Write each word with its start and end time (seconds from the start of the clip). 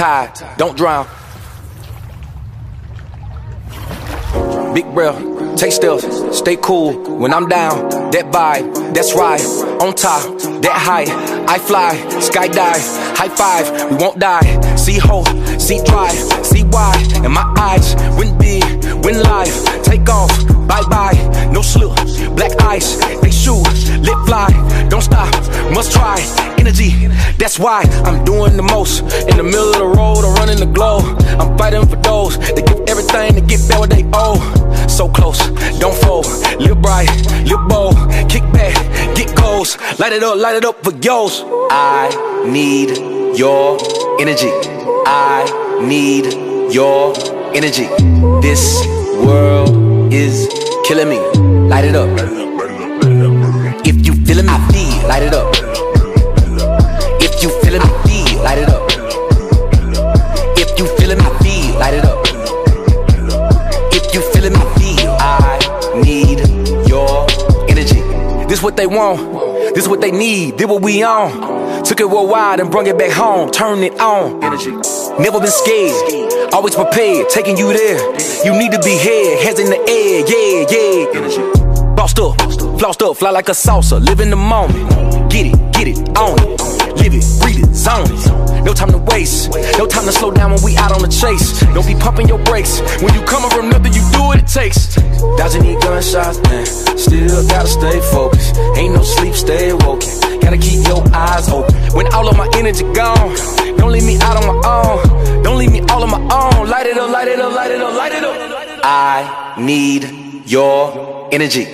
tide. 0.00 0.56
Don't 0.56 0.78
drown. 0.78 1.06
Big 4.72 4.86
breath, 4.94 5.18
take 5.58 5.72
steps, 5.72 6.38
stay 6.38 6.56
cool 6.56 7.18
when 7.18 7.34
I'm 7.34 7.48
down. 7.48 8.10
That 8.12 8.26
vibe, 8.32 8.94
that's 8.94 9.14
right. 9.14 9.42
On 9.82 9.94
top, 9.94 10.22
that 10.62 10.76
high, 10.88 11.04
I 11.46 11.58
fly, 11.58 11.92
Sky 12.20 12.48
skydive, 12.48 13.16
high 13.18 13.28
five, 13.28 13.90
we 13.90 13.96
won't 13.96 14.18
die. 14.18 14.76
See 14.76 14.96
hope, 14.96 15.28
see 15.60 15.82
drive, 15.84 16.46
see 16.46 16.64
why. 16.64 16.94
And 17.16 17.34
my 17.34 17.44
eyes, 17.58 17.94
win 18.16 18.38
big, 18.38 18.64
win 19.04 19.22
life, 19.22 19.82
take 19.82 20.08
off, 20.08 20.32
bye 20.66 20.86
bye, 20.88 21.12
no 21.52 21.62
slip, 21.62 21.94
black 22.36 22.52
ice, 22.62 22.96
they 23.20 23.30
shoot, 23.30 23.64
lit 24.00 24.18
fly, 24.26 24.48
don't 24.88 25.02
stop, 25.02 25.32
must 25.72 25.92
try. 25.92 26.18
Energy, 26.58 27.08
that's 27.38 27.58
why 27.58 27.82
I'm 28.04 28.24
doing 28.24 28.56
the 28.56 28.62
most. 28.62 29.00
In 29.28 29.36
the 29.36 29.42
middle 29.42 29.72
of 29.72 29.78
the 29.78 29.86
road, 29.86 30.24
I'm 30.24 30.34
running 30.34 30.58
the 30.58 30.66
globe. 30.66 31.04
I'm 31.40 31.56
fighting 31.56 31.86
for 31.86 31.96
those 31.96 32.38
that 32.38 32.66
give 32.66 32.80
everything 32.86 33.34
to 33.34 33.40
get 33.40 33.66
back 33.68 33.80
what 33.80 33.90
they 33.90 34.04
owe. 34.12 34.38
So 34.86 35.08
close, 35.08 35.38
don't 35.78 35.96
fold. 36.04 36.26
Live 36.60 36.82
bright, 36.82 37.08
live 37.46 37.66
bold. 37.68 37.96
Kick 38.28 38.42
back, 38.52 38.74
get 39.16 39.34
goals. 39.36 39.78
Light 39.98 40.12
it 40.12 40.22
up, 40.22 40.36
light 40.36 40.56
it 40.56 40.64
up 40.64 40.84
for 40.84 40.92
yours. 40.98 41.42
I 41.70 42.10
need 42.46 42.90
your 43.38 43.78
energy. 44.20 44.50
I 45.06 45.44
need 45.82 46.26
your 46.74 47.14
energy. 47.54 47.88
This 48.42 48.84
world 49.24 50.12
is 50.12 50.69
killing 50.84 51.08
me. 51.08 51.18
Light 51.68 51.84
it 51.84 51.94
up. 51.94 52.08
If 53.86 54.06
you 54.06 54.14
feeling 54.24 54.46
me, 54.46 54.52
feel, 54.70 55.08
light 55.08 55.22
it 55.22 55.34
up. 55.34 55.54
If 57.20 57.42
you 57.42 57.50
feeling 57.62 57.82
me, 57.82 57.88
feel, 58.04 58.42
light 58.42 58.58
it 58.58 58.68
up. 58.68 58.90
If 60.56 60.78
you 60.78 60.86
feeling 60.96 61.18
me, 61.18 61.24
feel, 61.42 61.78
light 61.78 61.94
it 61.94 62.04
up. 62.04 62.18
If 63.92 64.14
you 64.14 64.20
feeling 64.32 64.52
me, 64.52 64.60
feel. 64.78 65.16
I 65.20 65.58
need 66.04 66.40
your 66.88 67.26
energy. 67.68 68.00
This 68.46 68.58
is 68.58 68.62
what 68.62 68.76
they 68.76 68.86
want. 68.86 69.74
This 69.74 69.84
is 69.84 69.88
what 69.88 70.00
they 70.00 70.10
need. 70.10 70.58
This 70.58 70.66
what 70.66 70.82
we 70.82 71.02
on. 71.02 71.59
Took 71.84 72.00
it 72.00 72.08
worldwide 72.08 72.60
and 72.60 72.70
brung 72.70 72.86
it 72.86 72.96
back 72.96 73.12
home. 73.12 73.50
Turn 73.50 73.82
it 73.82 73.98
on. 74.00 74.42
Energy. 74.42 74.70
Never 75.18 75.40
been 75.40 75.50
scared. 75.50 76.52
Always 76.52 76.74
prepared. 76.74 77.28
Taking 77.28 77.56
you 77.56 77.72
there. 77.72 77.98
You 78.44 78.58
need 78.58 78.72
to 78.72 78.80
be 78.80 78.96
here. 78.96 79.42
Hands 79.42 79.58
in 79.58 79.70
the 79.70 79.80
air. 79.88 80.24
Yeah, 80.26 80.66
yeah. 80.70 81.18
Energy. 81.18 81.60
Bossed 82.00 82.18
up, 82.18 82.34
flossed 82.80 83.02
up, 83.02 83.14
fly 83.14 83.28
like 83.28 83.50
a 83.50 83.52
salsa, 83.52 84.02
live 84.02 84.20
in 84.20 84.30
the 84.30 84.36
moment. 84.36 84.88
Get 85.30 85.44
it, 85.44 85.72
get 85.74 85.86
it, 85.86 85.98
own 86.16 86.38
it, 86.38 86.58
live 86.96 87.12
it, 87.12 87.24
breathe 87.42 87.62
it, 87.62 87.74
zone 87.74 88.08
it. 88.08 88.64
No 88.64 88.72
time 88.72 88.90
to 88.92 88.96
waste, 89.12 89.50
no 89.76 89.86
time 89.86 90.06
to 90.06 90.12
slow 90.12 90.30
down 90.30 90.50
when 90.50 90.62
we 90.64 90.78
out 90.78 90.92
on 90.92 91.02
the 91.02 91.08
chase. 91.08 91.60
Don't 91.74 91.86
be 91.86 91.94
pumping 91.94 92.26
your 92.26 92.38
brakes 92.38 92.80
when 93.02 93.12
you 93.12 93.20
coming 93.26 93.50
from 93.50 93.68
nothing, 93.68 93.92
you 93.92 94.00
do 94.12 94.22
what 94.22 94.38
it 94.38 94.46
takes. 94.46 94.94
Dodging 95.36 95.62
these 95.62 95.84
gunshots, 95.84 96.40
man, 96.44 96.64
still 96.96 97.46
gotta 97.48 97.68
stay 97.68 98.00
focused. 98.12 98.56
Ain't 98.76 98.94
no 98.94 99.02
sleep, 99.02 99.34
stay 99.34 99.74
woken. 99.74 100.29
Gotta 100.40 100.58
keep 100.58 100.86
your 100.86 101.02
eyes 101.14 101.48
open. 101.48 101.74
When 101.92 102.12
all 102.14 102.28
of 102.28 102.36
my 102.36 102.48
energy 102.56 102.84
gone, 102.92 103.34
don't 103.76 103.92
leave 103.92 104.04
me 104.04 104.18
out 104.20 104.36
on 104.36 104.46
my 104.46 104.58
own. 104.68 105.42
Don't 105.42 105.58
leave 105.58 105.72
me 105.72 105.80
all 105.90 106.02
on 106.02 106.10
my 106.10 106.20
own. 106.34 106.68
Light 106.68 106.86
it 106.86 106.96
up, 106.98 107.10
light 107.10 107.28
it 107.28 107.40
up, 107.40 107.52
light 107.54 107.70
it 107.70 107.80
up, 107.80 107.94
light 107.94 108.12
it 108.12 108.24
up. 108.24 108.36
I 108.84 109.54
need 109.58 110.42
your 110.46 111.28
energy. 111.32 111.68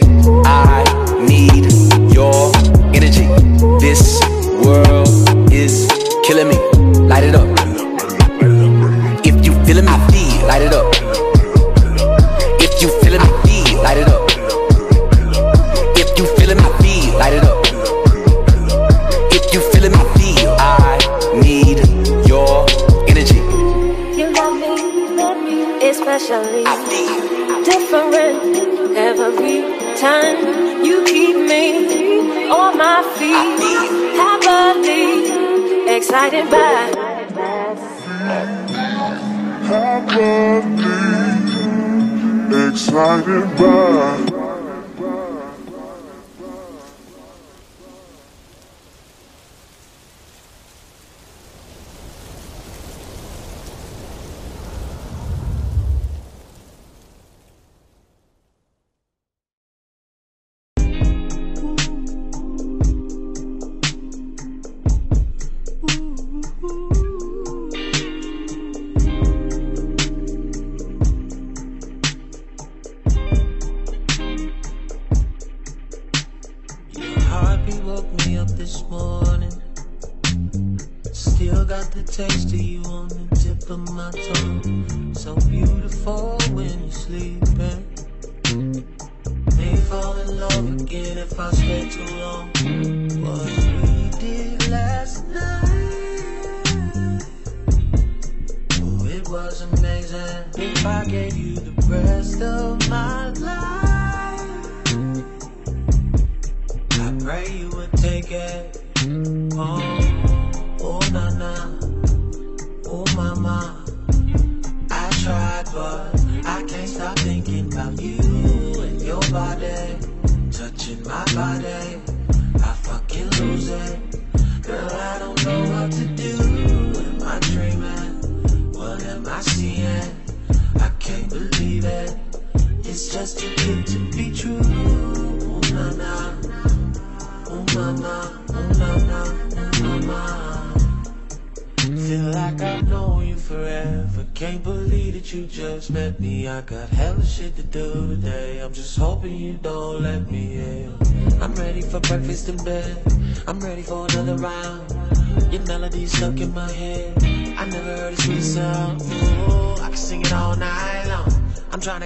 I 0.44 0.84
need 1.20 1.72
your 2.12 2.52
energy. 2.94 3.26
This 3.80 4.20
world 4.64 5.52
is 5.52 5.88
killing 6.24 6.48
me. 6.48 6.56
Light 7.08 7.24
it 7.24 7.34
up. 7.34 7.46
If 9.24 9.44
you 9.44 9.52
feeling 9.64 9.84
me, 9.84 9.92
feel, 10.10 10.46
light 10.46 10.62
it 10.62 10.72
up. 10.72 10.95
Different 27.78 28.96
every 28.96 29.60
time. 29.96 30.84
You 30.84 31.04
keep 31.04 31.36
me 31.36 32.48
on 32.50 32.78
my 32.78 33.02
feet, 33.16 33.60
happily 34.20 35.96
excited 35.96 36.50
by. 36.50 36.92
happily 39.68 40.66
excited 42.68 43.44
by. 43.58 44.35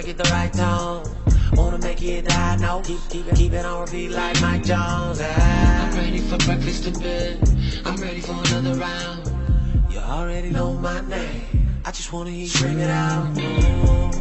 To 0.01 0.07
get 0.07 0.17
the 0.17 0.29
right 0.31 0.51
tone. 0.51 1.03
Wanna 1.53 1.77
make 1.77 2.01
it 2.01 2.25
that 2.25 2.59
note. 2.59 2.85
Keep, 2.85 3.01
keep 3.09 3.27
it, 3.27 3.35
keep 3.35 3.53
it 3.53 3.63
on 3.63 3.81
repeat 3.81 4.09
like 4.09 4.41
Mike 4.41 4.63
Jones. 4.63 5.19
Yeah. 5.19 5.89
I'm 5.91 5.95
ready 5.95 6.17
for 6.17 6.37
breakfast 6.37 6.87
in 6.87 6.99
bed. 6.99 7.37
I'm 7.85 7.97
ready 7.97 8.19
for 8.19 8.31
another 8.31 8.79
round. 8.79 9.31
You 9.91 9.99
already 9.99 10.49
know 10.49 10.73
my 10.73 11.01
name. 11.01 11.43
I 11.85 11.91
just 11.91 12.11
wanna 12.11 12.31
hear 12.31 12.45
you 12.45 12.59
bring 12.59 12.79
it 12.79 12.89
out. 12.89 14.20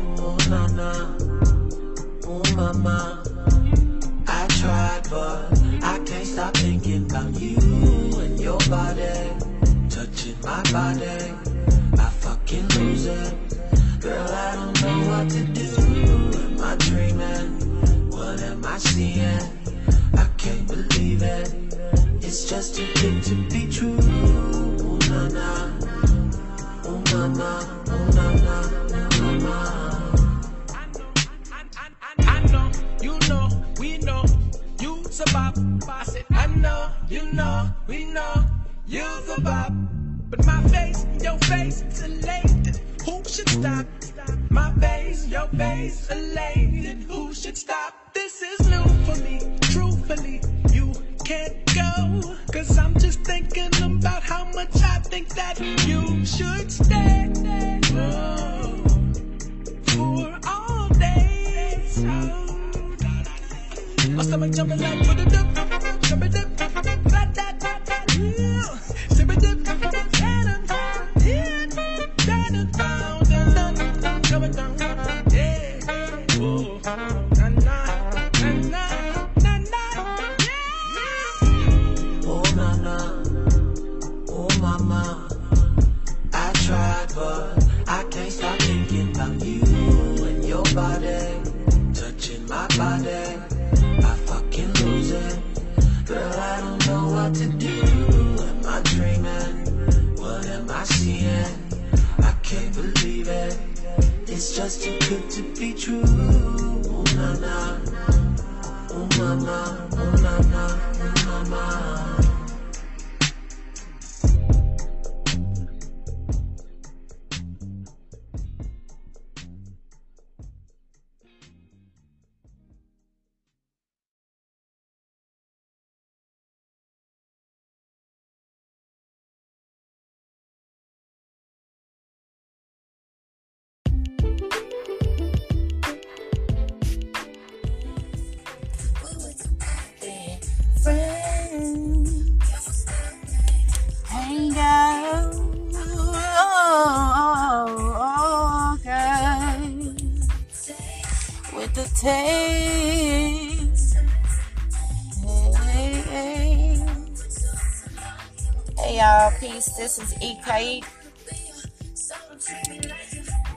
This 159.80 159.98
is 159.98 160.12
Ikai. 160.18 160.84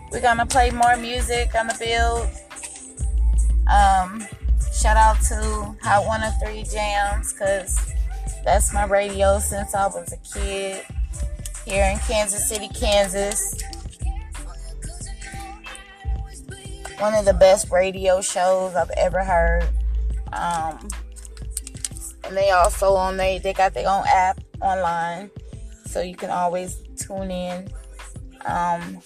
We're 0.09 0.21
gonna 0.21 0.45
play 0.45 0.71
more 0.71 0.95
music 0.95 1.53
on 1.53 1.67
the 1.67 1.75
build. 1.77 2.29
Um, 3.67 4.25
shout 4.73 4.95
out 4.95 5.21
to 5.23 5.75
Hot 5.83 6.05
103 6.05 6.63
Jamz, 6.63 7.37
cause 7.37 7.77
that's 8.45 8.73
my 8.73 8.85
radio 8.85 9.37
since 9.39 9.75
I 9.75 9.87
was 9.87 10.13
a 10.13 10.39
kid 10.39 10.85
here 11.65 11.83
in 11.91 11.99
Kansas 11.99 12.47
City, 12.47 12.69
Kansas. 12.69 13.61
One 16.99 17.13
of 17.15 17.25
the 17.25 17.35
best 17.37 17.69
radio 17.69 18.21
shows 18.21 18.75
I've 18.75 18.91
ever 18.95 19.25
heard. 19.25 19.67
Um, 20.31 20.87
and 22.23 22.37
they 22.37 22.51
also 22.51 22.93
on 22.93 23.17
they 23.17 23.39
they 23.39 23.51
got 23.51 23.73
their 23.73 23.89
own 23.89 24.05
app 24.07 24.39
online, 24.61 25.29
so 25.93 26.01
you 26.01 26.15
can 26.15 26.31
always 26.31 26.77
tune 26.97 27.29
in. 27.29 27.69
Um, 28.45 28.99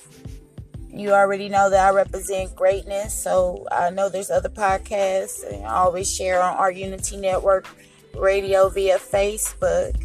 you 0.90 1.12
already 1.12 1.50
know 1.50 1.70
that 1.70 1.86
I 1.86 1.94
represent 1.94 2.56
greatness, 2.56 3.14
so 3.14 3.68
I 3.72 3.90
know 3.90 4.08
there's 4.08 4.32
other 4.32 4.50
podcasts, 4.50 5.46
and 5.48 5.66
I 5.66 5.76
always 5.76 6.12
share 6.12 6.42
on 6.42 6.56
Art 6.56 6.76
Unity 6.76 7.18
Network 7.18 7.68
radio 8.16 8.70
via 8.70 8.98
Facebook. 8.98 10.02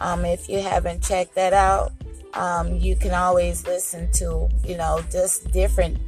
Um, 0.00 0.24
if 0.24 0.48
you 0.48 0.60
haven't 0.60 1.02
checked 1.02 1.34
that 1.34 1.52
out, 1.52 1.92
um, 2.32 2.76
you 2.76 2.96
can 2.96 3.12
always 3.12 3.66
listen 3.66 4.10
to, 4.12 4.48
you 4.64 4.78
know, 4.78 5.04
just 5.12 5.52
different 5.52 5.98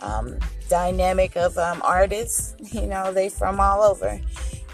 um, 0.00 0.36
dynamic 0.68 1.36
of 1.36 1.56
um, 1.56 1.80
artists. 1.84 2.56
You 2.74 2.88
know, 2.88 3.12
they 3.12 3.28
from 3.28 3.60
all 3.60 3.82
over. 3.84 4.20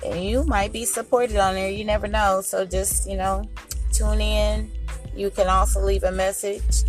And 0.05 0.25
you 0.25 0.45
might 0.45 0.73
be 0.73 0.87
supported 0.87 1.37
on 1.37 1.55
there. 1.55 1.69
You 1.71 1.85
never 1.85 2.09
know. 2.09 2.41
So 2.41 2.65
just, 2.65 3.07
you 3.07 3.19
know, 3.19 3.45
tune 3.93 4.21
in. 4.21 4.71
You 5.15 5.31
can 5.31 5.49
also 5.49 5.81
leave 5.81 6.05
a 6.05 6.13
message. 6.13 6.85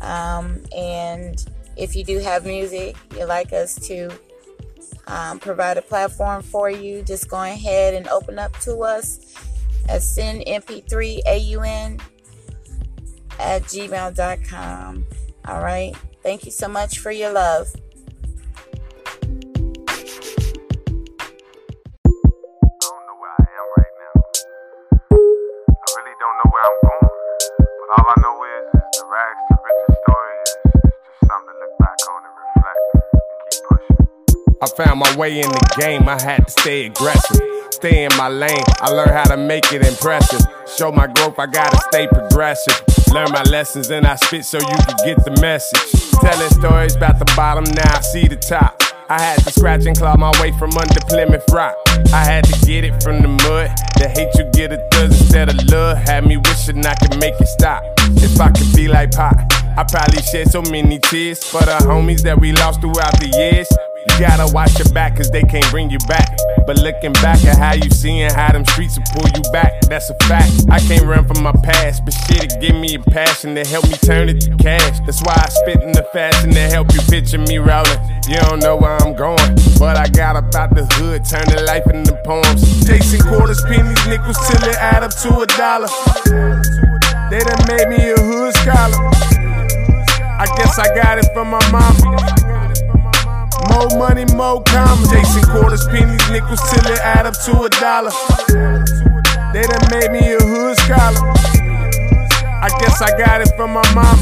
Um, 0.00 0.62
and 0.76 1.44
if 1.76 1.96
you 1.96 2.04
do 2.04 2.18
have 2.18 2.44
music 2.44 2.96
you'd 3.16 3.26
like 3.26 3.52
us 3.52 3.74
to 3.86 4.10
um, 5.06 5.38
provide 5.38 5.76
a 5.76 5.82
platform 5.82 6.42
for 6.42 6.70
you, 6.70 7.02
just 7.02 7.28
go 7.28 7.42
ahead 7.42 7.94
and 7.94 8.08
open 8.08 8.38
up 8.38 8.58
to 8.60 8.78
us 8.78 9.34
at 9.88 10.02
send 10.02 10.44
mp3 10.46 11.20
aun 11.26 12.00
at 13.38 13.62
gmail.com. 13.64 15.06
All 15.46 15.62
right. 15.62 15.94
Thank 16.22 16.46
you 16.46 16.50
so 16.50 16.68
much 16.68 17.00
for 17.00 17.10
your 17.10 17.32
love. 17.32 17.68
I 34.64 34.66
found 34.82 34.98
my 34.98 35.16
way 35.16 35.40
in 35.40 35.50
the 35.50 35.76
game, 35.78 36.08
I 36.08 36.16
had 36.22 36.46
to 36.46 36.50
stay 36.50 36.86
aggressive. 36.86 37.38
Stay 37.68 38.06
in 38.06 38.16
my 38.16 38.30
lane, 38.30 38.64
I 38.80 38.88
learned 38.88 39.10
how 39.10 39.24
to 39.24 39.36
make 39.36 39.70
it 39.74 39.84
impressive. 39.84 40.40
Show 40.78 40.90
my 40.90 41.06
growth, 41.06 41.38
I 41.38 41.44
gotta 41.44 41.76
stay 41.92 42.06
progressive. 42.06 42.80
Learn 43.12 43.30
my 43.30 43.42
lessons 43.42 43.90
and 43.90 44.06
I 44.06 44.14
spit 44.16 44.46
so 44.46 44.56
you 44.56 44.64
can 44.64 44.96
get 45.04 45.22
the 45.22 45.36
message. 45.42 46.08
Telling 46.12 46.48
stories 46.48 46.96
about 46.96 47.18
the 47.18 47.30
bottom, 47.36 47.64
now 47.74 47.94
I 47.94 48.00
see 48.00 48.26
the 48.26 48.36
top. 48.36 48.80
I 49.10 49.20
had 49.20 49.38
to 49.44 49.52
scratch 49.52 49.84
and 49.84 49.98
claw 49.98 50.16
my 50.16 50.32
way 50.40 50.50
from 50.52 50.70
under 50.78 51.00
Plymouth 51.08 51.44
Rock. 51.52 51.76
I 52.14 52.24
had 52.24 52.44
to 52.44 52.66
get 52.66 52.84
it 52.84 53.02
from 53.02 53.20
the 53.20 53.28
mud. 53.28 53.68
The 54.00 54.08
hate 54.08 54.32
you 54.32 54.50
get 54.52 54.72
a 54.72 54.80
thirst 54.92 55.20
instead 55.20 55.50
of 55.50 55.62
love 55.68 55.98
had 55.98 56.26
me 56.26 56.38
wishing 56.38 56.86
I 56.86 56.94
could 56.94 57.20
make 57.20 57.38
it 57.38 57.48
stop. 57.48 57.82
If 58.16 58.40
I 58.40 58.48
could 58.50 58.74
be 58.74 58.88
like 58.88 59.10
Pop, 59.12 59.36
I 59.76 59.84
probably 59.84 60.22
shed 60.22 60.50
so 60.50 60.62
many 60.62 61.00
tears 61.00 61.44
for 61.44 61.60
the 61.60 61.76
homies 61.84 62.22
that 62.22 62.40
we 62.40 62.52
lost 62.52 62.80
throughout 62.80 63.20
the 63.20 63.28
years. 63.28 63.68
You 64.06 64.20
gotta 64.20 64.52
watch 64.52 64.78
your 64.78 64.88
back, 64.92 65.16
cause 65.16 65.30
they 65.30 65.42
can't 65.42 65.68
bring 65.70 65.90
you 65.90 65.98
back. 66.06 66.36
But 66.66 66.78
looking 66.78 67.12
back 67.14 67.44
at 67.44 67.58
how 67.58 67.74
you 67.74 67.90
seeing 67.90 68.30
how 68.30 68.52
them 68.52 68.64
streets 68.64 68.96
will 68.98 69.04
pull 69.12 69.28
you 69.34 69.42
back, 69.52 69.82
that's 69.82 70.08
a 70.10 70.14
fact. 70.24 70.52
I 70.70 70.78
can't 70.80 71.04
run 71.04 71.26
from 71.26 71.42
my 71.42 71.52
past, 71.62 72.04
but 72.04 72.12
shit, 72.12 72.44
it 72.44 72.60
give 72.60 72.74
me 72.74 72.94
a 72.94 73.00
passion 73.00 73.54
to 73.54 73.64
help 73.64 73.84
me 73.84 73.96
turn 74.04 74.28
it 74.28 74.40
to 74.42 74.56
cash. 74.56 75.00
That's 75.00 75.22
why 75.22 75.34
I 75.36 75.48
spit 75.48 75.82
in 75.82 75.92
the 75.92 76.04
fashion 76.12 76.50
to 76.50 76.60
help 76.60 76.92
you 76.94 77.00
picture 77.02 77.38
me 77.38 77.58
rolling. 77.58 77.98
You 78.28 78.36
don't 78.40 78.60
know 78.60 78.76
where 78.76 78.96
I'm 79.02 79.14
going, 79.14 79.56
but 79.78 79.96
I 79.96 80.08
got 80.08 80.36
about 80.36 80.74
the 80.74 80.84
hood, 80.94 81.24
turning 81.24 81.64
life 81.66 81.86
into 81.92 82.14
poems. 82.24 82.86
Chasing 82.86 83.20
quarters, 83.20 83.62
pennies, 83.64 84.06
nickels 84.06 84.38
till 84.48 84.68
it 84.68 84.76
add 84.76 85.02
up 85.02 85.12
to 85.22 85.40
a 85.40 85.46
dollar. 85.58 85.88
They 87.30 87.40
done 87.40 87.64
made 87.68 87.88
me 87.88 88.12
a 88.12 88.20
hood 88.20 88.54
scholar. 88.56 89.00
I 90.36 90.46
guess 90.56 90.78
I 90.78 90.94
got 90.94 91.18
it 91.18 91.26
from 91.32 91.48
my 91.48 91.60
mama. 91.70 92.43
More 93.74 93.98
money, 93.98 94.24
more 94.34 94.62
commas. 94.62 95.10
Chasing 95.10 95.44
quarters, 95.44 95.84
pennies, 95.88 96.30
nickels 96.30 96.60
till 96.70 96.86
it 96.92 97.00
add 97.00 97.26
up 97.26 97.34
to 97.44 97.62
a 97.62 97.68
dollar. 97.68 98.12
They 99.52 99.62
done 99.62 99.86
made 99.90 100.10
me 100.12 100.32
a 100.32 100.38
hood 100.38 100.76
scholar. 100.78 101.20
I 102.62 102.68
guess 102.80 103.02
I 103.02 103.10
got 103.18 103.40
it 103.40 103.50
from 103.56 103.72
my 103.72 103.82
mama. 103.94 104.14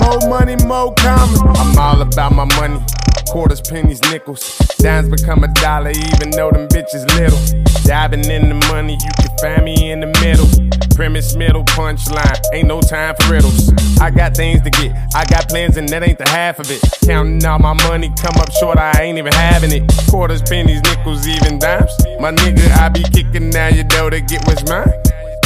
More 0.00 0.28
money, 0.30 0.56
more 0.64 0.94
commas. 0.94 1.40
I'm 1.58 1.78
all 1.78 2.00
about 2.00 2.32
my 2.32 2.44
money. 2.56 2.80
Quarters, 3.28 3.60
pennies, 3.60 4.00
nickels. 4.10 4.58
Dimes 4.78 5.08
become 5.08 5.44
a 5.44 5.48
dollar, 5.54 5.90
even 5.90 6.30
though 6.30 6.50
them 6.50 6.68
bitches 6.68 7.06
little. 7.16 7.38
Diving 7.84 8.24
in 8.30 8.48
the 8.48 8.66
money, 8.68 8.94
you 8.94 9.10
can 9.18 9.38
find 9.38 9.64
me 9.64 9.90
in 9.90 10.00
the 10.00 10.06
middle. 10.20 10.48
Premise, 10.94 11.36
middle, 11.36 11.64
punchline. 11.64 12.40
Ain't 12.52 12.68
no 12.68 12.80
time 12.80 13.14
for 13.20 13.32
riddles. 13.32 13.72
I 14.00 14.10
got 14.10 14.36
things 14.36 14.62
to 14.62 14.70
get. 14.70 14.94
I 15.14 15.24
got 15.24 15.48
plans, 15.48 15.76
and 15.76 15.88
that 15.88 16.02
ain't 16.02 16.18
the 16.18 16.28
half 16.28 16.58
of 16.58 16.70
it. 16.70 16.80
Counting 17.04 17.44
all 17.44 17.58
my 17.58 17.74
money, 17.88 18.12
come 18.20 18.36
up 18.36 18.52
short, 18.52 18.78
I 18.78 18.92
ain't 19.02 19.18
even 19.18 19.32
having 19.32 19.72
it. 19.72 19.90
Quarters, 20.08 20.42
pennies, 20.42 20.82
nickels, 20.82 21.26
even 21.26 21.58
dimes. 21.58 21.92
My 22.20 22.32
nigga, 22.32 22.70
I 22.78 22.88
be 22.88 23.02
kicking 23.02 23.50
down 23.50 23.74
your 23.74 23.84
door 23.84 24.10
to 24.10 24.20
get 24.20 24.46
what's 24.46 24.68
mine. 24.68 24.92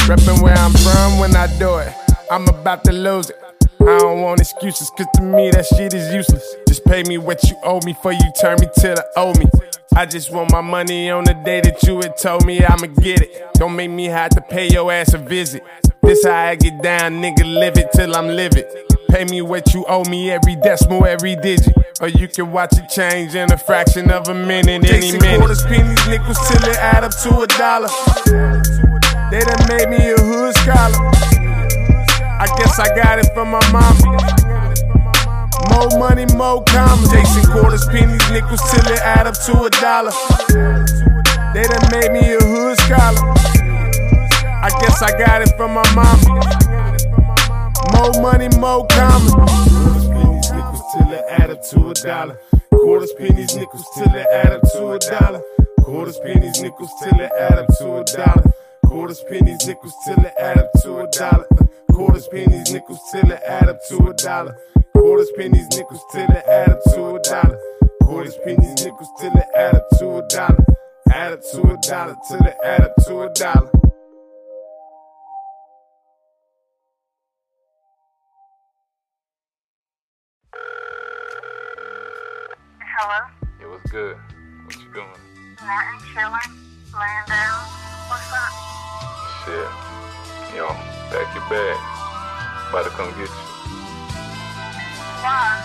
Reppin' 0.07 0.41
where 0.41 0.55
I'm 0.55 0.73
from 0.73 1.19
when 1.19 1.35
I 1.35 1.47
do 1.57 1.77
it. 1.77 1.93
I'm 2.29 2.47
about 2.47 2.83
to 2.85 2.91
lose 2.91 3.29
it. 3.29 3.56
I 3.87 3.99
don't 3.99 4.21
want 4.21 4.41
excuses, 4.41 4.91
cause 4.97 5.07
to 5.15 5.21
me 5.21 5.49
that 5.51 5.65
shit 5.65 5.93
is 5.93 6.13
useless. 6.13 6.43
Just 6.67 6.83
pay 6.83 7.03
me 7.03 7.17
what 7.17 7.41
you 7.43 7.55
owe 7.63 7.79
me 7.85 7.95
for 8.03 8.11
you 8.11 8.31
turn 8.37 8.57
me 8.59 8.67
to 8.81 8.87
the 8.89 9.05
owe 9.15 9.33
me. 9.35 9.45
I 9.95 10.05
just 10.05 10.29
want 10.29 10.51
my 10.51 10.59
money 10.59 11.09
on 11.09 11.23
the 11.23 11.33
day 11.33 11.61
that 11.61 11.81
you 11.83 11.95
had 11.95 12.17
told 12.17 12.45
me 12.45 12.61
I'ma 12.65 12.87
get 12.87 13.21
it. 13.21 13.53
Don't 13.53 13.77
make 13.77 13.89
me 13.89 14.07
have 14.07 14.31
to 14.31 14.41
pay 14.41 14.67
your 14.67 14.91
ass 14.91 15.13
a 15.13 15.17
visit. 15.17 15.63
This 16.03 16.25
how 16.25 16.35
I 16.35 16.55
get 16.55 16.83
down, 16.83 17.21
nigga, 17.21 17.45
live 17.45 17.77
it 17.77 17.93
till 17.93 18.13
I'm 18.13 18.27
livid. 18.27 18.65
Pay 19.09 19.23
me 19.23 19.41
what 19.41 19.73
you 19.73 19.85
owe 19.87 20.03
me 20.09 20.31
every 20.31 20.57
decimal, 20.57 21.05
every 21.05 21.37
digit. 21.37 21.73
Or 22.01 22.09
you 22.09 22.27
can 22.27 22.51
watch 22.51 22.73
it 22.73 22.89
change 22.89 23.35
in 23.35 23.49
a 23.53 23.57
fraction 23.57 24.11
of 24.11 24.27
a 24.27 24.33
minute, 24.33 24.83
any 24.91 25.13
minute. 25.13 25.37
quarters, 25.37 25.63
pennies, 25.63 26.07
nickels 26.09 26.37
till 26.49 26.69
it 26.69 26.75
add 26.75 27.05
up 27.05 27.13
to 27.23 27.39
a 27.39 27.47
dollar. 27.47 27.87
They 29.31 29.39
done 29.39 29.67
made 29.69 29.89
me 29.89 30.11
a 30.11 30.17
hood 30.17 30.55
scholar. 30.57 31.36
I 32.39 32.45
guess 32.57 32.79
I 32.79 32.87
got 32.95 33.17
it 33.19 33.33
from 33.33 33.49
my 33.49 33.59
mama. 33.71 33.97
More 35.71 35.89
money, 35.99 36.25
more 36.35 36.63
commas. 36.65 37.11
Chasing 37.11 37.51
quarters, 37.51 37.85
pennies, 37.87 38.29
nickels 38.29 38.61
till 38.69 38.85
it 38.93 38.99
add 38.99 39.25
up 39.25 39.33
to 39.45 39.63
a 39.63 39.69
dollar. 39.81 40.11
They 41.53 41.63
done 41.63 41.89
made 41.91 42.11
me 42.11 42.35
a 42.35 42.39
hood 42.39 42.77
scholar. 42.79 43.33
I 44.61 44.69
guess 44.81 45.01
I 45.01 45.17
got 45.17 45.41
it 45.41 45.49
from 45.57 45.73
my 45.73 45.83
mama. 45.95 46.13
More 47.93 48.21
money, 48.21 48.49
more 48.59 48.85
commas. 48.87 49.33
Quarters, 49.33 50.07
pennies, 50.07 50.51
nickels 50.51 50.83
till 50.93 51.11
it 51.13 51.25
add 51.29 51.49
up 51.49 51.63
to 51.71 51.89
a 51.89 51.93
dollar. 51.95 52.39
Quarters, 52.71 53.13
pennies, 53.17 53.55
nickels 53.55 53.85
till 53.95 54.15
it 54.15 54.27
add 54.31 54.53
up 54.53 54.61
to 54.73 54.91
a 54.91 54.99
dollar. 54.99 55.41
Quarters, 55.81 56.19
pennies, 56.19 56.61
nickels 56.61 56.91
till 57.01 57.19
it 57.19 57.31
add 57.39 57.57
up 57.59 57.67
to 57.79 57.97
a 57.97 58.03
dollar. 58.03 58.51
Quarters, 58.85 59.23
pennies, 59.27 59.65
nickels 59.65 59.93
till 60.05 60.23
it 60.23 60.33
add 60.39 60.59
up 60.59 60.71
to 60.83 60.99
a 60.99 61.07
dollar. 61.09 61.47
Quarters, 61.97 62.27
pennies, 62.27 62.71
nickels 62.71 62.99
till 63.11 63.31
it 63.31 63.41
add 63.43 63.69
up 63.69 63.79
to 63.89 63.97
a 64.07 64.13
dollar. 64.13 64.55
Quarters, 64.95 65.31
pennies, 65.35 65.67
nickels 65.75 66.05
till 66.11 66.29
it 66.29 66.45
add 66.47 66.69
up 66.69 66.83
to 66.93 67.15
a 67.15 67.19
dollar. 67.23 67.59
Quarters, 68.03 68.37
pennies, 68.43 68.85
nickels 68.85 69.09
till 69.19 69.35
it 69.35 69.47
add 69.55 69.73
up 69.73 69.89
to 69.97 70.17
a 70.17 70.27
dollar. 70.27 70.63
Add 71.11 71.33
up 71.33 71.41
to 71.51 71.61
a 71.63 71.77
dollar 71.81 72.15
till 72.27 72.45
it 72.45 72.55
add 72.63 72.81
up 72.81 72.95
to 72.97 73.21
a 73.21 73.33
dollar. 73.33 73.71
Hello? 82.99 83.25
It 83.59 83.65
was 83.65 83.81
good. 83.89 84.17
What 84.65 84.75
you 84.75 84.93
doing? 84.93 85.07
Nothing, 85.65 86.13
chilling, 86.13 86.57
laying 86.93 87.25
down. 87.25 87.65
What's 88.07 88.31
up? 88.33 88.53
Shit. 89.45 90.55
Yo, 90.55 90.96
pack 91.09 91.33
your 91.33 91.43
bag. 91.49 91.77
About 92.69 92.83
to 92.83 92.89
come 92.91 93.09
get 93.11 93.29
you. 93.29 93.47
Why? 95.23 95.59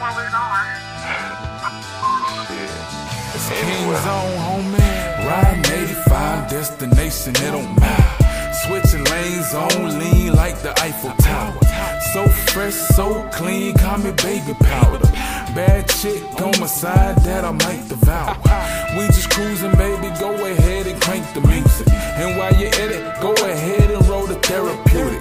Where 0.00 0.12
we 0.18 0.24
going? 0.30 0.68
Shit. 2.48 2.70
It's 3.34 3.48
King 3.48 3.88
Zone, 4.04 4.38
homie. 4.44 4.92
Riding 5.26 5.66
85, 5.88 6.50
destination, 6.50 7.32
it 7.36 7.50
don't 7.52 7.74
matter. 7.80 8.52
Switching 8.66 9.04
lanes 9.04 9.54
on 9.54 9.98
lean 9.98 10.34
like 10.34 10.60
the 10.62 10.72
Eiffel 10.80 11.12
Tower. 11.18 11.58
So 12.12 12.28
fresh, 12.52 12.74
so 12.74 13.28
clean, 13.32 13.74
call 13.74 13.98
me 13.98 14.12
baby 14.12 14.54
powder. 14.60 15.11
Bad 15.54 15.86
chick 15.86 16.22
on 16.40 16.58
my 16.60 16.66
side 16.66 17.16
that 17.24 17.44
I 17.44 17.52
might 17.52 17.86
devour. 17.86 18.34
We 18.96 19.06
just 19.08 19.28
cruising, 19.28 19.72
baby, 19.72 20.08
go 20.18 20.32
ahead 20.46 20.86
and 20.86 20.98
crank 21.02 21.26
the 21.34 21.42
music. 21.42 21.92
And 21.92 22.38
while 22.38 22.54
you're 22.56 22.72
at 22.72 22.90
it, 22.90 23.20
go 23.20 23.34
ahead 23.34 23.90
and 23.90 24.06
roll 24.08 24.26
the 24.26 24.36
therapeutic. 24.36 25.20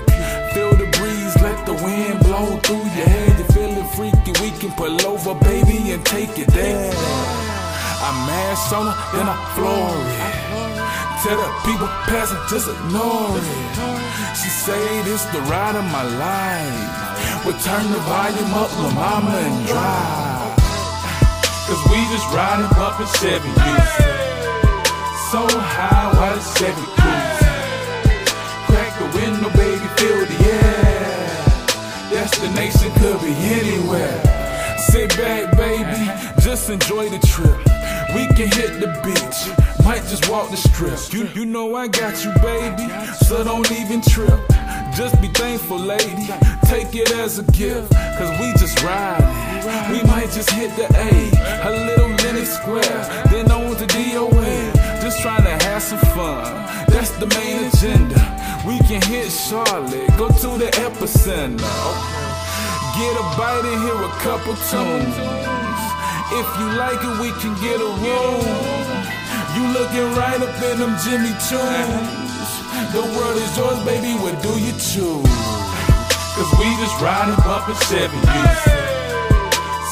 Feel 0.54 0.72
the 0.72 0.88
breeze, 0.98 1.36
let 1.42 1.66
the 1.66 1.74
wind 1.84 2.20
blow 2.24 2.58
through 2.64 2.88
your 2.96 3.12
head. 3.12 3.40
You 3.40 3.46
feeling 3.52 3.88
freaky, 3.92 4.32
we 4.42 4.52
can 4.58 4.72
pull 4.72 5.06
over, 5.06 5.36
baby, 5.36 5.92
and 5.92 6.06
take 6.06 6.40
it 6.40 6.48
there. 6.48 6.94
I 6.96 8.12
mash 8.26 8.72
on 8.72 8.88
her, 8.88 9.18
then 9.18 9.28
I 9.28 9.36
floor 9.52 9.92
it. 10.00 10.52
Tell 11.22 11.38
the 11.38 11.54
people 11.64 11.86
passing, 12.10 12.42
just 12.50 12.68
ignore 12.68 13.38
it. 13.38 14.36
She 14.36 14.50
say 14.50 15.04
this 15.04 15.24
the 15.26 15.40
ride 15.42 15.76
of 15.76 15.86
my 15.94 16.02
life. 16.02 17.46
Well, 17.46 17.54
turn 17.62 17.86
the 17.92 18.00
volume 18.10 18.54
up, 18.58 18.74
La 18.82 18.90
Mama, 18.90 19.38
and 19.38 19.68
drive. 19.68 20.58
Cause 21.70 21.82
we 21.94 22.02
just 22.10 22.26
riding, 22.34 22.66
bumping 22.74 23.06
Chevy 23.22 23.54
music. 23.54 24.12
So 25.30 25.46
high, 25.46 26.10
why 26.18 26.34
the 26.34 26.42
Chevy 26.58 26.86
cruise? 26.98 27.42
Crack 28.66 28.92
the 28.98 29.06
window, 29.14 29.50
baby, 29.54 29.86
feel 30.02 30.26
the 30.26 30.38
air. 30.58 31.22
Destination 32.10 32.90
could 32.98 33.22
be 33.22 33.34
anywhere. 33.62 34.18
Sit 34.80 35.16
back, 35.18 35.56
baby, 35.56 36.10
just 36.42 36.68
enjoy 36.72 37.10
the 37.10 37.20
trip. 37.20 37.62
We 38.16 38.28
can 38.36 38.50
hit 38.52 38.82
the 38.82 38.90
beach, 39.06 39.40
might 39.84 40.04
just 40.08 40.30
walk 40.30 40.50
the 40.50 40.58
strip. 40.58 41.00
You, 41.14 41.28
you 41.34 41.46
know 41.46 41.76
I 41.76 41.88
got 41.88 42.24
you, 42.24 42.32
baby, 42.42 42.88
so 43.26 43.44
don't 43.44 43.70
even 43.72 44.02
trip. 44.02 44.40
Just 44.96 45.22
be 45.22 45.28
thankful, 45.30 45.80
lady. 45.80 46.28
Take 46.66 46.96
it 46.96 47.12
as 47.12 47.40
a 47.40 47.44
gift, 47.52 47.92
cause 48.18 48.32
we 48.40 48.52
just 48.54 48.82
riding. 48.84 49.28
We 49.92 50.04
might 50.04 50.30
just 50.32 50.50
hit 50.52 50.76
the 50.76 50.88
A, 50.96 51.12
a 51.68 51.72
little 51.86 52.10
Lenox 52.24 52.50
Square, 52.50 53.26
then 53.30 53.52
on 53.52 53.76
to 53.78 53.86
DOA. 53.88 54.74
Just 55.02 55.22
trying 55.22 55.44
to 55.44 55.66
have 55.66 55.82
some 55.82 56.00
fun, 56.16 56.44
that's 56.88 57.12
the 57.18 57.28
main 57.38 57.66
agenda. 57.70 58.20
We 58.66 58.78
can 58.88 59.02
hit 59.02 59.32
Charlotte, 59.32 60.08
go 60.18 60.28
to 60.28 60.50
the 60.58 60.70
epicenter. 60.86 61.58
Get 62.98 63.16
a 63.16 63.24
bite 63.38 63.64
and 63.66 63.82
hear 63.84 64.00
a 64.04 64.12
couple 64.20 64.54
tunes. 64.70 65.16
If 66.34 66.48
you 66.60 66.68
like 66.78 67.02
it, 67.02 67.16
we 67.20 67.32
can 67.42 67.54
get 67.62 67.80
a 67.80 67.92
room. 68.04 68.81
You 69.56 69.68
looking 69.74 70.08
right 70.16 70.42
up 70.42 70.56
in 70.64 70.80
them 70.80 70.96
Jimmy 71.04 71.34
tunes. 71.48 72.50
The 72.96 73.04
world 73.16 73.38
is 73.38 73.58
yours, 73.58 73.84
baby, 73.84 74.14
what 74.20 74.42
do 74.42 74.52
you 74.60 74.72
choose? 74.74 75.28
Cause 76.36 76.52
we 76.58 76.66
just 76.80 76.96
riding, 77.02 77.36
bumping 77.44 77.76
Chevy 77.88 78.16
music. 78.16 78.80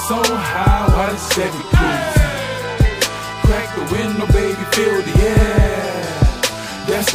So 0.08 0.18
high, 0.24 0.88
why 0.96 1.12
the 1.12 1.20
Chevy 1.36 1.64
cruise? 1.76 2.20
Crack 3.46 3.68
the 3.76 3.84
window, 3.94 4.28
baby, 4.32 4.64
feel 4.72 5.02
the 5.02 5.28
air. 5.28 5.59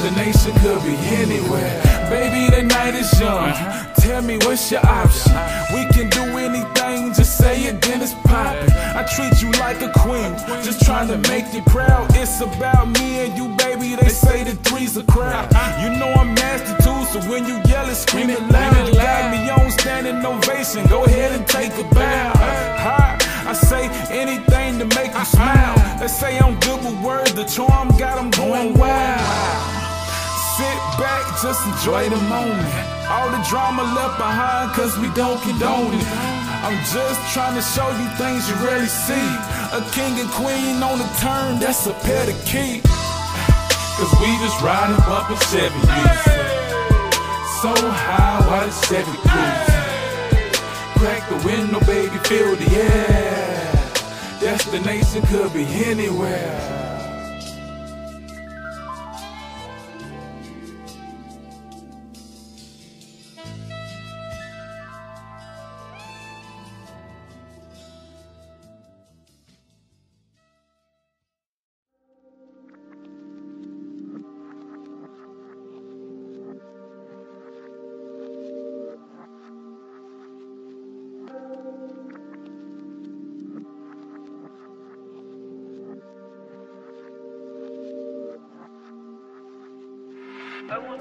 Destination 0.04 0.52
could 0.61 0.82
be 0.82 0.94
anywhere. 1.16 1.80
Baby, 2.11 2.54
the 2.54 2.62
night 2.62 2.94
is 2.94 3.08
young. 3.18 3.54
Tell 3.96 4.20
me 4.20 4.37
what's 4.44 4.70
your 4.70 4.84
option? 4.84 5.32
We 5.73 5.87
can 5.94 6.11
do 6.11 6.20
anything, 6.37 7.14
just 7.14 7.38
say 7.38 7.62
it, 7.62 7.80
then 7.80 8.02
it's 8.02 8.12
poppin'. 8.12 8.70
I 8.70 9.02
treat 9.16 9.40
you 9.40 9.50
like 9.52 9.80
a 9.80 9.90
queen, 9.99 10.37
just 10.62 10.84
trying 10.84 11.08
to 11.08 11.16
make 11.30 11.54
you 11.54 11.62
proud. 11.62 12.14
It's 12.16 12.38
about 12.42 12.88
me 13.00 13.25
and 13.25 13.38
you, 13.38 13.56
baby. 13.56 13.96
They 13.96 14.11
say 14.11 14.44
the 14.44 14.54
three's 14.68 14.94
a 14.99 15.04
crowd. 15.04 15.49
You 15.80 15.99
know 15.99 16.12
I'm 16.12 16.34
nasty 16.34 16.75
too, 16.84 17.00
so 17.06 17.20
when 17.30 17.46
you 17.46 17.58
yell 17.64 17.88
it, 17.88 17.94
scream 17.94 18.28
it 18.28 18.42
loud. 18.52 18.87
You 18.87 18.92
got 18.96 19.32
me 19.32 19.49
on 19.49 19.70
standing 19.70 20.23
ovation. 20.23 20.87
Go 20.88 21.04
ahead 21.04 21.32
and 21.32 21.49
take 21.49 21.73
a 21.78 21.84
bow. 21.94 22.32
Hi. 22.37 23.16
I 23.46 23.54
say 23.54 23.88
anything 24.11 24.78
to 24.80 24.84
make 24.96 25.14
you 25.14 25.25
smile. 25.25 25.99
They 25.99 26.08
say 26.08 26.38
I'm 26.38 26.61
good 26.61 26.84
with 26.84 27.02
words, 27.02 27.32
the 27.32 27.44
charm 27.44 27.88
got 27.96 28.16
them 28.16 28.30
going 28.30 28.75
wild. 28.75 29.84
Sit 30.56 30.78
back, 31.02 31.26
just 31.42 31.66
enjoy 31.66 32.08
the 32.08 32.20
moment. 32.30 32.62
All 33.11 33.28
the 33.28 33.42
drama 33.50 33.82
left 33.82 34.18
behind, 34.18 34.70
cause 34.70 34.96
we 34.99 35.11
don't 35.11 35.42
condone 35.42 35.94
it. 35.94 36.06
I'm 36.62 36.78
just 36.94 37.18
trying 37.34 37.56
to 37.56 37.62
show 37.62 37.90
you 37.90 38.06
things 38.14 38.49
you 38.49 38.54
rarely 38.62 38.87
see. 38.87 39.28
A 39.75 39.82
king 39.90 40.14
and 40.20 40.30
queen 40.30 40.80
on 40.80 41.00
a 41.00 41.11
turn, 41.18 41.58
that's 41.58 41.87
a 41.87 41.92
pair 42.06 42.25
to 42.26 42.32
keep. 42.46 42.84
Cause 43.99 44.14
we 44.23 44.30
just 44.38 44.62
riding 44.62 44.94
bumpin' 45.02 45.42
Chevy 45.50 45.80
So 47.58 47.75
high, 47.75 48.38
why 48.46 48.66
the 48.66 48.73
Chevy 48.87 49.18
cruise? 49.26 49.75
Crack 51.02 51.28
the 51.30 51.38
window, 51.44 51.80
baby, 51.80 52.16
feel 52.28 52.54
the 52.54 52.70
air. 52.78 53.75
Destination 54.38 55.23
could 55.26 55.52
be 55.52 55.64
anywhere. 55.64 56.94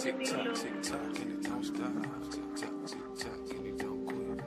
Tick 0.03 0.19
tock, 0.25 0.55
tick 0.55 0.83
tock, 0.83 0.99
and 0.99 1.31
it 1.31 1.43
don't 1.43 1.63
stop. 1.63 1.93
Tick 2.29 2.55
tock, 2.57 2.71
tick 2.85 3.15
tock, 3.17 3.39
and 3.51 3.67
it 3.67 3.77
don't 3.77 4.05
quit. 4.05 4.41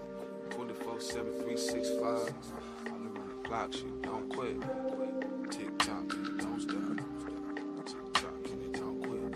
24 0.50 1.00
7, 1.00 1.32
365. 1.32 2.04
All 2.04 2.28
around 2.92 3.14
the 3.14 3.20
clock, 3.48 3.72
shit 3.72 4.02
don't 4.02 4.28
quit. 4.28 4.60
Tick 5.50 5.78
tock, 5.78 6.12
and 6.12 6.26
it 6.26 6.36
don't 6.36 6.60
stop. 6.60 6.98
Tick 7.86 8.12
tock, 8.12 8.34
and 8.52 8.62
it 8.64 8.72
don't 8.78 9.02
quit. 9.02 9.34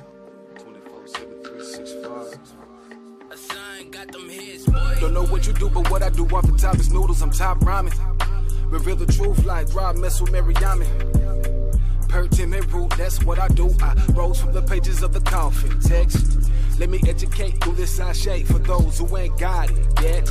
24 0.62 1.06
7, 1.06 1.42
365. 1.42 2.38
Don't 5.00 5.14
know 5.14 5.24
what 5.24 5.46
you 5.46 5.54
do, 5.54 5.70
but 5.70 5.90
what 5.90 6.02
I 6.02 6.10
do 6.10 6.26
off 6.26 6.46
the 6.46 6.52
top 6.58 6.76
is 6.76 6.92
noodles. 6.92 7.22
I'm 7.22 7.30
top 7.30 7.62
rhyming. 7.62 7.94
Reveal 8.66 8.96
the 8.96 9.10
truth 9.10 9.46
like 9.46 9.74
Rob 9.74 9.96
mess 9.96 10.20
with 10.20 10.32
Mariami. 10.32 11.39
Pertinent 12.11 12.73
root, 12.73 12.90
that's 12.99 13.23
what 13.23 13.38
I 13.38 13.47
do. 13.49 13.73
I 13.81 13.95
rose 14.14 14.40
from 14.40 14.52
the 14.52 14.62
pages 14.62 15.02
of 15.05 15.12
the 15.12 15.21
coffin. 15.21 15.79
Text, 15.81 16.50
let 16.81 16.90
me 16.90 17.01
educate 17.07 17.62
through 17.62 17.75
this 17.75 17.96
sachet 17.96 18.42
for 18.42 18.59
those 18.59 18.99
who 18.99 19.16
ain't 19.16 19.38
got 19.38 19.70
it 19.70 19.79
yet. 20.03 20.27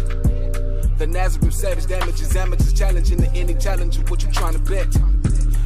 The 0.97 1.07
Nazareth 1.07 1.53
savage 1.53 1.85
damages, 1.85 2.35
amateurs 2.35 2.73
challenging 2.73 3.19
the 3.19 3.31
any 3.31 3.53
challenge 3.55 3.95
of 3.97 4.11
what 4.11 4.21
you 4.23 4.29
trying 4.31 4.53
to 4.53 4.59
bet. 4.59 5.18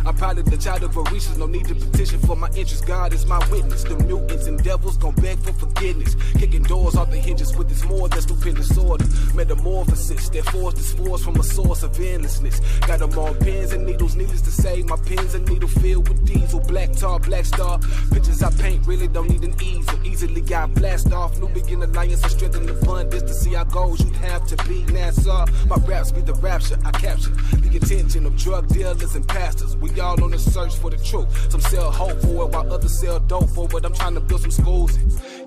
I'm 0.06 0.16
probably 0.16 0.44
the 0.44 0.58
child 0.58 0.84
of 0.84 0.92
Orisha, 0.92 1.38
no 1.38 1.46
need 1.46 1.66
to 1.68 1.76
petition 1.76 2.20
for 2.20 2.36
my 2.36 2.50
interest. 2.50 2.86
God 2.86 3.14
is 3.14 3.26
my 3.26 3.40
witness. 3.50 3.84
The 3.84 3.96
mutants 3.96 4.48
and 4.48 4.62
devils 4.62 4.98
gon' 4.98 5.16
beg 5.16 5.40
for 5.40 5.54
forgiveness. 5.54 6.16
Kicking 6.38 6.64
doors 6.64 6.96
off 6.96 7.10
the 7.10 7.18
hinges 7.18 7.56
with 7.56 7.70
this 7.70 7.86
more 7.86 8.10
than 8.10 8.22
stupendous 8.22 8.78
order. 8.78 9.06
Metamorphosis 9.34 10.30
that 10.30 10.46
forced 10.46 10.78
this 10.78 10.94
force 10.94 11.24
from 11.24 11.40
a 11.40 11.44
source 11.44 11.84
of 11.84 11.98
endlessness. 12.00 12.60
Got 12.82 13.00
them 13.00 13.18
on 13.18 13.36
pins 13.36 13.72
and 13.72 13.86
needles, 13.86 14.16
needless 14.16 14.42
to 14.42 14.52
say. 14.52 14.84
My 14.84 14.98
pins 14.98 15.36
and 15.36 15.48
needle 15.48 15.70
filled 15.70 16.10
with 16.10 16.26
diesel. 16.26 16.60
Black 16.60 16.92
tar, 16.92 17.20
black 17.20 17.46
star. 17.46 17.80
Pictures 18.12 18.44
I 18.44 18.52
paint 18.52 18.86
really 18.86 19.08
don't 19.08 19.30
need 19.30 19.44
an 19.44 19.56
easel. 19.62 19.98
Easily 20.06 20.42
got 20.42 20.74
blast 20.74 21.14
off. 21.14 21.40
New 21.40 21.48
begin 21.48 21.82
alliance 21.82 22.24
and 22.24 22.32
strengthen 22.32 22.66
the. 22.66 22.74
This 23.10 23.24
to 23.24 23.34
see 23.34 23.56
our 23.56 23.66
goals, 23.66 24.04
you'd 24.04 24.16
have 24.18 24.46
to 24.48 24.56
be 24.68 24.84
NASA. 24.84 25.50
My 25.68 25.78
raps 25.88 26.12
be 26.12 26.22
the 26.22 26.34
rapture 26.36 26.78
I 26.86 26.92
capture. 26.92 27.32
The 27.32 27.78
attention 27.78 28.26
of 28.26 28.36
drug 28.38 28.68
dealers 28.68 29.16
and 29.16 29.28
pastors. 29.28 29.76
We 29.78 29.90
all 30.00 30.24
on 30.24 30.32
the 30.32 30.40
search 30.40 30.76
for 30.78 30.90
the 30.90 30.98
truth. 30.98 31.52
Some 31.52 31.62
sell 31.62 31.92
hope 31.92 32.20
for 32.22 32.46
it 32.46 32.50
while 32.50 32.72
others 32.74 33.00
sell 33.00 33.20
dope 33.20 33.50
for 33.50 33.68
it. 33.78 33.86
I'm 33.86 33.94
trying 33.94 34.16
to 34.16 34.20
build 34.20 34.42
some 34.42 34.52
schools. 34.52 34.98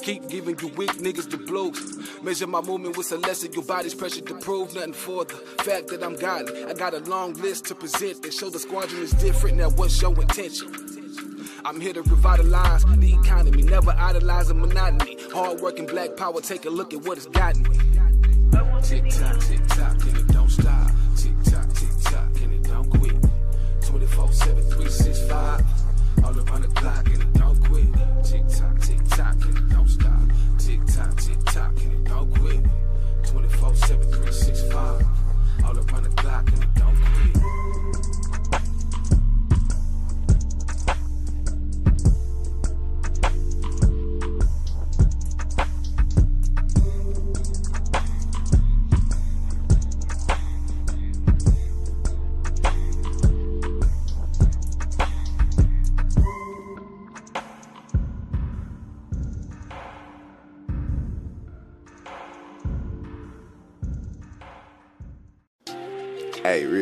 Keep 0.03 0.29
giving 0.29 0.59
you 0.61 0.69
weak 0.77 0.93
niggas 0.93 1.31
the 1.31 1.39
blues. 1.39 2.23
Measure 2.23 2.47
my 2.47 2.61
movement 2.61 2.97
with 2.97 3.07
celestial 3.07 3.63
body's 3.63 3.95
pressure 3.95 4.21
to 4.23 4.35
prove 4.35 4.75
nothing 4.75 4.93
for 4.93 5.25
the 5.25 5.35
fact 5.63 5.89
that 5.89 6.03
I'm 6.03 6.17
godly. 6.17 6.65
I 6.65 6.75
got 6.75 6.95
a 6.95 7.01
long 7.01 7.35
list 7.35 7.67
to 7.67 7.75
present 7.75 8.23
that 8.23 8.33
show 8.33 8.51
the 8.51 8.59
squadron 8.59 9.03
is 9.03 9.13
different. 9.13 9.57
Now, 9.59 9.71
what's 9.71 10.01
your 10.01 10.15
intention? 10.21 10.73
I'm 11.65 11.81
here 11.81 11.93
to 11.95 12.03
revitalize 12.03 12.85
the 12.85 13.15
economy, 13.15 13.63
never 13.63 13.93
idolizing 13.99 14.61
monotony. 14.61 15.17
Hard-working 15.33 15.87
black 15.87 16.17
power, 16.17 16.41
take 16.41 16.65
a 16.65 16.71
look 16.71 16.95
at 16.95 17.03
what 17.03 17.19
it's 17.19 17.27
gotten 17.27 17.63
me. 17.65 17.79
Tick 18.83 19.09
tock, 19.09 19.41
tick 19.41 19.67
tock, 19.67 19.99
24 23.97 24.31
7, 24.31 24.63
365. 24.63 25.65
All 26.23 26.39
around 26.39 26.63
the 26.63 26.69
clock, 26.69 27.07
and 27.07 27.23
it 27.23 27.33
don't 27.33 27.59
quit. 27.65 27.87
Tick 28.23 28.47
tock, 28.47 28.79
tick 28.81 29.03
tock, 29.09 29.37
and 29.47 29.57
it 29.57 29.69
don't 29.71 29.89
stop. 29.89 30.21
Tick 30.59 30.85
tock, 30.85 31.17
tick 31.17 31.43
tock, 31.47 31.73
and 31.83 31.93
it 31.95 32.05
don't 32.05 32.31
quit. 32.35 32.61
24 33.25 33.75
7, 33.75 34.03
365. 34.03 35.07
All 35.65 35.79
around 35.79 36.03
the 36.03 36.11
clock, 36.11 36.47
and 36.53 36.63
it 36.63 36.75
don't 36.75 36.95
quit. 36.95 37.86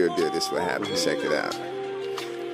Real 0.04 0.16
deal, 0.16 0.30
this 0.30 0.50
what 0.50 0.62
happened. 0.62 0.96
Check 0.96 1.18
it 1.18 1.32
out. 1.32 1.58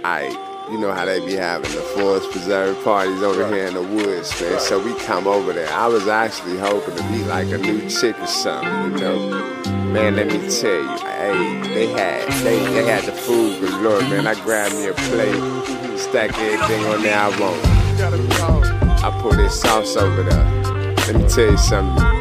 I, 0.05 0.29
you 0.71 0.79
know 0.79 0.93
how 0.93 1.05
they 1.05 1.25
be 1.25 1.35
having 1.35 1.71
the 1.73 1.81
Forest 1.81 2.31
Preserve 2.31 2.83
parties 2.85 3.23
over 3.23 3.47
here 3.49 3.67
in 3.67 3.75
the 3.75 3.83
woods, 3.83 4.41
man. 4.41 4.61
So 4.61 4.83
we 4.83 4.95
come 5.01 5.27
over 5.27 5.53
there. 5.53 5.69
I 5.73 5.87
was 5.87 6.09
actually 6.09 6.59
hoping 6.59 6.97
to 6.97 7.03
be 7.05 7.25
like 7.25 7.49
a 7.49 7.59
new 7.59 7.89
chick 7.89 8.19
or 8.19 8.27
something, 8.27 8.93
you 8.93 8.99
know. 8.99 9.63
Man, 9.93 10.17
let 10.17 10.29
me 10.29 10.39
tell 10.49 10.71
you, 10.71 10.99
hey, 10.99 11.61
they 11.75 11.87
had 11.89 12.31
they, 12.45 12.59
they 12.73 12.85
had 12.85 13.05
the 13.05 13.13
food 13.13 13.61
galore, 13.61 14.01
man. 14.03 14.27
I 14.27 14.35
grabbed 14.43 14.75
me 14.75 14.87
a 14.87 14.95
plate, 14.95 15.99
stack 15.99 16.39
everything 16.39 16.85
on 16.87 17.03
there 17.03 17.19
I 17.19 17.29
want. 17.41 19.05
I 19.05 19.19
put 19.21 19.37
this 19.37 19.61
sauce 19.61 19.97
over 19.97 20.23
there. 20.23 20.95
Let 20.95 21.17
me 21.17 21.29
tell 21.29 21.51
you 21.51 21.59
something. 21.59 22.20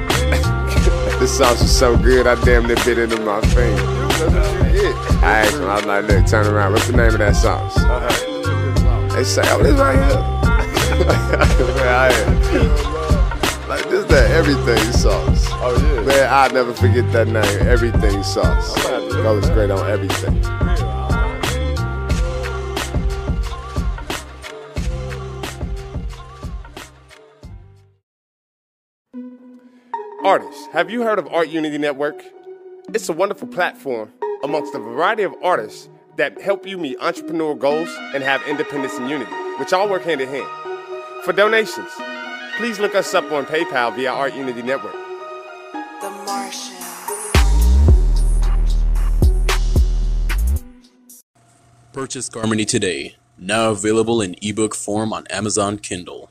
This 1.19 1.37
sauce 1.37 1.61
is 1.61 1.77
so 1.77 1.97
good, 1.97 2.27
I 2.27 2.41
damn 2.45 2.65
near 2.65 2.77
bit 2.77 2.97
into 2.97 3.19
my 3.21 3.41
finger. 3.41 3.75
That's 3.75 4.53
what 4.53 4.73
you 4.73 4.81
get. 4.81 4.95
I 5.21 5.39
asked 5.39 5.55
him, 5.55 5.63
I 5.63 5.75
was 5.75 5.85
like, 5.85 6.07
look, 6.07 6.25
turn 6.25 6.47
around. 6.47 6.71
What's 6.71 6.87
the 6.87 6.95
name 6.95 7.11
of 7.11 7.17
that 7.19 7.35
sauce? 7.35 7.75
They 9.13 9.23
say, 9.25 9.41
oh, 9.47 9.61
this 9.61 9.77
right 9.79 9.95
here. 9.95 10.39
Man, 11.05 11.87
I, 11.87 13.67
like, 13.67 13.89
this 13.89 14.05
that 14.05 14.31
everything 14.31 14.79
sauce. 14.93 15.47
Oh, 15.51 15.75
yeah. 15.77 16.01
Man, 16.03 16.33
I'll 16.33 16.53
never 16.53 16.73
forget 16.73 17.11
that 17.11 17.27
name, 17.27 17.67
everything 17.67 18.23
sauce. 18.23 18.81
Goes 19.11 19.49
great 19.49 19.71
on 19.71 19.89
everything. 19.89 20.41
Artists, 30.23 30.67
have 30.73 30.89
you 30.89 31.03
heard 31.03 31.17
of 31.17 31.29
Art 31.29 31.47
Unity 31.47 31.77
Network? 31.77 32.21
It's 32.93 33.07
a 33.07 33.13
wonderful 33.13 33.47
platform 33.47 34.11
amongst 34.43 34.75
a 34.75 34.79
variety 34.79 35.23
of 35.23 35.33
artists 35.41 35.87
that 36.17 36.41
help 36.41 36.67
you 36.67 36.77
meet 36.77 36.99
entrepreneurial 36.99 37.57
goals 37.57 37.87
and 38.13 38.21
have 38.21 38.45
independence 38.45 38.95
and 38.95 39.09
unity, 39.09 39.31
which 39.57 39.71
all 39.71 39.87
work 39.87 40.03
hand 40.03 40.19
in 40.19 40.27
hand. 40.27 40.45
For 41.23 41.31
donations, 41.31 41.89
please 42.57 42.79
look 42.81 42.95
us 42.95 43.13
up 43.13 43.31
on 43.31 43.45
PayPal 43.45 43.95
via 43.95 44.11
Art 44.11 44.33
Unity 44.33 44.61
Network. 44.61 44.91
The 44.91 46.09
Martian. 46.25 46.75
Purchase 51.93 52.29
Garmony 52.29 52.67
today. 52.67 53.15
Now 53.37 53.71
available 53.71 54.21
in 54.21 54.35
ebook 54.41 54.75
form 54.75 55.13
on 55.13 55.27
Amazon 55.27 55.77
Kindle. 55.77 56.28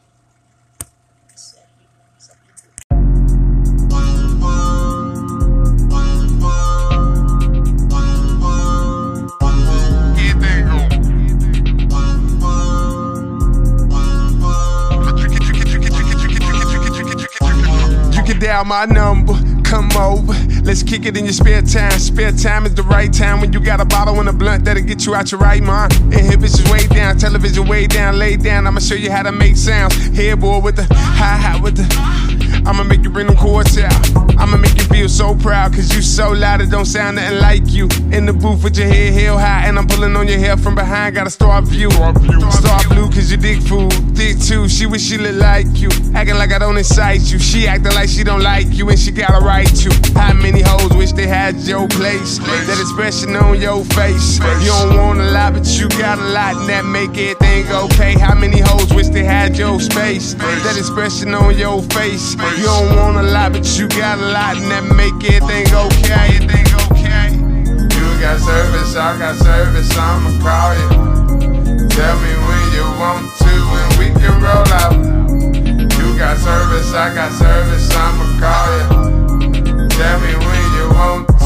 Can 18.29 18.39
dial 18.39 18.65
my 18.67 18.85
number, 18.85 19.33
come 19.65 19.91
over. 19.97 20.35
Let's 20.63 20.83
kick 20.83 21.07
it 21.07 21.17
in 21.17 21.25
your 21.25 21.33
spare 21.33 21.63
time. 21.63 21.99
Spare 21.99 22.33
time 22.33 22.67
is 22.67 22.75
the 22.75 22.83
right 22.83 23.11
time 23.11 23.41
when 23.41 23.55
you 23.55 23.61
got 23.61 23.81
a 23.81 23.87
bottle 23.87 24.21
and 24.21 24.29
a 24.29 24.35
blunt 24.35 24.67
that'll 24.67 24.83
get 24.83 25.07
you 25.07 25.15
out 25.15 25.33
your 25.33 25.41
right 25.41 25.63
mind. 25.63 25.95
Inhibitions 26.13 26.71
way 26.71 26.87
down, 26.89 27.17
television 27.17 27.67
way 27.67 27.87
down, 27.87 28.19
lay 28.19 28.37
down. 28.37 28.67
I'ma 28.67 28.81
show 28.81 28.97
you 28.97 29.11
how 29.11 29.23
to 29.23 29.33
make 29.33 29.57
sounds. 29.57 29.95
Headboard 30.15 30.63
with 30.63 30.77
the 30.77 30.87
hi 30.95 31.37
hat 31.37 31.63
with 31.63 31.77
the. 31.77 32.48
I'ma 32.69 32.85
make 32.85 33.03
you 33.03 33.09
bring 33.09 33.27
them 33.27 33.37
chords 33.37 33.79
out. 33.79 33.93
I'ma 34.39 34.59
make 34.59 34.77
you 34.77 34.85
feel 34.85 35.09
so 35.09 35.35
proud, 35.35 35.73
cause 35.73 35.93
you 35.97 36.03
so 36.03 36.31
loud 36.31 36.61
it 36.61 36.71
don't 36.71 36.85
sound 36.85 37.17
nothing 37.17 37.41
like 37.41 37.67
you. 37.69 37.89
In 38.13 38.27
the 38.27 38.33
booth 38.33 38.63
with 38.63 38.77
your 38.77 38.87
head 38.87 39.15
held 39.15 39.41
high, 39.41 39.67
and 39.67 39.79
I'm 39.79 39.87
pulling 39.87 40.15
on 40.15 40.29
your 40.29 40.39
hair 40.39 40.57
from 40.57 40.75
behind. 40.75 41.15
Got 41.15 41.27
a 41.27 41.31
star 41.31 41.63
view. 41.63 41.91
Star 41.91 42.81
blue, 42.89 43.09
cause 43.11 43.31
you 43.31 43.39
dig 43.39 43.63
food. 43.63 43.91
Thick 44.15 44.39
too, 44.39 44.69
she 44.69 44.85
wish 44.85 45.03
she 45.03 45.17
looked 45.17 45.39
like 45.39 45.67
you. 45.81 45.89
Acting 46.15 46.37
like 46.37 46.53
I 46.53 46.59
don't 46.59 46.77
incite 46.77 47.23
you. 47.33 47.39
She 47.39 47.67
acting 47.67 47.95
like 47.95 48.09
she 48.11 48.23
don't 48.23 48.43
like 48.43 48.69
you, 48.71 48.89
and 48.91 48.99
she 48.99 49.13
got 49.13 49.31
a 49.31 49.45
right 49.45 49.67
to. 49.67 49.91
How 50.15 50.35
many 50.35 50.61
hoes 50.61 50.95
wish 50.95 51.13
they 51.13 51.27
had 51.27 51.57
your 51.63 51.89
place? 51.89 52.39
That 52.39 52.79
expression 52.81 53.35
on 53.35 53.61
your 53.61 53.83
face. 53.97 54.39
You 54.61 54.69
don't 54.69 54.97
want 54.97 55.21
a 55.21 55.31
lot, 55.31 55.55
but 55.55 55.67
you 55.67 55.89
got 55.89 56.19
a 56.19 56.29
lot, 56.37 56.55
and 56.57 56.69
that 56.69 56.85
make 56.85 57.17
everything 57.17 57.67
okay. 57.73 58.13
How 58.13 58.35
many 58.35 58.61
hoes 58.61 58.93
wish 58.93 59.09
they 59.09 59.25
had 59.25 59.57
your 59.57 59.81
space? 59.81 60.35
That 60.35 60.77
expression 60.77 61.35
on 61.35 61.57
your 61.57 61.83
face. 61.83 62.37
You 62.59 62.65
don't 62.65 62.97
want 62.97 63.17
a 63.19 63.23
lot, 63.23 63.53
but 63.53 63.79
you 63.79 63.87
got 63.87 64.19
a 64.19 64.33
lot, 64.35 64.57
and 64.57 64.67
that 64.73 64.83
make 64.83 65.15
everything 65.31 65.71
okay. 65.71 66.43
Everything 66.43 66.67
okay. 66.91 67.31
You 67.95 68.07
got 68.19 68.43
service, 68.43 68.97
I 68.97 69.15
got 69.15 69.39
service, 69.39 69.87
I'ma 69.95 70.35
call 70.43 70.75
you. 70.75 70.91
Tell 71.87 72.19
me 72.19 72.35
when 72.35 72.67
you 72.75 72.83
want 72.99 73.31
to 73.39 73.55
and 73.79 73.93
we 74.03 74.11
can 74.11 74.43
roll 74.43 74.67
out. 74.75 74.91
You 74.91 76.19
got 76.19 76.35
service, 76.39 76.91
I 76.95 77.15
got 77.15 77.31
service, 77.31 77.95
I'ma 77.95 78.27
call 78.43 78.67
you. 78.75 79.87
Tell 79.95 80.19
me 80.19 80.35
when 80.43 80.67
you 80.75 80.91
want 80.99 81.29
to 81.29 81.38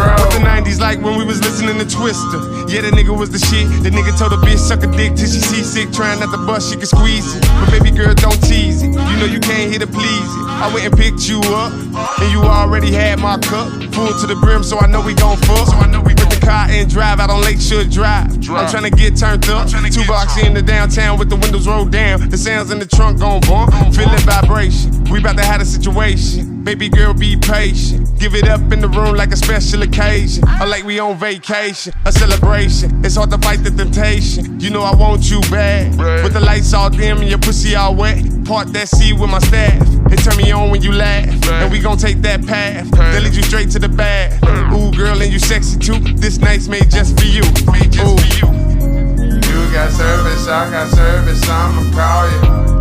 What 0.00 0.32
the 0.32 0.40
90s 0.40 0.80
like 0.80 1.00
when 1.00 1.18
we 1.18 1.24
was 1.24 1.40
listening 1.40 1.76
to 1.78 1.84
Twista. 1.84 2.70
Yeah, 2.72 2.82
the 2.82 2.90
nigga 2.90 3.16
was 3.16 3.30
the 3.30 3.38
shit. 3.38 3.68
The 3.82 3.90
nigga 3.90 4.16
told 4.16 4.32
a 4.32 4.36
bitch 4.36 4.58
suck 4.58 4.82
a 4.82 4.86
dick 4.86 5.14
till 5.16 5.28
she 5.28 5.40
seasick, 5.40 5.92
trying 5.92 6.20
not 6.20 6.30
to 6.30 6.38
bust, 6.46 6.70
she 6.70 6.76
could 6.76 6.88
squeeze 6.88 7.36
it. 7.36 7.42
But 7.42 7.70
baby 7.70 7.90
girl, 7.90 8.14
don't 8.14 8.40
tease 8.42 8.82
it. 8.82 8.92
You 8.92 9.16
know 9.20 9.26
you 9.26 9.40
can't 9.40 9.70
hit 9.70 9.80
to 9.80 9.86
please 9.86 10.30
it. 10.40 10.46
I 10.48 10.70
went 10.72 10.86
and 10.86 10.96
picked 10.96 11.28
you 11.28 11.40
up, 11.52 11.72
and 11.72 12.32
you 12.32 12.40
already 12.42 12.92
had 12.92 13.18
my 13.18 13.38
cup 13.38 13.68
full 13.92 14.12
to 14.20 14.26
the 14.26 14.36
brim, 14.40 14.62
so 14.62 14.78
I 14.78 14.86
know 14.86 15.00
we 15.00 15.14
gon' 15.14 15.36
fuck. 15.38 15.68
So 15.68 15.76
I 15.76 15.86
know 15.86 16.00
we 16.00 16.14
Put 16.20 16.28
the 16.28 16.46
car 16.46 16.66
and 16.68 16.90
drive 16.90 17.18
out 17.18 17.30
on 17.30 17.40
Lakeshore 17.40 17.84
Drive. 17.84 18.30
I'm 18.50 18.68
trying 18.68 18.84
to 18.84 18.90
get 18.90 19.16
turned 19.16 19.48
up. 19.48 19.68
Two 19.68 20.04
box 20.06 20.36
in 20.36 20.52
the 20.52 20.60
downtown 20.60 21.18
with 21.18 21.30
the 21.30 21.36
windows 21.36 21.66
rolled 21.66 21.92
down. 21.92 22.28
The 22.28 22.36
sounds 22.36 22.70
in 22.70 22.78
the 22.78 22.84
trunk 22.84 23.20
gon' 23.20 23.40
bump. 23.40 23.72
Feeling 23.94 24.18
vibration. 24.20 25.04
We 25.04 25.18
about 25.18 25.38
to 25.38 25.44
have 25.44 25.62
a 25.62 25.64
situation. 25.64 26.59
Baby 26.64 26.88
girl, 26.88 27.14
be 27.14 27.36
patient. 27.36 28.18
Give 28.18 28.34
it 28.34 28.46
up 28.48 28.60
in 28.72 28.80
the 28.80 28.88
room 28.88 29.16
like 29.16 29.32
a 29.32 29.36
special 29.36 29.82
occasion. 29.82 30.44
Or 30.60 30.66
like 30.66 30.84
we 30.84 30.98
on 30.98 31.16
vacation. 31.16 31.92
A 32.04 32.12
celebration. 32.12 33.04
It's 33.04 33.16
hard 33.16 33.30
to 33.30 33.38
fight 33.38 33.64
the 33.64 33.70
temptation. 33.70 34.60
You 34.60 34.70
know 34.70 34.82
I 34.82 34.94
want 34.94 35.30
you 35.30 35.40
bad. 35.50 35.96
With 36.22 36.34
the 36.34 36.40
lights 36.40 36.74
all 36.74 36.90
dim 36.90 37.18
and 37.18 37.28
your 37.28 37.38
pussy 37.38 37.74
all 37.74 37.94
wet. 37.94 38.22
Part 38.44 38.72
that 38.74 38.88
C 38.88 39.12
with 39.12 39.30
my 39.30 39.38
staff. 39.38 39.80
It 40.12 40.18
turn 40.18 40.36
me 40.36 40.50
on 40.50 40.70
when 40.70 40.82
you 40.82 40.92
laugh. 40.92 41.28
And 41.48 41.72
we 41.72 41.78
gon' 41.80 41.96
take 41.96 42.20
that 42.22 42.46
path. 42.46 42.90
That 42.90 43.22
lead 43.22 43.34
you 43.34 43.42
straight 43.42 43.70
to 43.70 43.78
the 43.78 43.88
bag. 43.88 44.32
Ooh, 44.74 44.92
girl, 44.92 45.20
and 45.20 45.32
you 45.32 45.38
sexy 45.38 45.78
too. 45.78 45.98
This 46.16 46.38
night's 46.38 46.68
made 46.68 46.90
just 46.90 47.18
for 47.18 47.26
you. 47.26 47.42
Made 47.72 47.90
just 47.90 48.20
for 48.20 48.46
you. 48.46 48.52
You 48.52 49.72
got 49.72 49.90
service, 49.92 50.46
I 50.46 50.70
got 50.70 50.88
service, 50.90 51.42
I'ma 51.48 51.90
call 51.94 52.74
you. 52.74 52.79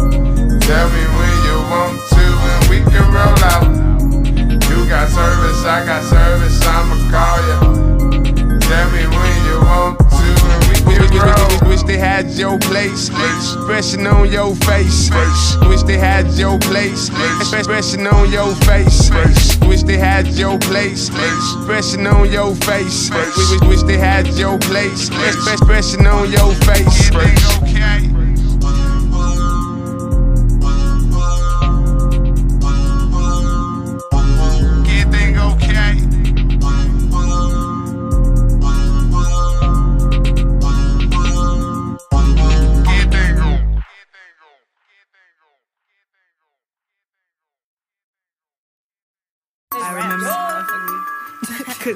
Tell 0.70 0.88
me 0.92 1.02
when 1.18 1.36
you 1.50 1.58
want 1.74 1.98
to 2.14 2.26
and 2.54 2.70
we 2.70 2.78
can 2.92 3.12
roll 3.12 3.34
out. 3.50 3.66
You 4.70 4.88
got 4.88 5.10
service, 5.10 5.66
I 5.66 5.84
got 5.84 6.04
service, 6.04 6.62
I'ma 6.62 7.10
call 7.10 7.40
you. 7.50 8.60
Tell 8.60 8.92
me 8.92 9.02
when 9.10 9.36
you 9.50 9.58
want 9.66 9.98
to 9.98 10.30
and 10.46 10.62
we 10.70 10.76
can 10.94 11.10
roll. 11.26 11.70
Wish 11.70 11.82
they 11.82 11.98
had 11.98 12.30
your 12.38 12.60
place. 12.60 13.10
Expression 13.10 14.06
on 14.06 14.32
your 14.32 14.56
face. 14.58 15.10
Wish 15.68 15.82
they 15.90 15.98
had 15.98 16.28
your 16.34 16.60
place. 16.60 17.10
Expression 17.42 18.06
on 18.06 18.32
your 18.32 18.54
face. 18.58 19.10
Wish 19.62 19.82
they 19.82 19.98
had 19.98 20.28
your 20.28 20.60
place. 20.60 21.10
Expression 21.10 22.06
on 22.06 22.32
your 22.32 22.54
face. 22.54 23.10
Wish, 23.10 23.60
wish 23.62 23.82
they 23.82 23.98
had 23.98 24.28
your 24.38 24.60
place. 24.60 25.10
Expression 25.10 26.06
on 26.06 26.32
your 26.32 26.54
face. 26.54 27.10
Okay. 27.64 28.19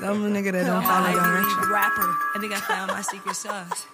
I'm 0.01 0.23
a 0.25 0.29
nigga 0.29 0.51
that 0.53 0.65
don't 0.65 0.81
follow 0.83 1.07
I 1.07 1.13
direction. 1.13 1.69
rapper. 1.71 2.09
I 2.35 2.37
think 2.39 2.53
I 2.53 2.59
found 2.61 2.91
my 2.91 3.01
secret 3.01 3.35
sauce. 3.35 3.85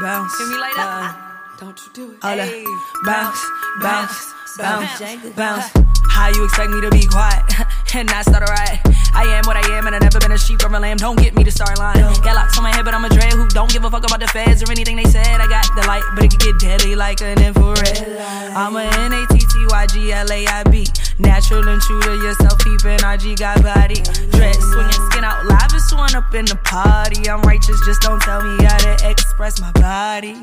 Bounce. 0.00 0.36
Hear 0.38 0.48
me 0.48 0.56
light 0.58 0.72
that? 0.76 1.14
uh, 1.54 1.60
Don't 1.60 1.78
you 1.86 1.92
do 1.92 2.12
it. 2.12 2.18
All. 2.22 2.36
Hey, 2.36 2.64
Bounce, 3.04 3.38
bounce, 3.80 4.10
bounce, 4.10 4.33
bounce, 4.58 5.00
bounce. 5.36 5.70
How 6.08 6.28
you 6.28 6.44
expect 6.44 6.70
me 6.70 6.80
to 6.80 6.90
be 6.90 7.06
quiet 7.06 7.42
and 7.94 8.08
not 8.08 8.24
start 8.24 8.48
a 8.48 8.52
riot? 8.52 8.80
I 9.14 9.24
am 9.38 9.46
what 9.46 9.56
I 9.56 9.66
am, 9.78 9.86
and 9.86 9.94
I've 9.94 10.02
never 10.02 10.18
been 10.20 10.32
a 10.32 10.38
sheep 10.38 10.62
or 10.64 10.74
a 10.74 10.78
lamb. 10.78 10.96
Don't 10.96 11.18
get 11.18 11.34
me 11.34 11.44
to 11.44 11.50
start 11.50 11.78
lying. 11.78 12.00
Got 12.22 12.34
locks 12.34 12.56
on 12.58 12.64
my 12.64 12.74
head, 12.74 12.84
but 12.84 12.94
I'm 12.94 13.04
a 13.04 13.08
dread 13.08 13.32
who 13.32 13.46
don't 13.48 13.70
give 13.70 13.84
a 13.84 13.90
fuck 13.90 14.04
about 14.04 14.20
the 14.20 14.28
feds 14.28 14.62
or 14.62 14.70
anything 14.70 14.96
they 14.96 15.04
said. 15.04 15.26
I 15.26 15.46
got 15.46 15.66
the 15.74 15.86
light, 15.86 16.02
but 16.14 16.24
it 16.24 16.30
can 16.30 16.38
get 16.38 16.58
deadly 16.58 16.94
like 16.94 17.20
an 17.20 17.42
infrared. 17.42 18.18
I'm 18.54 18.76
a 18.76 18.82
N 18.82 19.12
A 19.12 19.26
T 19.26 19.38
T 19.38 19.66
Y 19.70 19.86
G 19.86 20.12
L 20.12 20.30
A 20.30 20.46
I 20.46 20.62
B. 20.64 20.86
Natural 21.18 21.68
and 21.68 21.80
true 21.82 22.00
to 22.02 22.14
yourself, 22.16 22.58
keeping 22.58 22.98
RG 22.98 23.38
got 23.38 23.62
body. 23.62 24.02
Dress 24.34 24.58
swinging 24.58 25.02
skin 25.10 25.24
out, 25.24 25.46
livest 25.46 25.94
one 25.94 26.14
up 26.14 26.34
in 26.34 26.44
the 26.44 26.58
party. 26.64 27.28
I'm 27.28 27.42
righteous, 27.42 27.80
just 27.86 28.02
don't 28.02 28.20
tell 28.20 28.42
me 28.42 28.64
how 28.64 28.78
to 28.78 29.10
express 29.10 29.60
my 29.60 29.70
body. 29.72 30.34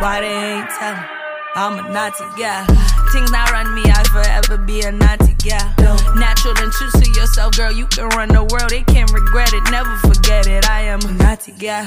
Why 0.00 0.20
they 0.20 0.32
ain't 0.32 0.68
telling? 0.78 1.29
I'm 1.54 1.84
a 1.84 1.90
naughty 1.90 2.24
gal. 2.36 2.64
Things 3.12 3.30
not 3.32 3.50
run 3.50 3.74
me, 3.74 3.82
I'll 3.86 4.04
forever 4.04 4.56
be 4.56 4.82
a 4.82 4.92
naughty 4.92 5.34
gal. 5.34 5.74
Natural 6.14 6.54
and 6.58 6.72
true 6.72 6.90
to 6.90 7.10
yourself, 7.10 7.56
girl. 7.56 7.72
You 7.72 7.86
can 7.86 8.08
run 8.10 8.28
the 8.28 8.44
world, 8.44 8.70
they 8.70 8.82
can't 8.82 9.12
regret 9.12 9.52
it, 9.52 9.68
never 9.70 9.96
forget 9.98 10.46
it. 10.46 10.68
I 10.70 10.82
am 10.82 11.00
a 11.02 11.12
naughty 11.12 11.52
gal. 11.52 11.86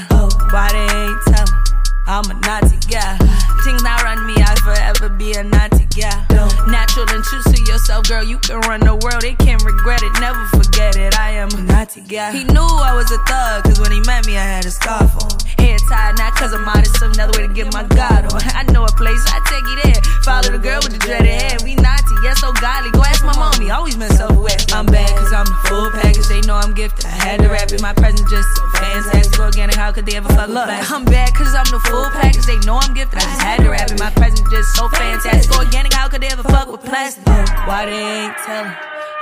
Why 0.51 0.69
they 0.71 0.87
ain't 0.95 1.21
telling? 1.23 1.72
I'm 2.05 2.29
a 2.29 2.33
naughty 2.33 2.75
gal. 2.87 3.17
Things 3.63 3.81
not 3.81 4.03
run 4.03 4.27
me, 4.27 4.35
I'll 4.43 4.59
forever 4.59 5.07
be 5.07 5.31
a 5.33 5.43
naughty 5.43 5.87
gal. 5.95 6.19
Natural 6.67 7.07
and 7.09 7.23
true 7.23 7.41
to 7.41 7.61
yourself, 7.71 8.09
girl. 8.09 8.23
You 8.23 8.37
can 8.39 8.59
run 8.67 8.81
the 8.81 8.95
world, 8.95 9.21
they 9.21 9.35
can't 9.35 9.63
regret 9.63 10.03
it, 10.03 10.11
never 10.19 10.43
forget 10.51 10.97
it. 10.97 11.17
I 11.17 11.31
am 11.39 11.47
a 11.55 11.61
naughty 11.61 12.01
gal. 12.01 12.33
He 12.33 12.43
knew 12.43 12.59
I 12.59 12.91
was 12.91 13.09
a 13.11 13.19
thug, 13.23 13.63
cause 13.63 13.79
when 13.79 13.91
he 13.91 14.01
met 14.03 14.27
me, 14.27 14.35
I 14.35 14.43
had 14.43 14.65
a 14.65 14.71
scarf 14.71 15.15
on. 15.15 15.31
Hair 15.63 15.77
tied, 15.87 16.17
not 16.17 16.35
cause 16.35 16.51
I'm 16.53 16.65
modest, 16.65 17.01
another 17.01 17.39
way 17.39 17.47
to 17.47 17.53
get 17.53 17.71
my 17.71 17.83
God 17.83 18.27
on. 18.33 18.41
I 18.51 18.63
know 18.73 18.83
a 18.83 18.91
place, 18.99 19.23
I 19.31 19.39
take 19.47 19.63
you 19.63 19.79
there. 19.87 20.01
Follow 20.27 20.51
the 20.51 20.59
girl 20.59 20.83
with 20.83 20.91
the 20.91 20.99
dreaded 20.99 21.31
hair. 21.39 21.55
We 21.63 21.75
naughty, 21.79 22.02
yes, 22.23 22.39
so 22.39 22.51
godly. 22.53 22.89
Go 22.91 23.03
ask 23.03 23.23
my 23.23 23.35
mommy, 23.35 23.69
always 23.69 23.95
been 23.95 24.11
so 24.15 24.31
wet. 24.31 24.71
I'm 24.73 24.85
bad 24.85 25.09
cause 25.19 25.33
I'm 25.33 25.45
the 25.45 25.59
full 25.67 25.91
package, 25.91 26.27
they 26.27 26.41
know 26.47 26.55
I'm 26.55 26.73
gifted. 26.73 27.05
I 27.05 27.09
had 27.09 27.39
to 27.41 27.49
rap 27.49 27.71
in 27.71 27.81
my 27.81 27.93
presence 27.93 28.29
just 28.31 28.47
so 28.55 28.63
fantastic. 28.79 29.39
Organic, 29.39 29.75
how 29.75 29.91
could 29.91 30.05
they 30.05 30.15
ever 30.15 30.29
fuck 30.29 30.49
Look, 30.49 30.69
I'm 30.91 31.05
bad 31.05 31.35
cause 31.35 31.53
I'm 31.53 31.67
the 31.69 31.79
full 31.83 32.09
package, 32.15 32.45
they 32.45 32.57
know 32.65 32.79
I'm 32.79 32.93
gifted. 32.93 33.19
I 33.19 33.27
just 33.27 33.41
had 33.41 33.59
to 33.59 33.69
rap 33.69 33.91
in 33.91 33.99
my 33.99 34.09
presence 34.11 34.47
just 34.49 34.75
so 34.75 34.87
fantastic. 34.89 35.51
Organic, 35.51 35.93
how 35.93 36.07
could 36.07 36.21
they 36.21 36.31
ever 36.31 36.43
fuck 36.43 36.71
with 36.71 36.81
plastic? 36.81 37.27
Why 37.67 37.85
they 37.85 37.99
ain't 37.99 38.37
telling? 38.45 38.73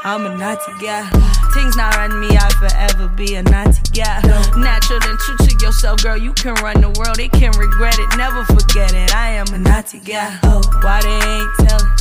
I'm 0.03 0.25
a 0.25 0.35
naughty 0.35 0.73
guy. 0.81 1.05
Things 1.53 1.75
not 1.75 1.95
run 1.95 2.19
me, 2.19 2.29
I 2.35 2.49
forever 2.57 3.07
be 3.09 3.35
a 3.35 3.43
naughty 3.43 3.81
guy. 3.93 4.21
Natural 4.57 4.99
and 5.03 5.19
true 5.19 5.37
to 5.37 5.65
yourself, 5.65 6.01
girl. 6.01 6.17
You 6.17 6.33
can 6.33 6.55
run 6.55 6.81
the 6.81 6.89
world, 6.89 7.17
they 7.17 7.27
can 7.27 7.51
regret 7.53 7.99
it, 7.99 8.17
never 8.17 8.43
forget 8.45 8.93
it. 8.93 9.13
I 9.13 9.33
am 9.33 9.45
a 9.53 9.59
naughty 9.59 9.99
guy. 9.99 10.39
Why 10.81 11.01
they 11.01 11.19
ain't 11.21 11.69
telling? 11.69 11.91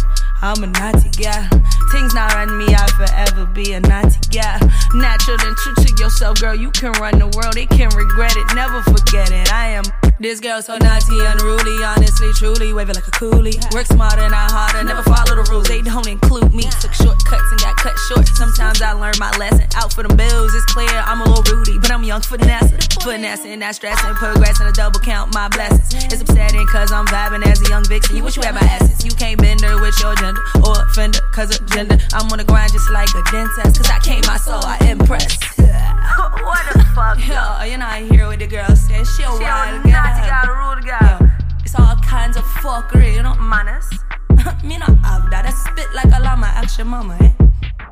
I'm 0.43 0.63
a 0.65 0.67
naughty 0.67 1.11
gal. 1.11 1.49
Things 1.93 2.15
not 2.15 2.33
run 2.35 2.57
me, 2.57 2.73
I'll 2.75 2.89
forever 2.97 3.47
be 3.47 3.73
a 3.73 3.81
naughty 3.81 4.19
gal. 4.31 4.59
Natural 4.95 5.37
and 5.41 5.57
true 5.57 5.75
to 5.75 6.03
yourself, 6.03 6.41
girl. 6.41 6.55
You 6.55 6.71
can 6.71 6.93
run 6.93 7.19
the 7.19 7.29
world, 7.37 7.55
they 7.55 7.67
can 7.67 7.91
regret 7.97 8.37
it, 8.37 8.55
never 8.55 8.81
forget 8.83 9.31
it. 9.31 9.53
I 9.53 9.69
am 9.69 9.85
this 10.21 10.39
girl 10.39 10.61
so 10.61 10.77
naughty, 10.77 11.17
unruly, 11.17 11.83
honestly, 11.83 12.33
truly, 12.37 12.73
waving 12.73 12.95
like 12.95 13.09
a 13.09 13.11
coolie. 13.11 13.57
Work 13.73 13.87
smarter, 13.87 14.29
not 14.29 14.51
harder, 14.51 14.85
never 14.85 15.03
follow 15.03 15.33
the 15.37 15.49
rules. 15.51 15.69
They 15.69 15.83
don't 15.83 16.07
include 16.07 16.53
me. 16.55 16.65
Took 16.81 16.93
shortcuts 16.93 17.49
and 17.51 17.61
got 17.61 17.77
cut 17.77 17.97
short. 18.09 18.29
Sometimes 18.29 18.81
I 18.83 18.93
learn 18.93 19.17
my 19.19 19.33
lesson. 19.37 19.65
Out 19.77 19.93
for 19.93 20.05
them 20.05 20.17
bills, 20.17 20.55
it's 20.55 20.65
clear 20.67 20.89
I'm 20.89 21.21
a 21.21 21.25
little 21.25 21.45
rudy, 21.57 21.79
but 21.79 21.91
I'm 21.91 22.05
young 22.05 22.21
for 22.21 22.37
finesse. 22.37 22.69
Finessing, 23.01 23.59
not 23.61 23.75
stressing, 23.75 24.13
progressing 24.15 24.67
to 24.67 24.73
double 24.73 25.01
count 25.01 25.33
my 25.33 25.49
blessings. 25.49 25.89
It's 26.13 26.21
upsetting 26.21 26.67
cause 26.67 26.93
I'm 26.93 27.07
vibing 27.07 27.45
as 27.47 27.61
a 27.65 27.69
young 27.69 27.85
vixen. 27.85 28.15
You 28.15 28.23
wish 28.23 28.37
you 28.37 28.43
had 28.43 28.55
my 28.55 28.69
essence. 28.77 29.03
You 29.03 29.13
can't 29.13 29.41
bend 29.41 29.63
her 29.63 29.81
with 29.81 29.99
your 30.01 30.15
gender 30.35 30.43
or 30.67 30.83
offender 30.85 31.19
cause 31.33 31.59
of 31.59 31.67
gender. 31.67 31.99
I'm 32.13 32.31
on 32.31 32.39
the 32.39 32.45
grind 32.45 32.73
just 32.73 32.91
like 32.91 33.09
a 33.11 33.23
dentist 33.31 33.77
cause 33.77 33.91
I 33.91 33.99
came 34.01 34.23
my 34.27 34.37
soul, 34.37 34.61
I 34.63 34.79
impress. 34.91 35.37
what 35.59 36.65
the 36.73 36.85
fuck? 36.95 37.19
Yo, 37.19 37.65
you 37.65 37.79
know 37.79 37.87
I 37.87 38.07
hear 38.11 38.27
what 38.27 38.39
the 38.39 38.47
girl 38.47 38.67
says. 38.77 39.09
She 39.17 39.23
a 39.23 39.27
She 39.27 39.45
a 39.45 39.47
wild 39.47 39.85
naughty 39.85 40.29
girl. 40.29 40.45
girl, 40.47 40.75
rude 40.77 40.85
girl. 40.85 41.19
Yo, 41.21 41.29
it's 41.65 41.75
all 41.75 41.97
kinds 41.97 42.37
of 42.37 42.45
fuckery, 42.63 43.15
you 43.15 43.23
know. 43.23 43.35
Manners. 43.35 43.89
Me 44.65 44.79
not 44.79 44.95
have 45.05 45.31
that. 45.31 45.45
I 45.47 45.51
spit 45.51 45.89
like 45.95 46.13
a 46.15 46.21
llama, 46.23 46.47
action 46.47 46.87
mama, 46.87 47.15
eh? 47.21 47.33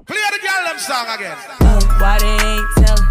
Play 0.07 0.17
the 0.33 0.41
girl 0.41 0.63
them 0.67 0.79
song 0.79 1.07
again. 1.15 1.37
Oh, 1.61 1.81
why 2.01 2.19
they 2.19 2.37
ain't 2.39 2.87
tellin'? 2.87 3.07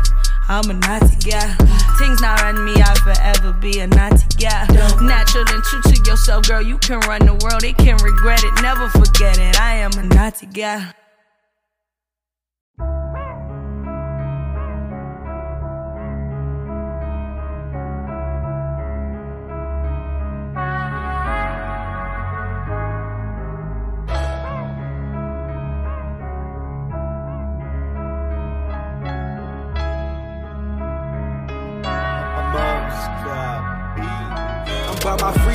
I'm 0.49 0.69
a 0.69 0.73
naughty 0.73 1.15
gal. 1.19 1.55
Things 1.97 2.21
not 2.21 2.41
run 2.41 2.63
me, 2.63 2.73
I'll 2.77 2.95
forever 2.95 3.51
be 3.53 3.79
a 3.79 3.87
naughty 3.87 4.25
gal. 4.37 4.65
Natural 5.01 5.45
and 5.49 5.63
true 5.63 5.81
to 5.81 6.03
yourself, 6.09 6.47
girl. 6.47 6.61
You 6.61 6.77
can 6.77 6.99
run 7.01 7.25
the 7.25 7.33
world, 7.33 7.61
they 7.61 7.73
can 7.73 7.97
regret 7.97 8.43
it, 8.43 8.61
never 8.61 8.87
forget 8.89 9.37
it. 9.37 9.59
I 9.59 9.75
am 9.75 9.91
a 9.97 10.03
naughty 10.03 10.45
gal. 10.45 10.93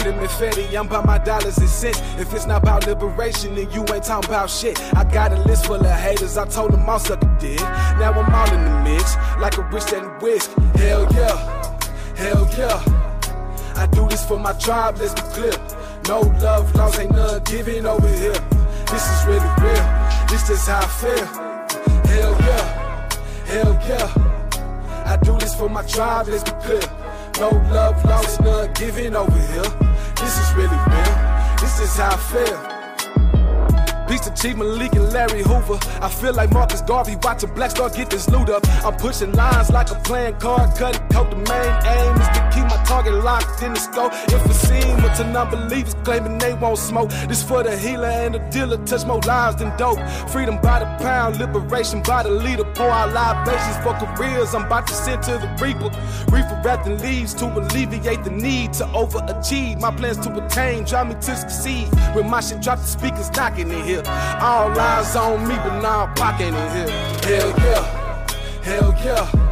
Freedom 0.03 0.21
and 0.21 0.29
fetty, 0.31 0.79
I'm 0.79 0.89
by 0.89 1.05
my 1.05 1.19
dollars 1.19 1.59
and 1.59 1.69
cents. 1.69 2.01
If 2.19 2.33
it's 2.35 2.47
not 2.47 2.63
about 2.63 2.87
liberation, 2.87 3.55
then 3.55 3.71
you 3.71 3.85
ain't 3.93 4.05
talking 4.05 4.29
about 4.29 4.51
shit. 4.51 4.81
I 4.95 5.05
got 5.05 5.33
a 5.33 5.41
list 5.43 5.67
full 5.67 5.77
of 5.77 5.87
haters, 5.87 6.37
I 6.37 6.47
told 6.47 6.73
them 6.73 6.89
all 6.89 6.99
suck 6.99 7.23
a 7.23 7.37
dick. 7.39 7.61
Now 7.61 8.13
I'm 8.13 8.35
all 8.35 8.53
in 8.53 8.65
the 8.65 8.91
mix, 8.91 9.17
like 9.39 9.57
a 9.59 9.63
rich 9.63 9.93
and 9.93 10.21
whisk. 10.21 10.51
Hell 10.75 11.07
yeah, 11.15 11.37
hell 12.17 12.49
yeah. 12.59 12.83
I 13.77 13.87
do 13.87 14.09
this 14.09 14.27
for 14.27 14.39
my 14.39 14.53
tribe, 14.55 14.97
let's 14.99 15.15
be 15.15 15.23
clear. 15.33 15.55
No 16.09 16.21
love, 16.21 16.75
lost, 16.75 16.99
ain't 16.99 17.13
none 17.13 17.43
giving 17.45 17.87
over 17.87 18.09
here. 18.09 18.41
This 18.91 19.09
is 19.09 19.27
really 19.27 19.53
real, 19.61 19.87
this 20.29 20.51
is 20.51 20.67
how 20.67 20.81
I 20.81 20.87
feel. 21.01 21.27
Hell 22.11 22.37
yeah, 22.41 23.09
hell 23.47 23.73
yeah. 23.89 25.05
I 25.07 25.17
do 25.23 25.39
this 25.39 25.55
for 25.55 25.69
my 25.69 25.83
tribe, 25.83 26.27
let's 26.29 26.43
be 26.43 26.57
clear. 26.63 26.83
No 27.39 27.51
love 27.73 28.05
lost, 28.05 28.41
none 28.41 28.73
giving 28.75 29.15
over 29.15 29.39
here. 29.53 29.92
This 30.23 30.39
is 30.39 30.55
really 30.55 30.77
real. 30.77 31.17
This 31.61 31.81
is 31.81 31.97
how 31.97 32.13
I 32.13 32.17
feel. 32.17 32.72
Beast 34.13 34.29
of 34.29 34.35
Chief 34.35 34.55
Malik 34.59 34.93
and 34.93 35.11
Larry 35.11 35.43
Hoover. 35.43 35.79
I 36.03 36.09
feel 36.11 36.35
like 36.35 36.53
Marcus 36.53 36.83
Garvey 36.83 37.17
watching 37.23 37.49
Black 37.55 37.71
Star 37.71 37.89
get 37.89 38.11
this 38.11 38.29
loot 38.29 38.51
up. 38.51 38.63
I'm 38.85 38.95
pushing 38.97 39.33
lines 39.33 39.71
like 39.71 39.91
a 39.91 39.95
playing 40.05 40.37
card, 40.37 40.77
cutting 40.77 41.09
coat. 41.09 41.31
The 41.31 41.37
main 41.37 41.73
aim 41.97 42.21
is 42.21 42.29
to 42.37 42.51
keep 42.53 42.65
my 42.65 42.85
target 42.85 43.15
locked 43.25 43.63
in 43.63 43.73
the 43.73 43.81
scope. 43.81 44.13
If 44.29 44.45
it's 44.45 44.57
seen 44.69 45.03
with 45.03 45.17
to 45.17 45.25
non-believers 45.25 45.95
claiming 46.05 46.37
they 46.37 46.53
won't 46.53 46.77
smoke. 46.77 47.09
This 47.27 47.43
for 47.43 47.63
the 47.63 47.75
healer 47.75 48.09
and 48.09 48.35
the 48.35 48.41
dealer, 48.51 48.77
touch 48.85 49.07
more 49.07 49.21
lives 49.21 49.57
than 49.57 49.75
dope. 49.79 49.99
Freedom 50.29 50.61
by 50.61 50.81
the 50.81 51.03
pound, 51.03 51.39
liberation 51.39 52.03
by 52.03 52.23
the 52.23 52.31
leader. 52.31 52.65
Pour 52.75 52.91
out 52.91 53.15
libations 53.15 53.79
for 53.79 53.95
careers. 53.95 54.55
I'm 54.55 54.67
about 54.67 54.89
to 54.89 54.95
send 54.95 55.23
to 55.23 55.39
the 55.39 55.49
reaper. 55.59 55.89
Reaper 56.31 56.61
wrapping 56.63 56.99
leaves 56.99 57.33
to 57.41 57.47
alleviate 57.47 58.25
the 58.25 58.31
need 58.31 58.75
to 58.75 58.85
overachieve. 58.89 59.81
My 59.81 59.91
plans 59.91 60.19
to 60.19 60.45
attain 60.45 60.85
drive 60.85 61.09
me 61.09 61.15
to 61.15 61.35
succeed. 61.35 61.89
When 62.15 62.29
my 62.29 62.41
shit 62.41 62.61
drop, 62.61 62.79
the 62.79 62.87
speakers 62.87 63.31
knocking 63.31 63.71
in 63.71 63.83
here. 63.83 64.02
All 64.41 64.71
eyes 64.79 65.15
on 65.17 65.47
me, 65.47 65.55
but 65.57 65.81
now 65.81 66.07
I'm 66.07 66.15
pocketing 66.15 66.55
in 66.55 66.71
here. 66.77 66.91
Hell 67.23 67.51
yeah, 67.59 67.85
hell 68.63 68.95
yeah. 69.05 69.43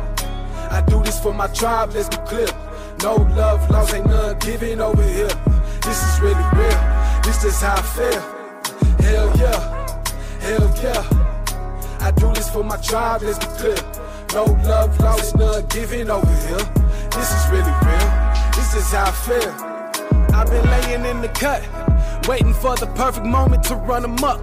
I 0.70 0.82
do 0.86 1.02
this 1.02 1.18
for 1.20 1.34
my 1.34 1.46
tribe, 1.48 1.90
let's 1.94 2.08
be 2.08 2.16
clear. 2.26 2.48
No 3.02 3.14
love 3.14 3.68
lost, 3.70 3.94
ain't 3.94 4.06
none 4.06 4.38
giving 4.38 4.80
over 4.80 5.02
here. 5.02 5.30
This 5.82 6.02
is 6.02 6.20
really 6.20 6.44
real, 6.54 6.80
this 7.22 7.44
is 7.44 7.60
how 7.60 7.76
I 7.76 7.82
feel. 7.82 8.20
Hell 9.00 9.32
yeah, 9.36 9.60
hell 10.40 10.70
yeah. 10.82 11.02
I 12.00 12.10
do 12.12 12.32
this 12.32 12.48
for 12.50 12.62
my 12.64 12.76
tribe, 12.78 13.22
let's 13.22 13.38
be 13.38 13.46
clear. 13.58 13.76
No 14.34 14.44
love 14.68 14.98
lost, 15.00 15.36
none 15.36 15.66
giving 15.66 16.10
over 16.10 16.36
here. 16.46 16.64
This 17.10 17.30
is 17.32 17.50
really 17.50 17.74
real, 17.86 18.10
this 18.54 18.74
is 18.74 18.90
how 18.92 19.06
I 19.06 19.12
feel. 19.12 19.52
I've 20.34 20.46
been 20.48 20.64
laying 20.70 21.04
in 21.04 21.20
the 21.20 21.28
cut, 21.28 21.62
waiting 22.30 22.54
for 22.54 22.76
the 22.76 22.86
perfect 22.94 23.26
moment 23.26 23.60
to 23.64 23.74
run 23.74 24.04
amok. 24.04 24.40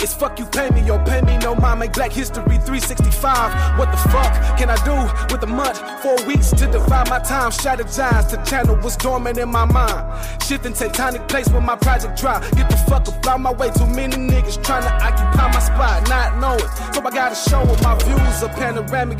It's 0.00 0.14
fuck 0.14 0.38
you 0.38 0.46
pay 0.46 0.70
me 0.70 0.88
or 0.90 0.98
pay 1.04 1.20
me 1.22 1.38
no 1.38 1.54
mind. 1.54 1.80
Make 1.80 1.92
Black 1.92 2.12
History 2.12 2.58
365. 2.58 3.78
What 3.78 3.90
the 3.90 3.98
fuck 4.08 4.32
can 4.58 4.70
I 4.70 4.76
do 4.84 4.96
with 5.32 5.42
a 5.42 5.46
month? 5.46 5.78
Four 6.02 6.16
weeks 6.26 6.50
to 6.50 6.66
divide 6.66 7.08
my 7.08 7.18
time. 7.18 7.50
Strategize 7.50 8.28
to 8.30 8.50
channel 8.50 8.76
what's 8.76 8.96
dormant 8.96 9.38
in 9.38 9.48
my 9.48 9.64
mind. 9.64 10.42
Shifting 10.42 10.72
tectonic 10.72 11.28
place 11.28 11.48
when 11.48 11.64
my 11.64 11.76
project 11.76 12.18
drop. 12.18 12.42
Get 12.56 12.70
the 12.70 12.76
fuck 12.88 13.08
up 13.08 13.26
out 13.26 13.40
my 13.40 13.52
way. 13.52 13.70
Too 13.70 13.86
many 13.86 14.16
niggas 14.16 14.62
trying 14.64 14.82
to 14.82 14.92
occupy 14.92 15.52
my 15.52 15.60
spot, 15.60 16.08
not 16.08 16.38
knowing. 16.38 16.68
So 16.92 17.00
I 17.04 17.10
gotta 17.10 17.34
show 17.34 17.64
them 17.64 17.82
my 17.82 17.94
views 18.04 18.42
are 18.42 18.54
panoramic. 18.54 19.18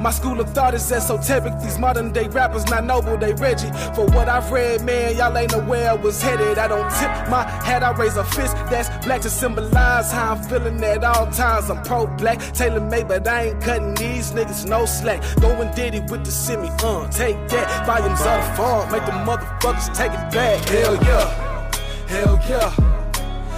My 0.00 0.10
school 0.10 0.40
of 0.40 0.50
thought 0.50 0.74
is 0.74 0.90
esoteric. 0.90 1.60
These 1.60 1.78
modern 1.78 2.12
day 2.12 2.28
rappers 2.28 2.64
not 2.66 2.84
noble, 2.84 3.16
they 3.16 3.34
Reggie. 3.34 3.70
For 3.94 4.06
what 4.06 4.28
I've 4.28 4.50
read, 4.50 4.82
man, 4.82 5.16
y'all 5.16 5.36
ain't 5.36 5.52
where 5.66 5.90
I 5.90 5.94
was 5.94 6.22
headed. 6.22 6.58
I 6.58 6.68
don't 6.68 6.90
tip 6.98 7.10
my 7.28 7.42
hat, 7.64 7.82
I 7.82 7.92
raise 7.92 8.16
a 8.16 8.24
fist 8.24 8.54
that's 8.70 8.88
black 9.04 9.20
to 9.22 9.30
symbolize 9.30 10.09
I'm 10.12 10.42
feeling 10.42 10.82
at 10.84 11.04
all 11.04 11.26
times. 11.30 11.70
I'm 11.70 11.82
pro 11.82 12.06
black, 12.06 12.38
tailor 12.52 12.80
made, 12.80 13.08
but 13.08 13.26
I 13.26 13.48
ain't 13.48 13.62
cutting 13.62 13.94
these 13.94 14.32
niggas 14.32 14.66
no 14.66 14.86
slack. 14.86 15.22
Going 15.40 15.72
diddy 15.74 16.00
with 16.00 16.24
the 16.24 16.30
semi, 16.30 16.68
uh, 16.68 17.08
take 17.10 17.36
that. 17.48 17.86
Volumes 17.86 18.20
of 18.20 18.44
the 18.44 18.56
farm, 18.56 18.92
make 18.92 19.04
the 19.06 19.12
motherfuckers 19.12 19.94
take 19.96 20.12
it 20.12 20.32
back. 20.32 20.68
Hell 20.68 20.94
yeah, 20.94 22.06
hell 22.08 22.40
yeah. 22.48 22.90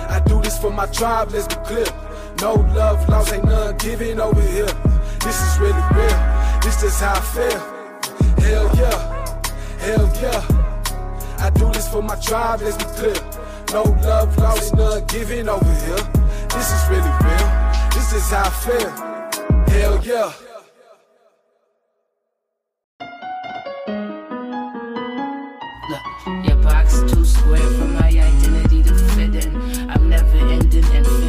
I 0.09 0.21
do 0.27 0.41
this 0.43 0.59
for 0.59 0.71
my 0.71 0.87
tribe, 0.87 1.31
let's 1.33 1.49
be 1.49 1.57
clear. 1.65 1.87
No 2.41 2.55
love 2.55 3.09
lost, 3.09 3.33
ain't 3.33 3.45
none 3.45 3.77
giving 3.79 4.21
over 4.21 4.41
here. 4.41 4.67
This 5.21 5.41
is 5.41 5.59
really 5.59 5.83
real, 5.95 6.19
this 6.63 6.83
is 6.83 6.99
how 7.01 7.15
I 7.15 7.21
feel. 7.21 7.59
Hell 8.45 8.71
yeah, 8.77 9.41
hell 9.79 10.13
yeah. 10.21 10.63
I 11.39 11.51
do 11.51 11.71
this 11.73 11.89
for 11.89 12.03
my 12.03 12.17
tribe, 12.17 12.61
let's 12.61 12.77
be 12.77 12.85
clear. 12.85 13.15
No 13.73 13.85
love 14.03 14.37
lost, 14.39 14.75
none 14.75 15.05
giving 15.07 15.49
over 15.49 15.75
here. 15.87 16.22
This 16.55 16.71
is 16.71 16.89
really 16.91 17.13
real, 17.25 17.49
this 17.95 18.13
is 18.13 18.31
how 18.31 18.45
I 18.45 18.51
feel. 18.51 18.91
Hell 19.69 19.97
yeah. 20.05 20.33
Your 26.45 26.57
box 26.63 27.01
too 27.11 27.25
square 27.25 27.59
for 27.59 27.87
my 27.87 28.09
identity 28.09 28.83
to 28.83 28.95
fit 28.95 29.35
in. 29.35 29.91
I'm 29.91 30.09
never 30.09 30.37
ending 30.37 30.85
infinity, 30.85 31.22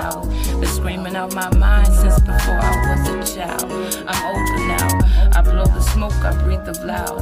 soul. 0.00 0.26
Been 0.60 0.66
screaming 0.66 1.16
out 1.16 1.34
my 1.34 1.54
mind 1.56 1.92
since 1.92 2.18
before 2.20 2.58
I 2.58 2.96
was 2.96 3.30
a 3.30 3.36
child. 3.36 4.04
I'm 4.06 4.36
older 4.36 4.66
now. 4.66 5.30
I 5.34 5.42
blow 5.42 5.64
the 5.64 5.80
smoke, 5.80 6.12
I 6.24 6.32
breathe 6.42 6.64
the 6.64 6.72
loud. 6.84 7.20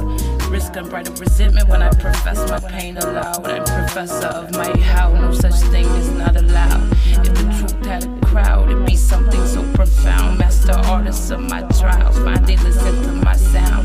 Risk 0.49 0.75
unbridled 0.75 1.19
resentment 1.19 1.67
when 1.67 1.81
I 1.81 1.89
profess 1.89 2.37
my 2.49 2.59
pain 2.59 2.97
aloud. 2.97 3.45
I'm 3.47 3.63
professor 3.63 4.27
of 4.27 4.51
my 4.51 4.77
how, 4.79 5.13
no 5.13 5.31
such 5.33 5.55
thing 5.71 5.85
is 5.85 6.09
not 6.11 6.35
allowed. 6.35 6.91
If 7.05 7.33
the 7.35 7.43
truth 7.57 7.85
had 7.85 8.03
a 8.05 8.25
crowd, 8.25 8.69
it'd 8.71 8.85
be 8.85 8.95
something 8.95 9.45
so 9.45 9.63
profound. 9.73 10.39
Master 10.39 10.77
hardest 10.77 11.31
of 11.31 11.41
my 11.41 11.61
trials. 11.79 12.17
Finally 12.19 12.57
listened 12.57 13.03
to 13.05 13.11
my 13.11 13.35
sound 13.35 13.84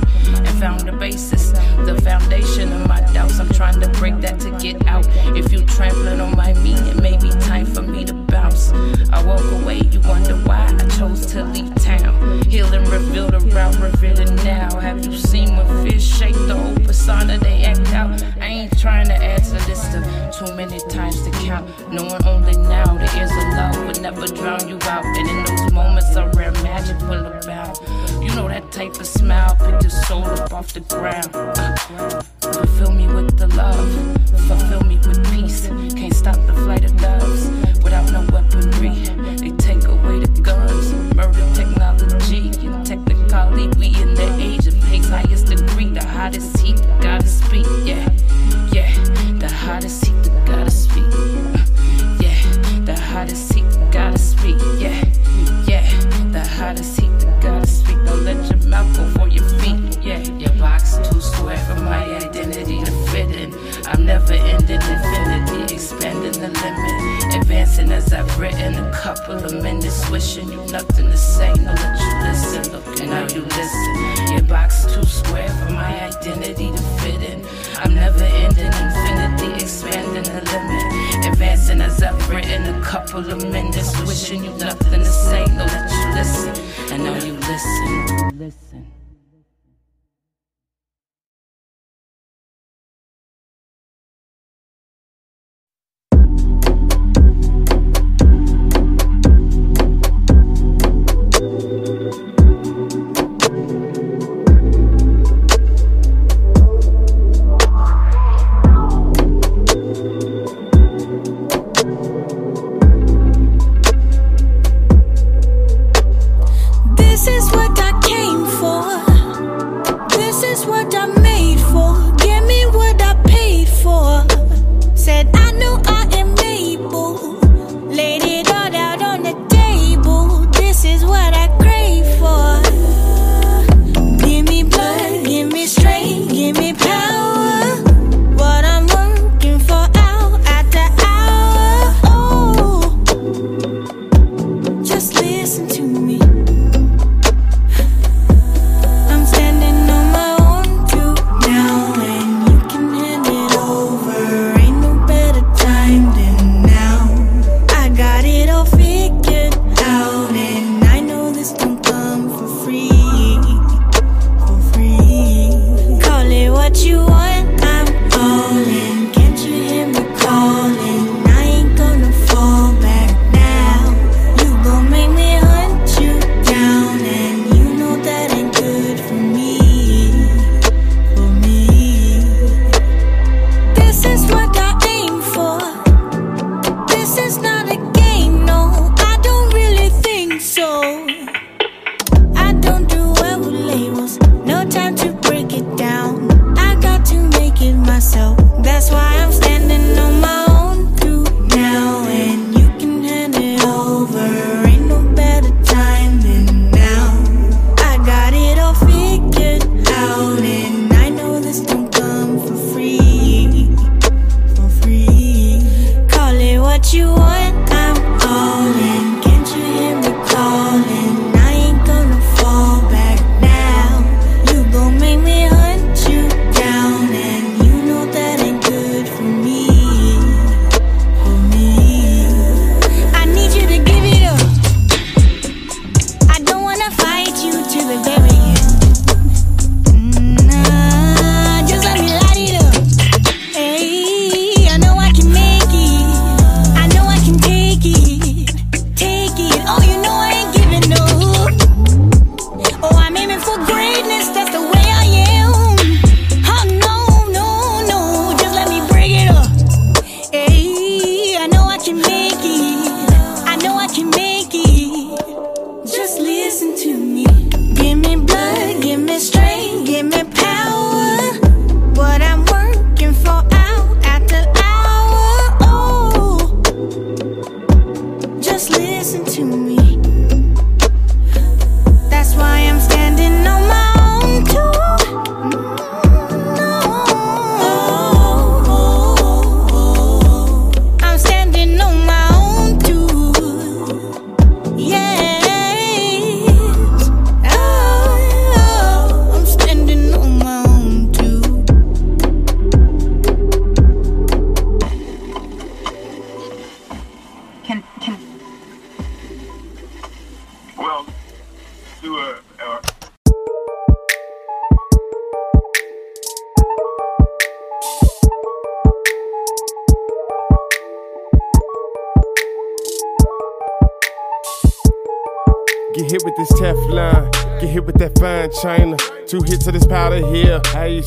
found 0.61 0.81
the 0.81 0.93
basis, 0.93 1.53
the 1.87 1.99
foundation 2.05 2.71
of 2.71 2.87
my 2.87 3.01
doubts. 3.15 3.41
I'm 3.41 3.49
trying 3.49 3.81
to 3.81 3.89
break 3.99 4.21
that 4.21 4.39
to 4.41 4.51
get 4.59 4.87
out. 4.87 5.07
If 5.35 5.51
you 5.53 5.65
trampling 5.65 6.21
on 6.21 6.37
my 6.37 6.53
meat, 6.53 6.79
it 6.81 7.01
may 7.01 7.17
be 7.17 7.31
time 7.41 7.65
for 7.65 7.81
me 7.81 8.05
to 8.05 8.13
bounce. 8.13 8.71
I 9.11 9.25
walk 9.25 9.41
away, 9.63 9.79
you 9.91 10.01
wonder 10.01 10.37
why 10.45 10.67
I 10.79 10.89
chose 10.99 11.25
to 11.33 11.45
leave 11.45 11.75
town. 11.77 12.43
Healing 12.43 12.85
revealed 12.91 13.35
around, 13.35 13.81
revealing 13.81 14.37
now. 14.37 14.79
Have 14.79 15.03
you 15.07 15.17
seen 15.17 15.57
when 15.57 15.67
fish 15.83 16.07
shake 16.07 16.35
the 16.35 16.55
whole 16.55 16.77
persona 16.85 17.39
they 17.39 17.65
act 17.65 17.89
out? 17.95 18.23
I 18.39 18.47
ain't 18.47 18.79
trying 18.79 19.07
to 19.07 19.15
add 19.15 19.43
to 19.45 19.53
the 19.53 19.71
of 19.97 20.47
too 20.47 20.55
many 20.57 20.79
times 20.91 21.23
to 21.23 21.31
count. 21.47 21.67
Knowing 21.91 22.23
only 22.27 22.57
now 22.57 22.99
the 22.99 23.09
ears 23.19 23.31
of 23.31 23.49
love 23.57 23.87
would 23.87 24.03
never 24.03 24.27
drown 24.27 24.69
you 24.69 24.79
out. 24.83 25.05
And 25.05 25.27
in 25.27 25.45
those 25.45 25.73
moments, 25.73 26.15
a 26.17 26.29
rare 26.37 26.53
magic 26.63 27.01
will 27.09 27.25
abound. 27.25 27.79
Know 28.41 28.49
that 28.49 28.73
type 28.73 28.99
of 28.99 29.07
smile, 29.07 29.55
pick 29.57 29.83
your 29.83 29.91
soul 29.91 30.25
up 30.25 30.55
off 30.55 30.73
the 30.73 30.81
ground. 30.81 31.29
Uh, 31.35 32.23
fulfill 32.41 32.91
me 32.91 33.07
with 33.07 33.37
the 33.37 33.49
love, 33.49 33.93
fulfill 34.49 34.81
me 34.81 34.97
with 35.07 35.23
peace. 35.31 35.67
Can't 35.95 36.15
stop 36.15 36.37
the 36.47 36.55
flight 36.55 36.83
of 36.87 36.97
doves 36.97 37.51
without 37.85 38.11
no 38.11 38.27
weaponry. 38.33 38.95
They 39.37 39.51
take 39.59 39.85
away 39.85 40.21
the 40.21 40.41
guns, 40.41 40.91
murder 41.15 41.47
technology, 41.55 42.49
and 42.67 42.87
technically 42.87 43.69
we 43.77 43.89
in 44.01 44.15
the 44.15 44.35
age 44.41 44.67
of 44.67 44.75
hate's 44.85 45.11
highest 45.11 45.49
degree. 45.49 45.91
The 45.91 46.03
hottest 46.03 46.57
heat, 46.61 46.81
gotta 47.03 47.27
speak, 47.27 47.67
yeah. 47.85 48.09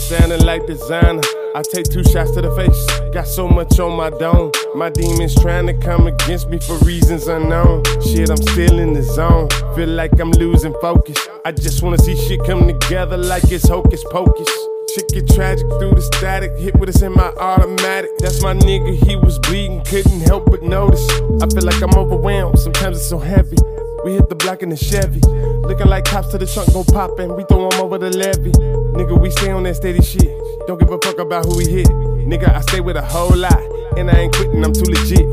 Sounding 0.03 0.45
like 0.45 0.65
designer? 0.67 1.21
I 1.55 1.61
take 1.61 1.85
two 1.85 2.03
shots 2.03 2.31
to 2.31 2.41
the 2.41 2.51
face, 2.55 3.11
got 3.13 3.27
so 3.27 3.47
much 3.47 3.79
on 3.79 3.95
my 3.95 4.09
dome. 4.09 4.51
My 4.75 4.89
demons 4.89 5.35
trying 5.35 5.67
to 5.67 5.73
come 5.73 6.07
against 6.07 6.49
me 6.49 6.59
for 6.59 6.77
reasons 6.79 7.27
unknown. 7.27 7.83
Shit, 8.01 8.29
I'm 8.29 8.37
still 8.37 8.79
in 8.79 8.93
the 8.93 9.03
zone, 9.03 9.49
feel 9.75 9.89
like 9.89 10.19
I'm 10.19 10.31
losing 10.31 10.73
focus. 10.81 11.17
I 11.45 11.51
just 11.51 11.81
wanna 11.83 11.97
see 11.99 12.15
shit 12.15 12.43
come 12.45 12.67
together 12.67 13.17
like 13.17 13.51
it's 13.51 13.67
hocus 13.67 14.03
pocus. 14.11 14.49
Shit 14.93 15.07
get 15.09 15.27
tragic 15.29 15.67
through 15.79 15.95
the 15.95 16.01
static. 16.01 16.51
Hit 16.57 16.75
with 16.79 16.89
us 16.89 17.01
in 17.01 17.13
my 17.13 17.31
automatic. 17.39 18.11
That's 18.19 18.43
my 18.43 18.53
nigga, 18.53 18.93
he 19.07 19.15
was 19.15 19.39
bleeding, 19.39 19.83
couldn't 19.85 20.21
help 20.21 20.45
but 20.51 20.61
notice. 20.63 21.07
I 21.41 21.47
feel 21.47 21.63
like 21.63 21.81
I'm 21.81 21.95
overwhelmed, 21.95 22.59
sometimes 22.59 22.97
it's 22.97 23.09
so 23.09 23.19
heavy. 23.19 23.57
We 24.03 24.13
hit 24.13 24.27
the 24.27 24.35
block 24.35 24.61
in 24.61 24.69
the 24.69 24.75
Chevy. 24.75 25.21
Looking 25.67 25.87
like 25.87 26.03
cops 26.05 26.27
to 26.29 26.37
the 26.37 26.45
trunk 26.45 26.73
go 26.73 26.83
poppin'. 26.83 27.35
We 27.37 27.45
throw 27.45 27.69
'em 27.69 27.79
over 27.79 27.97
the 27.97 28.09
levee. 28.09 28.51
Nigga, 28.93 29.19
we 29.19 29.31
stay 29.31 29.51
on 29.51 29.63
that 29.63 29.75
steady 29.75 30.01
shit. 30.01 30.29
Don't 30.67 30.79
give 30.79 30.91
a 30.91 30.99
fuck 30.99 31.17
about 31.17 31.45
who 31.45 31.57
we 31.57 31.65
hit. 31.65 31.87
Nigga, 31.87 32.53
I 32.55 32.61
stay 32.61 32.79
with 32.79 32.95
a 32.95 33.01
whole 33.01 33.35
lot. 33.35 33.59
And 33.97 34.09
I 34.09 34.19
ain't 34.19 34.35
quitting, 34.35 34.63
I'm 34.63 34.71
too 34.71 34.85
legit. 34.85 35.25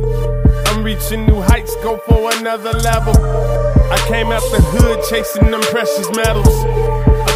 I'm 0.68 0.82
reaching 0.82 1.26
new 1.26 1.40
heights, 1.40 1.74
go 1.76 1.98
for 2.08 2.32
another 2.38 2.72
level. 2.72 3.14
I 3.92 3.98
came 4.08 4.32
out 4.32 4.42
the 4.50 4.60
hood 4.62 5.04
chasing 5.10 5.50
them 5.50 5.60
precious 5.60 6.08
metals. 6.16 6.48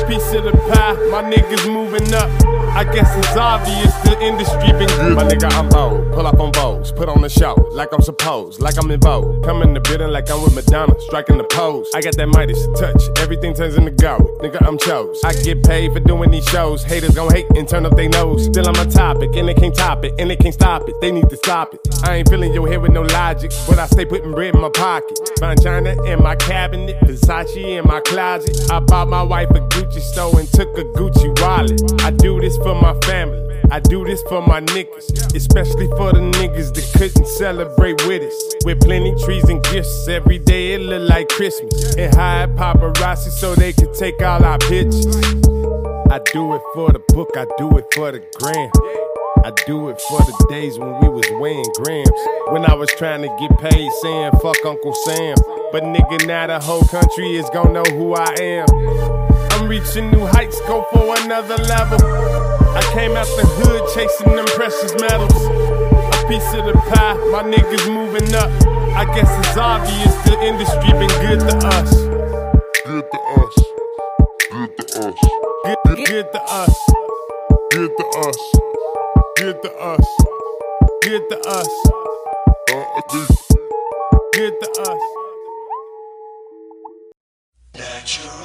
Piece 0.09 0.35
of 0.35 0.45
the 0.45 0.53
pie, 0.53 0.93
my 1.11 1.23
niggas 1.23 1.73
moving 1.73 2.13
up. 2.13 2.29
I 2.77 2.85
guess 2.85 3.09
it's 3.17 3.37
obvious 3.37 3.95
the 4.03 4.21
industry 4.21 4.73
been 4.73 4.89
good. 4.99 5.17
My 5.17 5.23
mm. 5.23 5.31
nigga, 5.31 5.51
I'm 5.53 5.69
bold. 5.69 6.13
Pull 6.13 6.27
up 6.27 6.41
on 6.41 6.53
bows, 6.53 6.93
put 6.93 7.09
on 7.09 7.23
the 7.23 7.29
show 7.29 7.55
like 7.73 7.89
I'm 7.93 8.03
supposed, 8.03 8.61
like 8.61 8.77
I'm 8.77 8.91
in 8.91 9.01
vogue. 9.01 9.45
Come 9.45 9.63
in 9.63 9.75
the 9.75 9.81
building 9.81 10.09
like 10.09 10.31
I'm 10.31 10.43
with 10.43 10.55
Madonna, 10.55 10.95
striking 11.01 11.39
the 11.39 11.45
pose. 11.45 11.89
I 11.95 12.01
got 12.01 12.17
that 12.17 12.29
Midas 12.29 12.67
touch, 12.79 13.03
everything 13.19 13.55
turns 13.55 13.77
into 13.77 13.93
gold. 13.93 14.29
Nigga, 14.41 14.67
I'm 14.67 14.77
chose. 14.77 15.21
I 15.25 15.33
get 15.35 15.63
paid 15.63 15.93
for 15.93 16.01
doing 16.01 16.31
these 16.31 16.47
shows. 16.49 16.83
Haters 16.83 17.15
gon' 17.15 17.33
hate 17.33 17.47
and 17.57 17.69
turn 17.69 17.87
up 17.87 17.97
their 17.97 18.09
nose. 18.09 18.47
Still 18.47 18.69
I'm 18.69 18.77
a 18.77 18.91
topic, 18.91 19.31
and 19.37 19.49
they 19.49 19.55
can't 19.55 19.75
top 19.75 20.05
it, 20.05 20.15
and 20.19 20.29
they 20.29 20.37
can't 20.37 20.55
stop 20.55 20.89
it. 20.89 21.01
They 21.01 21.13
need 21.13 21.31
to 21.31 21.37
stop 21.37 21.75
it. 21.75 21.81
I 22.03 22.17
ain't 22.17 22.29
feeling 22.29 22.53
your 22.53 22.69
head 22.69 22.83
with 22.83 22.93
no 22.93 23.03
logic, 23.03 23.53
but 23.69 23.79
I 23.79 23.87
stay 23.87 24.05
putting 24.05 24.33
bread 24.33 24.55
in 24.55 24.61
my 24.61 24.71
pocket. 24.71 25.19
Find 25.39 25.63
China 25.63 25.91
in 26.05 26.23
my 26.23 26.37
cabinet, 26.37 27.01
Versace 27.03 27.57
in 27.57 27.87
my 27.87 28.01
closet. 28.01 28.71
I 28.71 28.81
bought 28.81 29.09
my 29.09 29.23
wife 29.23 29.51
a 29.51 29.61
Gucci 29.61 29.94
store 30.01 30.39
and 30.41 30.49
took 30.53 30.77
a 30.79 30.85
Gucci 30.85 31.41
wallet. 31.41 32.03
I 32.03 32.11
do 32.11 32.41
this 32.41 32.57
for 32.59 32.75
my 32.75 32.99
family. 33.01 33.41
I 33.71 33.81
do 33.81 34.05
this 34.05 34.23
for 34.29 34.41
my 34.41 34.61
niggas, 34.61 35.35
especially 35.35 35.89
for 35.89 36.13
the 36.13 36.21
niggas 36.21 36.75
that 36.75 36.99
couldn't 36.99 37.27
celebrate 37.27 38.07
with 38.07 38.23
us. 38.23 38.55
With 38.65 38.81
plenty 38.81 39.15
trees 39.25 39.49
and 39.49 39.63
gifts, 39.65 40.07
every 40.07 40.39
day 40.39 40.75
it 40.75 40.81
look 40.81 41.09
like 41.09 41.29
Christmas. 41.29 41.95
And 41.97 42.15
hide 42.15 42.55
paparazzi 42.57 43.31
so 43.31 43.55
they 43.55 43.73
can 43.73 43.93
take 43.95 44.21
all 44.23 44.45
our 44.45 44.59
pictures. 44.59 45.07
I 46.11 46.21
do 46.33 46.55
it 46.55 46.63
for 46.75 46.93
the 46.93 47.03
book, 47.09 47.31
I 47.37 47.47
do 47.59 47.77
it 47.79 47.87
for 47.95 48.13
the 48.13 48.23
gram. 48.39 48.71
I 49.45 49.51
do 49.67 49.89
it 49.89 50.01
for 50.01 50.21
the 50.21 50.47
days 50.49 50.79
when 50.79 51.01
we 51.01 51.09
was 51.09 51.29
weighing 51.33 51.67
grams. 51.75 52.09
When 52.49 52.65
I 52.65 52.75
was 52.75 52.89
trying 52.97 53.23
to 53.23 53.29
get 53.41 53.59
paid 53.59 53.91
saying 54.01 54.33
fuck 54.41 54.65
Uncle 54.65 54.95
Sam. 55.05 55.37
But 55.71 55.83
nigga, 55.83 56.27
now 56.27 56.47
the 56.47 56.61
whole 56.61 56.85
country 56.85 57.37
is 57.37 57.51
gonna 57.51 57.73
know 57.73 57.91
who 57.91 58.15
I 58.15 58.35
am. 58.41 59.14
I'm 59.65 59.71
reaching 59.71 60.11
new 60.11 60.27
heights, 60.27 60.61
go 60.69 60.85
for 60.93 61.17
another 61.25 61.57
level. 61.57 61.97
I 62.77 62.83
came 62.93 63.17
out 63.17 63.25
the 63.25 63.47
hood 63.49 63.81
chasing 63.95 64.37
them 64.37 64.45
precious 64.45 64.93
metals. 65.01 65.33
A 65.33 66.29
piece 66.29 66.53
of 66.53 66.67
the 66.69 66.75
pie, 66.93 67.15
my 67.33 67.43
niggas 67.43 67.89
moving 67.89 68.35
up. 68.35 68.51
I 68.93 69.07
guess 69.17 69.25
it's 69.25 69.57
obvious 69.57 70.15
the 70.29 70.39
industry 70.45 70.93
been 70.93 71.09
good 71.25 71.41
to 71.49 71.57
us. 71.81 71.97
Good 72.85 73.09
to 73.11 73.19
us. 73.41 73.55
Good 74.53 74.77
to 74.77 74.85
us. 75.09 75.19
Good, 75.65 75.79
good, 75.87 76.07
good 76.09 76.33
to 76.33 76.43
us. 76.43 76.77
Good 77.71 77.93
to 77.97 78.05
us. 78.21 78.39
Good 79.39 79.63
to 79.63 79.73
us. 79.81 80.07
Good 81.01 81.23
to 81.31 81.41
us. 81.49 81.73
Uh, 82.69 83.01
good. 83.09 83.29
Good 84.35 84.61
to 84.61 84.81
us. 84.83 85.25
Yo, 88.05 88.44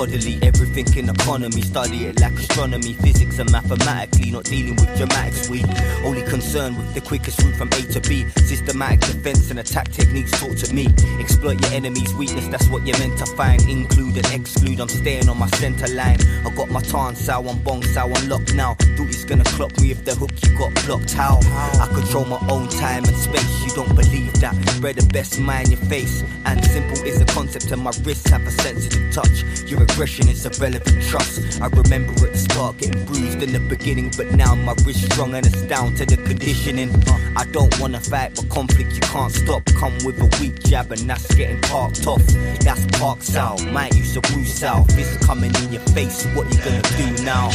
functioning 0.00 0.29
economy, 1.30 1.62
study 1.62 2.06
it 2.06 2.20
like 2.20 2.32
astronomy, 2.32 2.92
physics, 2.94 3.38
and 3.38 3.52
mathematically. 3.52 4.32
Not 4.32 4.44
dealing 4.44 4.74
with 4.74 4.96
dramatics, 4.96 5.48
we 5.48 5.62
only 6.04 6.22
concerned 6.22 6.76
with 6.76 6.92
the 6.92 7.00
quickest 7.00 7.40
route 7.42 7.54
from 7.54 7.68
A 7.68 7.82
to 7.92 8.00
B. 8.00 8.28
Systematic 8.46 8.98
defense 9.00 9.48
and 9.50 9.60
attack 9.60 9.92
techniques 9.92 10.32
taught 10.40 10.56
to 10.56 10.74
me. 10.74 10.88
Exploit 11.20 11.60
your 11.60 11.70
enemy's 11.70 12.12
weakness, 12.14 12.48
that's 12.48 12.68
what 12.68 12.84
you're 12.84 12.98
meant 12.98 13.16
to 13.18 13.26
find. 13.36 13.62
Include 13.68 14.16
and 14.16 14.26
exclude, 14.32 14.80
I'm 14.80 14.88
staying 14.88 15.28
on 15.28 15.38
my 15.38 15.46
center 15.62 15.86
line. 15.94 16.18
I 16.44 16.50
got 16.50 16.68
my 16.68 16.80
tan 16.80 17.14
sau 17.14 17.46
on 17.46 17.62
bong 17.62 17.84
sau 17.84 18.08
lock 18.26 18.52
now. 18.54 18.76
He's 18.96 19.24
gonna 19.24 19.44
clock 19.44 19.78
me 19.80 19.92
if 19.92 20.04
the 20.04 20.16
hook 20.16 20.32
you 20.42 20.58
got 20.58 20.74
blocked. 20.84 21.12
How? 21.12 21.38
I 21.78 21.86
control 21.94 22.24
my 22.24 22.40
own 22.48 22.68
time 22.68 23.04
and 23.04 23.16
space. 23.16 23.64
You 23.64 23.70
don't 23.76 23.94
believe 23.94 24.32
that? 24.40 24.54
Spread 24.70 24.96
the 24.96 25.06
best 25.12 25.38
mind 25.38 25.68
your 25.68 25.80
face. 25.86 26.24
And 26.44 26.64
simple 26.64 26.98
is 27.04 27.20
the 27.20 27.26
concept, 27.26 27.70
and 27.70 27.82
my 27.82 27.92
wrists 28.02 28.30
have 28.30 28.44
a 28.46 28.50
sensitive 28.50 29.12
touch. 29.12 29.44
Your 29.70 29.82
aggression 29.82 30.28
is 30.28 30.44
irrelevant 30.44 31.02
trust. 31.04 31.19
I 31.60 31.66
remember 31.66 32.12
at 32.26 32.32
the 32.32 32.38
start 32.38 32.78
getting 32.78 33.04
bruised 33.04 33.42
in 33.42 33.52
the 33.52 33.60
beginning, 33.60 34.12
but 34.16 34.32
now 34.32 34.54
my 34.54 34.74
wrist 34.84 35.04
strong 35.12 35.34
and 35.34 35.46
it's 35.46 35.62
down 35.62 35.94
to 35.96 36.06
the 36.06 36.16
conditioning. 36.16 36.90
I 37.36 37.44
don't 37.52 37.78
wanna 37.80 38.00
fight, 38.00 38.34
but 38.34 38.48
conflict 38.48 38.92
you 38.92 39.00
can't 39.00 39.32
stop. 39.32 39.64
Come 39.76 39.96
with 40.04 40.20
a 40.20 40.28
weak 40.40 40.62
jab, 40.62 40.90
and 40.92 41.08
that's 41.08 41.34
getting 41.34 41.60
parked 41.62 42.06
off. 42.06 42.24
That's 42.60 42.84
pak 42.98 43.22
sau. 43.22 43.56
Might 43.72 43.94
use 43.94 44.16
a 44.16 44.20
biu 44.20 44.44
sau. 44.46 44.84
Fist 44.96 45.20
coming 45.20 45.54
in 45.56 45.72
your 45.72 45.82
face. 45.94 46.24
What 46.34 46.52
you 46.52 46.58
gonna 46.60 46.82
do 46.96 47.24
now? 47.24 47.50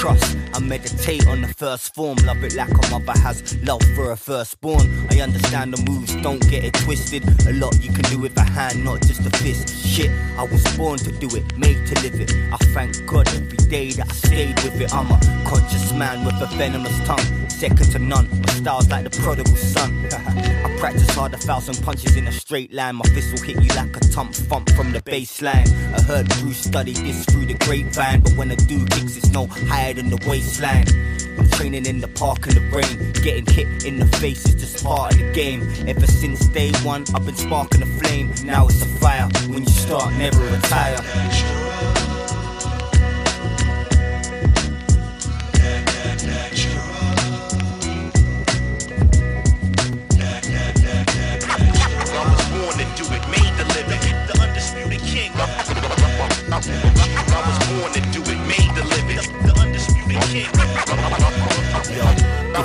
Trust. 0.00 0.34
I 0.54 0.60
meditate 0.60 1.26
on 1.26 1.42
the 1.42 1.48
first 1.48 1.94
form. 1.94 2.16
Love 2.24 2.42
it 2.42 2.54
like 2.54 2.70
a 2.70 2.90
mother 2.90 3.18
has 3.20 3.54
love 3.62 3.82
for 3.94 4.12
a 4.12 4.16
firstborn. 4.16 4.88
I 5.10 5.20
understand 5.20 5.74
the 5.74 5.90
moves, 5.90 6.16
don't 6.16 6.40
get 6.48 6.64
it 6.64 6.72
twisted. 6.72 7.22
A 7.46 7.52
lot 7.52 7.78
you 7.84 7.92
can 7.92 8.04
do 8.04 8.18
with 8.18 8.34
a 8.38 8.42
hand, 8.42 8.82
not 8.82 9.02
just 9.02 9.20
a 9.26 9.30
fist. 9.30 9.68
Shit, 9.86 10.10
I 10.38 10.44
was 10.44 10.64
born 10.76 10.98
to 11.00 11.12
do 11.12 11.28
it, 11.36 11.44
made 11.58 11.86
to 11.86 11.94
live 12.00 12.18
it. 12.18 12.32
I 12.50 12.56
thank 12.72 13.04
God 13.04 13.28
every 13.28 13.58
day 13.68 13.92
that 13.92 14.10
I 14.10 14.14
stayed 14.14 14.56
with 14.64 14.80
it. 14.80 14.94
I'm 14.94 15.10
a 15.10 15.20
conscious 15.46 15.92
man 15.92 16.24
with 16.24 16.40
a 16.40 16.46
venomous 16.56 16.98
tongue. 17.06 17.39
Second 17.60 17.92
to 17.92 17.98
none. 17.98 18.26
My 18.30 18.52
style's 18.54 18.88
like 18.88 19.04
the 19.04 19.10
prodigal 19.20 19.54
son. 19.54 20.06
I 20.12 20.74
practice 20.78 21.14
hard 21.14 21.34
a 21.34 21.36
thousand 21.36 21.76
punches 21.84 22.16
in 22.16 22.26
a 22.26 22.32
straight 22.32 22.72
line. 22.72 22.96
My 22.96 23.04
fist 23.10 23.34
will 23.34 23.42
hit 23.42 23.62
you 23.62 23.68
like 23.74 23.94
a 23.94 24.00
tump 24.00 24.32
thump 24.32 24.70
from 24.70 24.92
the 24.92 25.02
baseline. 25.02 25.68
I 25.94 26.00
heard 26.00 26.26
Bruce 26.38 26.56
study 26.56 26.94
this 26.94 27.26
through 27.26 27.44
the 27.44 27.52
grapevine, 27.66 28.22
but 28.22 28.32
when 28.32 28.50
a 28.50 28.56
dude 28.56 28.90
kicks, 28.90 29.18
it's 29.18 29.30
no 29.32 29.46
higher 29.46 29.92
than 29.92 30.08
the 30.08 30.16
waistline. 30.26 30.86
I'm 31.38 31.50
training 31.50 31.84
in 31.84 32.00
the 32.00 32.08
park 32.08 32.46
in 32.46 32.54
the 32.54 32.62
rain. 32.74 33.12
Getting 33.22 33.44
hit 33.44 33.84
in 33.84 33.98
the 33.98 34.06
face 34.16 34.42
is 34.46 34.54
just 34.54 34.82
part 34.82 35.12
of 35.12 35.20
the 35.20 35.30
game. 35.32 35.60
Ever 35.86 36.06
since 36.06 36.46
day 36.46 36.72
one, 36.82 37.04
I've 37.14 37.26
been 37.26 37.36
sparking 37.36 37.82
a 37.82 37.86
flame. 38.00 38.32
Now 38.42 38.68
it's 38.68 38.80
a 38.80 38.86
fire. 38.86 39.28
When 39.50 39.64
you 39.64 39.68
start, 39.68 40.14
never 40.14 40.40
retire. 40.46 40.96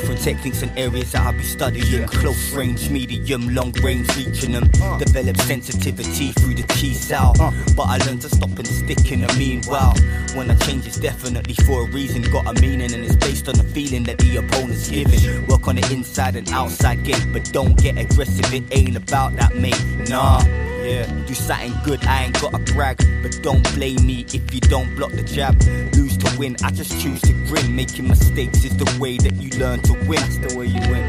Different 0.06 0.22
techniques 0.22 0.62
and 0.62 0.78
areas 0.78 1.12
that 1.12 1.22
I'll 1.22 1.34
be 1.34 1.44
studying. 1.44 2.06
Close 2.08 2.54
range, 2.54 2.90
medium, 2.90 3.54
long 3.54 3.72
range, 3.82 4.08
reaching 4.16 4.52
them. 4.52 4.70
Develop 5.00 5.38
sensitivity 5.38 6.32
through 6.32 6.56
the 6.56 6.64
key 6.74 6.94
cell. 6.94 7.34
But 7.76 7.84
I 7.84 7.98
learned 8.06 8.22
to 8.22 8.30
stop 8.30 8.58
and 8.58 8.68
stick 8.68 9.12
in 9.12 9.22
the 9.22 9.34
meanwhile. 9.34 9.96
When 10.36 10.50
I 10.52 10.56
change, 10.58 10.86
it's 10.86 10.98
definitely 10.98 11.56
for 11.66 11.82
a 11.82 11.86
reason. 11.86 12.22
Got 12.24 12.48
a 12.48 12.62
meaning, 12.62 12.94
and 12.94 13.04
it's 13.04 13.16
based 13.16 13.48
on 13.48 13.56
the 13.56 13.64
feeling 13.64 14.04
that 14.04 14.18
the 14.20 14.38
opponent's 14.38 14.90
giving. 14.90 15.48
Work 15.48 15.68
on 15.68 15.76
the 15.76 15.94
inside 15.94 16.36
and 16.36 16.48
outside 16.50 17.04
gate, 17.04 17.26
but 17.32 17.52
don't 17.52 17.78
get 17.78 17.98
aggressive. 17.98 18.54
It 18.54 18.64
ain't 18.72 18.96
about 18.96 19.36
that, 19.38 19.56
mate. 19.56 19.82
Nah. 20.10 20.42
Yeah, 20.86 21.08
do 21.26 21.34
something 21.34 21.74
good, 21.84 22.06
I 22.06 22.26
ain't 22.26 22.40
gotta 22.40 22.60
brag. 22.60 22.98
But 23.24 23.40
don't 23.42 23.64
blame 23.74 24.06
me 24.06 24.24
if 24.32 24.54
you 24.54 24.60
don't 24.60 24.96
block 24.96 25.14
the 25.14 25.24
jab. 25.24 25.60
Lose 25.96 26.16
to 26.18 26.38
win, 26.38 26.56
I 26.64 26.70
just 26.70 27.02
choose 27.02 27.22
to 27.22 27.34
grin. 27.48 27.76
Making 27.76 28.08
mistakes 28.08 28.64
is 28.64 28.78
the 28.78 28.86
way 29.00 29.18
that 29.18 29.34
you 29.34 29.50
learn 29.58 29.80
to 29.82 29.94
win. 30.08 30.22
That's 30.22 30.38
the 30.38 30.56
way 30.56 30.68
you 30.68 30.80
win. 30.92 31.04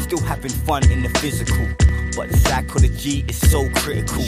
Still 0.00 0.20
having 0.22 0.50
fun 0.50 0.90
in 0.90 1.04
the 1.04 1.08
physical. 1.20 1.68
But 2.16 2.30
the 2.30 2.36
psychology 2.36 3.24
is 3.28 3.38
so 3.48 3.70
critical. 3.70 4.24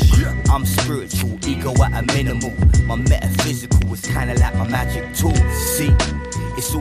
I'm 0.49 0.64
spiritual, 0.64 1.40
ego 1.45 1.74
at 1.82 1.92
a 1.92 2.03
minimal. 2.14 2.55
My 2.86 2.95
metaphysical 2.95 3.92
is 3.92 4.01
kinda 4.03 4.38
like 4.38 4.55
my 4.55 4.68
magic 4.68 5.12
tool. 5.12 5.34
See, 5.74 5.90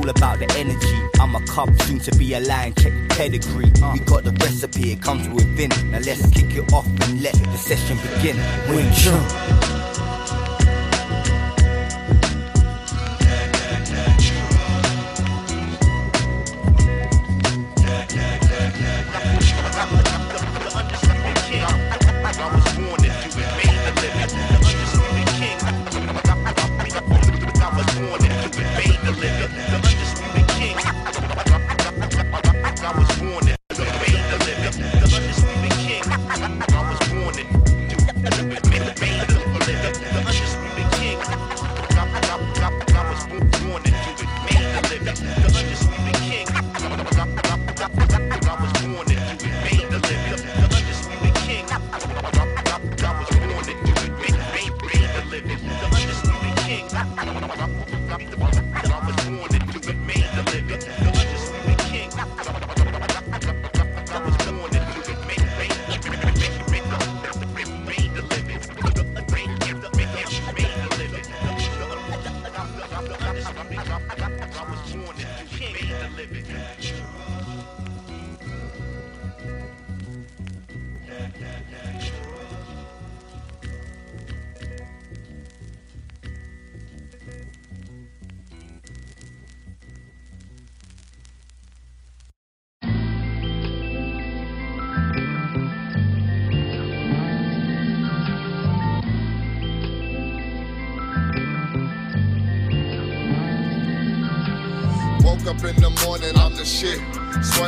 all 0.03 0.09
about 0.09 0.39
the 0.39 0.51
energy. 0.57 0.95
I'm 1.19 1.35
a 1.35 1.41
cub, 1.47 1.69
soon 1.83 1.99
to 1.99 2.15
be 2.17 2.33
a 2.33 2.39
lion, 2.39 2.73
check 2.75 2.91
the 2.91 3.15
pedigree. 3.15 3.71
We 3.93 3.99
got 3.99 4.23
the 4.23 4.31
recipe, 4.31 4.91
it 4.91 5.01
comes 5.01 5.27
within. 5.29 5.69
Now 5.91 5.99
let's 5.99 6.29
kick 6.31 6.55
it 6.55 6.73
off 6.73 6.85
and 6.85 7.21
let 7.21 7.33
the 7.33 7.57
session 7.57 7.97
begin. 7.97 8.37
Wing 8.69 8.91
Chun. 8.93 9.82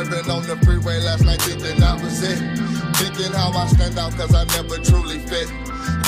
Swerving 0.06 0.30
on 0.30 0.42
the 0.46 0.56
freeway 0.64 1.00
last 1.00 1.24
night, 1.24 1.42
thinking 1.42 1.80
that 1.80 1.98
was 2.00 2.22
it. 2.22 2.38
Thinking 2.94 3.32
how 3.34 3.50
I 3.50 3.66
stand 3.66 3.98
out, 3.98 4.14
cause 4.14 4.32
I 4.34 4.44
never 4.54 4.78
truly 4.78 5.18
fit. 5.18 5.50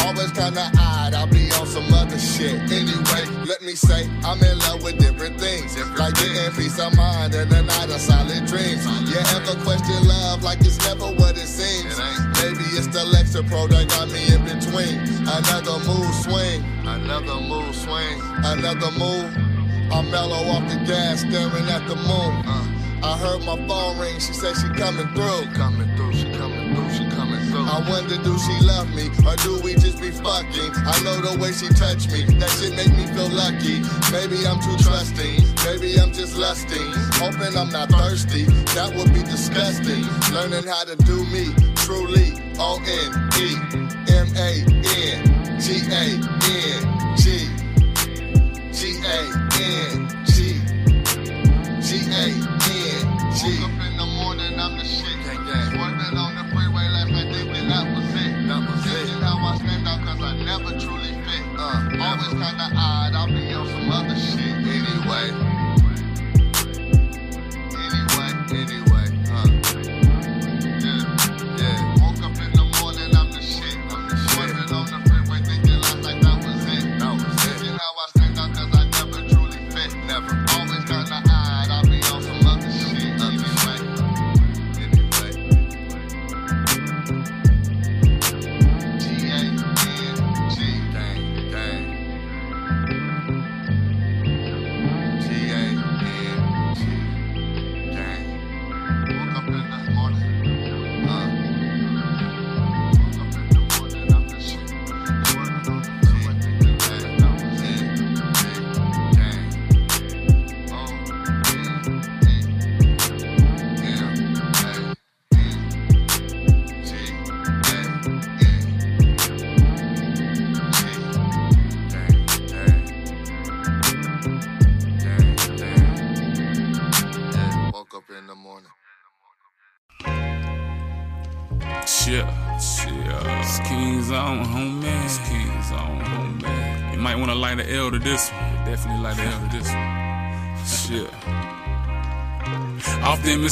Always 0.06 0.30
kinda 0.30 0.70
odd, 0.78 1.14
I'll 1.14 1.26
be 1.26 1.50
on 1.58 1.66
some 1.66 1.90
other 1.92 2.18
shit. 2.18 2.62
Anyway, 2.70 3.24
let 3.42 3.60
me 3.60 3.74
say, 3.74 4.06
I'm 4.22 4.38
in 4.38 4.58
love 4.70 4.84
with 4.84 4.98
different 4.98 5.40
things. 5.40 5.74
Like 5.98 6.14
getting 6.14 6.52
peace 6.54 6.78
of 6.78 6.94
mind 6.94 7.34
and 7.34 7.50
a 7.52 7.62
night 7.62 7.90
of 7.90 8.00
solid 8.00 8.46
dreams. 8.46 8.86
You 9.10 9.18
ever 9.34 9.58
question 9.66 9.98
love 10.06 10.44
like 10.44 10.60
it's 10.60 10.78
never 10.86 11.10
what 11.18 11.34
it 11.34 11.50
seems? 11.50 11.98
Maybe 12.38 12.70
it's 12.78 12.86
the 12.86 13.02
Lexapro 13.02 13.68
that 13.70 13.88
got 13.90 14.14
me 14.14 14.22
in 14.30 14.46
between. 14.46 14.94
Another 15.26 15.82
move 15.82 16.14
swing, 16.22 16.62
another 16.86 17.40
move 17.50 17.74
swing, 17.74 18.22
another 18.46 18.94
move. 18.94 19.34
I'm 19.90 20.08
mellow 20.12 20.54
off 20.54 20.62
the 20.70 20.78
gas, 20.86 21.26
staring 21.26 21.66
at 21.66 21.82
the 21.88 21.96
moon. 21.96 22.46
Uh. 22.46 22.57
I 23.18 23.20
heard 23.20 23.42
my 23.42 23.56
phone 23.66 23.98
ring, 23.98 24.14
she 24.20 24.32
said 24.32 24.54
she 24.54 24.68
coming 24.78 25.08
through. 25.12 25.42
She 25.42 25.50
coming 25.50 25.90
through, 25.96 26.12
she 26.14 26.30
coming 26.38 26.72
through, 26.72 26.90
she 26.94 27.04
coming 27.10 27.40
through. 27.50 27.66
I 27.66 27.82
wonder, 27.90 28.16
do 28.22 28.38
she 28.38 28.54
love 28.64 28.88
me, 28.94 29.10
or 29.26 29.34
do 29.42 29.58
we 29.58 29.74
just 29.74 30.00
be 30.00 30.12
fucking? 30.12 30.70
I 30.86 31.02
know 31.02 31.18
the 31.20 31.36
way 31.42 31.50
she 31.50 31.66
touch 31.74 32.06
me, 32.14 32.22
that 32.38 32.48
shit 32.62 32.76
make 32.78 32.94
me 32.94 33.10
feel 33.10 33.26
lucky. 33.34 33.82
Maybe 34.14 34.46
I'm 34.46 34.62
too 34.62 34.78
trusting, 34.78 35.42
maybe 35.66 35.98
I'm 35.98 36.12
just 36.12 36.38
lusting. 36.38 36.94
Hoping 37.18 37.58
I'm 37.58 37.70
not 37.74 37.90
thirsty, 37.90 38.44
that 38.78 38.94
would 38.94 39.12
be 39.12 39.24
disgusting. 39.24 40.06
Learning 40.32 40.62
how 40.70 40.84
to 40.84 40.94
do 41.02 41.26
me, 41.26 41.50
truly, 41.74 42.38
O-N-E, 42.54 43.58
M-A-N-G-A-N-G. 44.14 45.58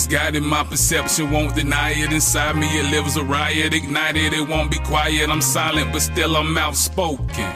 Misguided, 0.06 0.44
my 0.44 0.62
perception 0.62 1.32
won't 1.32 1.56
deny 1.56 1.90
it. 1.90 2.12
Inside 2.12 2.54
me, 2.54 2.68
it 2.78 2.92
lives 2.92 3.16
a 3.16 3.24
riot, 3.24 3.74
ignited. 3.74 4.34
It 4.34 4.48
won't 4.48 4.70
be 4.70 4.78
quiet. 4.78 5.28
I'm 5.28 5.40
silent, 5.40 5.92
but 5.92 6.00
still 6.00 6.36
I'm 6.36 6.56
outspoken. 6.56 7.52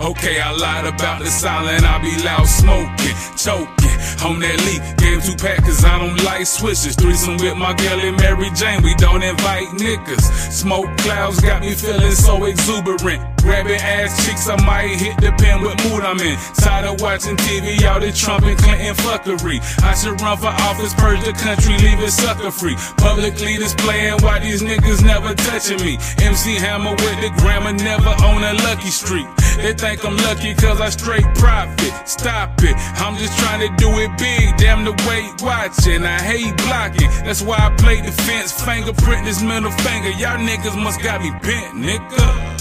Okay, 0.00 0.40
I 0.40 0.52
lied 0.56 0.86
about 0.86 1.20
the 1.22 1.26
silent, 1.26 1.84
I 1.84 2.00
be 2.00 2.16
loud 2.24 2.46
smoking, 2.46 3.16
choking 3.36 3.96
on 4.24 4.40
that 4.40 4.56
leak. 4.64 4.80
Gave 4.96 5.22
two 5.22 5.36
pack 5.36 5.64
cause 5.64 5.84
I 5.84 5.98
don't 5.98 6.16
like 6.24 6.46
switches. 6.46 6.96
Threesome 6.96 7.36
with 7.36 7.58
my 7.58 7.74
girl 7.74 8.00
and 8.00 8.16
Mary 8.16 8.48
Jane, 8.54 8.82
we 8.82 8.94
don't 8.94 9.22
invite 9.22 9.68
niggas. 9.76 10.50
Smoke 10.50 10.96
clouds 10.96 11.42
got 11.42 11.60
me 11.60 11.74
feeling 11.74 12.12
so 12.12 12.44
exuberant. 12.44 13.35
Grabbing 13.46 13.78
ass 13.78 14.26
chicks, 14.26 14.48
I 14.50 14.58
might 14.66 14.98
hit 14.98 15.22
the 15.22 15.30
pen 15.38 15.62
with 15.62 15.78
mood 15.86 16.02
I'm 16.02 16.18
in. 16.18 16.34
Tired 16.58 16.90
of 16.90 17.00
watching 17.00 17.36
TV, 17.36 17.78
all 17.86 18.00
the 18.00 18.10
Trump 18.10 18.42
and 18.42 18.58
Clinton 18.58 18.92
fuckery. 19.06 19.62
I 19.86 19.94
should 19.94 20.20
run 20.20 20.36
for 20.36 20.50
office, 20.66 20.92
purge 20.94 21.22
the 21.22 21.30
country, 21.32 21.78
leave 21.78 22.02
it 22.02 22.10
sucker 22.10 22.50
free. 22.50 22.74
Publicly 22.98 23.54
displaying 23.54 24.18
why 24.18 24.40
these 24.40 24.62
niggas 24.62 25.06
never 25.06 25.32
touching 25.46 25.78
me. 25.78 25.94
MC 26.18 26.58
Hammer 26.58 26.90
with 26.90 27.22
the 27.22 27.30
grammar, 27.38 27.72
never 27.72 28.10
on 28.26 28.42
a 28.42 28.54
lucky 28.66 28.90
street. 28.90 29.30
They 29.62 29.74
think 29.74 30.04
I'm 30.04 30.16
lucky 30.26 30.52
cause 30.54 30.80
I 30.80 30.90
straight 30.90 31.26
profit. 31.38 31.94
Stop 32.02 32.50
it, 32.66 32.74
I'm 32.98 33.14
just 33.14 33.38
trying 33.38 33.62
to 33.62 33.70
do 33.76 33.88
it 34.02 34.10
big. 34.18 34.56
Damn 34.58 34.82
the 34.84 34.90
weight 35.06 35.38
watching, 35.40 36.02
I 36.02 36.18
hate 36.18 36.56
blocking. 36.66 37.10
That's 37.22 37.42
why 37.42 37.58
I 37.62 37.70
play 37.78 38.02
defense. 38.02 38.50
Fingerprint 38.50 39.24
this 39.24 39.40
middle 39.40 39.70
finger. 39.70 40.10
Y'all 40.18 40.42
niggas 40.42 40.74
must 40.82 41.00
got 41.00 41.22
me 41.22 41.30
bent, 41.30 41.78
nigga. 41.78 42.55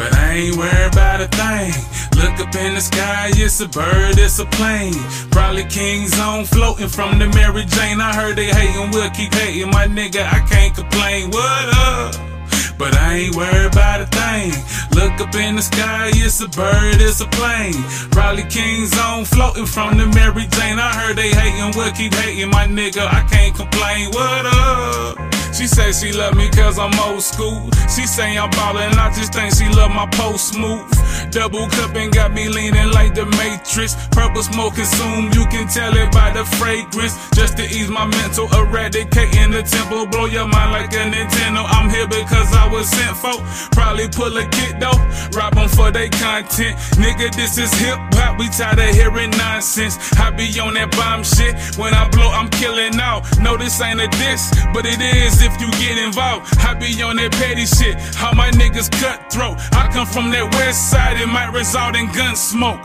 But 0.00 0.14
I 0.14 0.32
ain't 0.32 0.56
worried 0.56 0.94
about 0.94 1.20
a 1.20 1.28
thing. 1.28 1.76
Look 2.16 2.40
up 2.40 2.54
in 2.54 2.72
the 2.72 2.80
sky, 2.80 3.28
it's 3.34 3.60
a 3.60 3.68
bird, 3.68 4.16
it's 4.16 4.38
a 4.38 4.46
plane. 4.46 4.96
Probably 5.30 5.64
King's 5.64 6.18
on 6.18 6.46
floating 6.46 6.88
from 6.88 7.18
the 7.18 7.28
Mary 7.28 7.66
Jane. 7.66 8.00
I 8.00 8.14
heard 8.14 8.34
they 8.34 8.46
hating, 8.46 8.92
we'll 8.92 9.10
keep 9.10 9.34
hating. 9.34 9.68
My 9.68 9.86
nigga, 9.86 10.24
I 10.24 10.40
can't 10.48 10.74
complain. 10.74 11.28
What 11.28 11.68
up? 11.76 12.14
But 12.78 12.96
I 12.96 13.28
ain't 13.28 13.36
worried 13.36 13.66
about 13.66 14.00
a 14.00 14.06
thing. 14.06 14.56
Look 14.96 15.20
up 15.20 15.34
in 15.34 15.56
the 15.56 15.62
sky, 15.62 16.08
it's 16.14 16.40
a 16.40 16.48
bird, 16.48 16.96
it's 16.96 17.20
a 17.20 17.26
plane. 17.26 17.76
Probably 18.10 18.44
King's 18.44 18.96
on 18.98 19.26
floating 19.26 19.66
from 19.66 19.98
the 19.98 20.06
Mary 20.06 20.46
Jane. 20.48 20.78
I 20.78 20.94
heard 20.96 21.16
they 21.18 21.28
hating, 21.28 21.76
we'll 21.76 21.92
keep 21.92 22.14
hating. 22.14 22.48
My 22.48 22.64
nigga, 22.66 23.04
I 23.04 23.20
can't 23.28 23.54
complain. 23.54 24.08
What 24.12 24.46
up? 24.46 25.39
She 25.52 25.66
say 25.66 25.92
she 25.92 26.12
love 26.12 26.36
me 26.36 26.48
cause 26.50 26.78
I'm 26.78 26.92
old 27.00 27.22
school. 27.22 27.70
She 27.94 28.06
say 28.06 28.38
I'm 28.38 28.50
ballin', 28.50 28.98
I 28.98 29.12
just 29.12 29.34
think 29.34 29.54
she 29.54 29.68
love 29.68 29.90
my 29.90 30.06
post 30.06 30.56
move. 30.56 30.86
Double 31.30 31.68
cupping 31.68 32.10
got 32.10 32.32
me 32.32 32.48
leaning 32.48 32.90
like 32.92 33.14
the 33.14 33.26
Matrix. 33.38 33.94
Purple 34.10 34.42
smoke 34.42 34.74
consume, 34.74 35.30
you 35.32 35.44
can 35.46 35.68
tell 35.68 35.94
it 35.96 36.10
by 36.12 36.30
the 36.30 36.44
fragrance. 36.56 37.14
Just 37.34 37.56
to 37.58 37.64
ease 37.64 37.90
my 37.90 38.06
mental, 38.06 38.48
eradicating 38.54 39.50
the 39.50 39.62
temple. 39.62 40.06
Blow 40.06 40.26
your 40.26 40.46
mind 40.46 40.72
like 40.72 40.92
a 40.92 41.04
Nintendo. 41.10 41.64
I'm 41.68 41.90
here 41.90 42.06
because 42.06 42.52
I 42.54 42.68
was 42.72 42.88
sent 42.88 43.16
for. 43.16 43.36
Probably 43.72 44.08
pull 44.08 44.36
a 44.36 44.46
kid 44.48 44.80
though, 44.80 44.98
rob 45.36 45.54
them 45.54 45.68
for 45.68 45.90
their 45.90 46.08
content. 46.08 46.76
Nigga, 46.96 47.34
this 47.34 47.58
is 47.58 47.72
hip 47.74 47.98
hop, 48.14 48.38
we 48.38 48.48
tired 48.48 48.78
of 48.78 48.94
hearing 48.94 49.30
nonsense. 49.30 49.98
I 50.18 50.30
be 50.30 50.46
on 50.60 50.74
that 50.74 50.90
bomb 50.92 51.22
shit. 51.22 51.54
When 51.76 51.94
I 51.94 52.08
blow, 52.08 52.30
I'm 52.30 52.48
killing 52.50 52.98
out. 53.00 53.24
No, 53.40 53.56
this 53.56 53.80
ain't 53.80 54.00
a 54.00 54.08
diss, 54.08 54.50
but 54.72 54.86
it 54.86 55.00
is 55.00 55.39
if 55.42 55.60
you 55.60 55.70
get 55.72 55.98
involved. 55.98 56.46
I 56.60 56.74
be 56.74 57.02
on 57.02 57.16
that 57.16 57.32
petty 57.32 57.66
shit. 57.66 57.96
How 58.14 58.32
my 58.32 58.50
niggas 58.50 58.90
cutthroat. 59.00 59.58
I 59.72 59.90
come 59.92 60.06
from 60.06 60.30
that 60.30 60.52
west 60.54 60.90
side, 60.90 61.20
it 61.20 61.26
might 61.26 61.52
result 61.52 61.96
in 61.96 62.06
gun 62.12 62.36
smoke. 62.36 62.80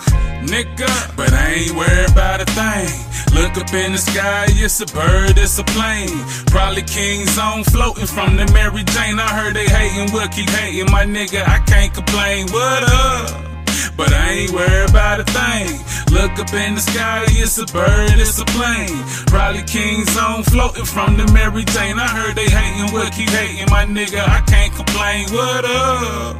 Nigga, 0.45 1.15
but 1.15 1.33
I 1.33 1.65
ain't 1.65 1.75
worried 1.75 2.11
about 2.11 2.41
a 2.41 2.45
thing. 2.45 3.15
Look 3.33 3.57
up 3.57 3.73
in 3.73 3.91
the 3.91 3.97
sky, 3.97 4.45
it's 4.49 4.79
a 4.79 4.85
bird, 4.85 5.37
it's 5.37 5.59
a 5.59 5.63
plane. 5.63 6.23
Probably 6.47 6.83
King's 6.83 7.37
on 7.37 7.63
floating 7.63 8.07
from 8.07 8.37
the 8.37 8.45
Mary 8.53 8.83
Jane. 8.83 9.19
I 9.19 9.29
heard 9.35 9.55
they 9.55 9.65
hating, 9.65 10.13
we'll 10.13 10.27
keep 10.29 10.49
hating. 10.49 10.91
My 10.91 11.03
nigga, 11.03 11.47
I 11.47 11.59
can't 11.65 11.93
complain. 11.93 12.47
What 12.51 12.83
up? 12.83 13.54
But 13.97 14.13
I 14.13 14.29
ain't 14.31 14.51
worried 14.51 14.89
about 14.89 15.19
a 15.19 15.23
thing. 15.23 15.79
Look 16.11 16.31
up 16.39 16.53
in 16.53 16.75
the 16.75 16.81
sky, 16.81 17.23
it's 17.27 17.57
a 17.57 17.65
bird, 17.65 18.17
it's 18.19 18.39
a 18.39 18.45
plane. 18.45 19.03
Probably 19.27 19.63
King's 19.63 20.15
on 20.17 20.43
floating 20.43 20.85
from 20.85 21.17
the 21.17 21.25
Mary 21.33 21.63
Jane. 21.65 21.99
I 21.99 22.07
heard 22.07 22.35
they 22.35 22.49
hating, 22.49 22.93
we'll 22.93 23.09
keep 23.09 23.29
hating. 23.29 23.69
My 23.69 23.85
nigga, 23.85 24.21
I 24.27 24.41
can't 24.41 24.73
complain. 24.73 25.29
What 25.31 25.65
up? 25.65 26.37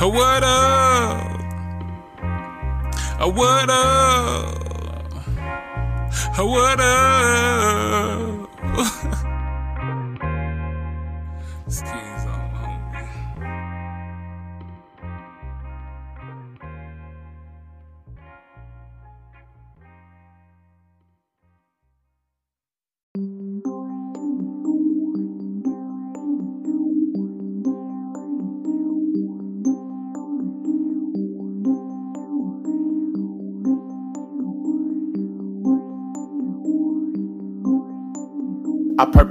Oh, 0.00 0.08
what 0.08 0.42
up? 0.42 1.40
Oh, 3.20 3.28
what 3.28 3.70
up? 3.70 4.64
Oh, 6.36 6.46
what 6.46 6.80
up? 6.80 8.50
King's 11.64 12.24
on, 12.26 12.43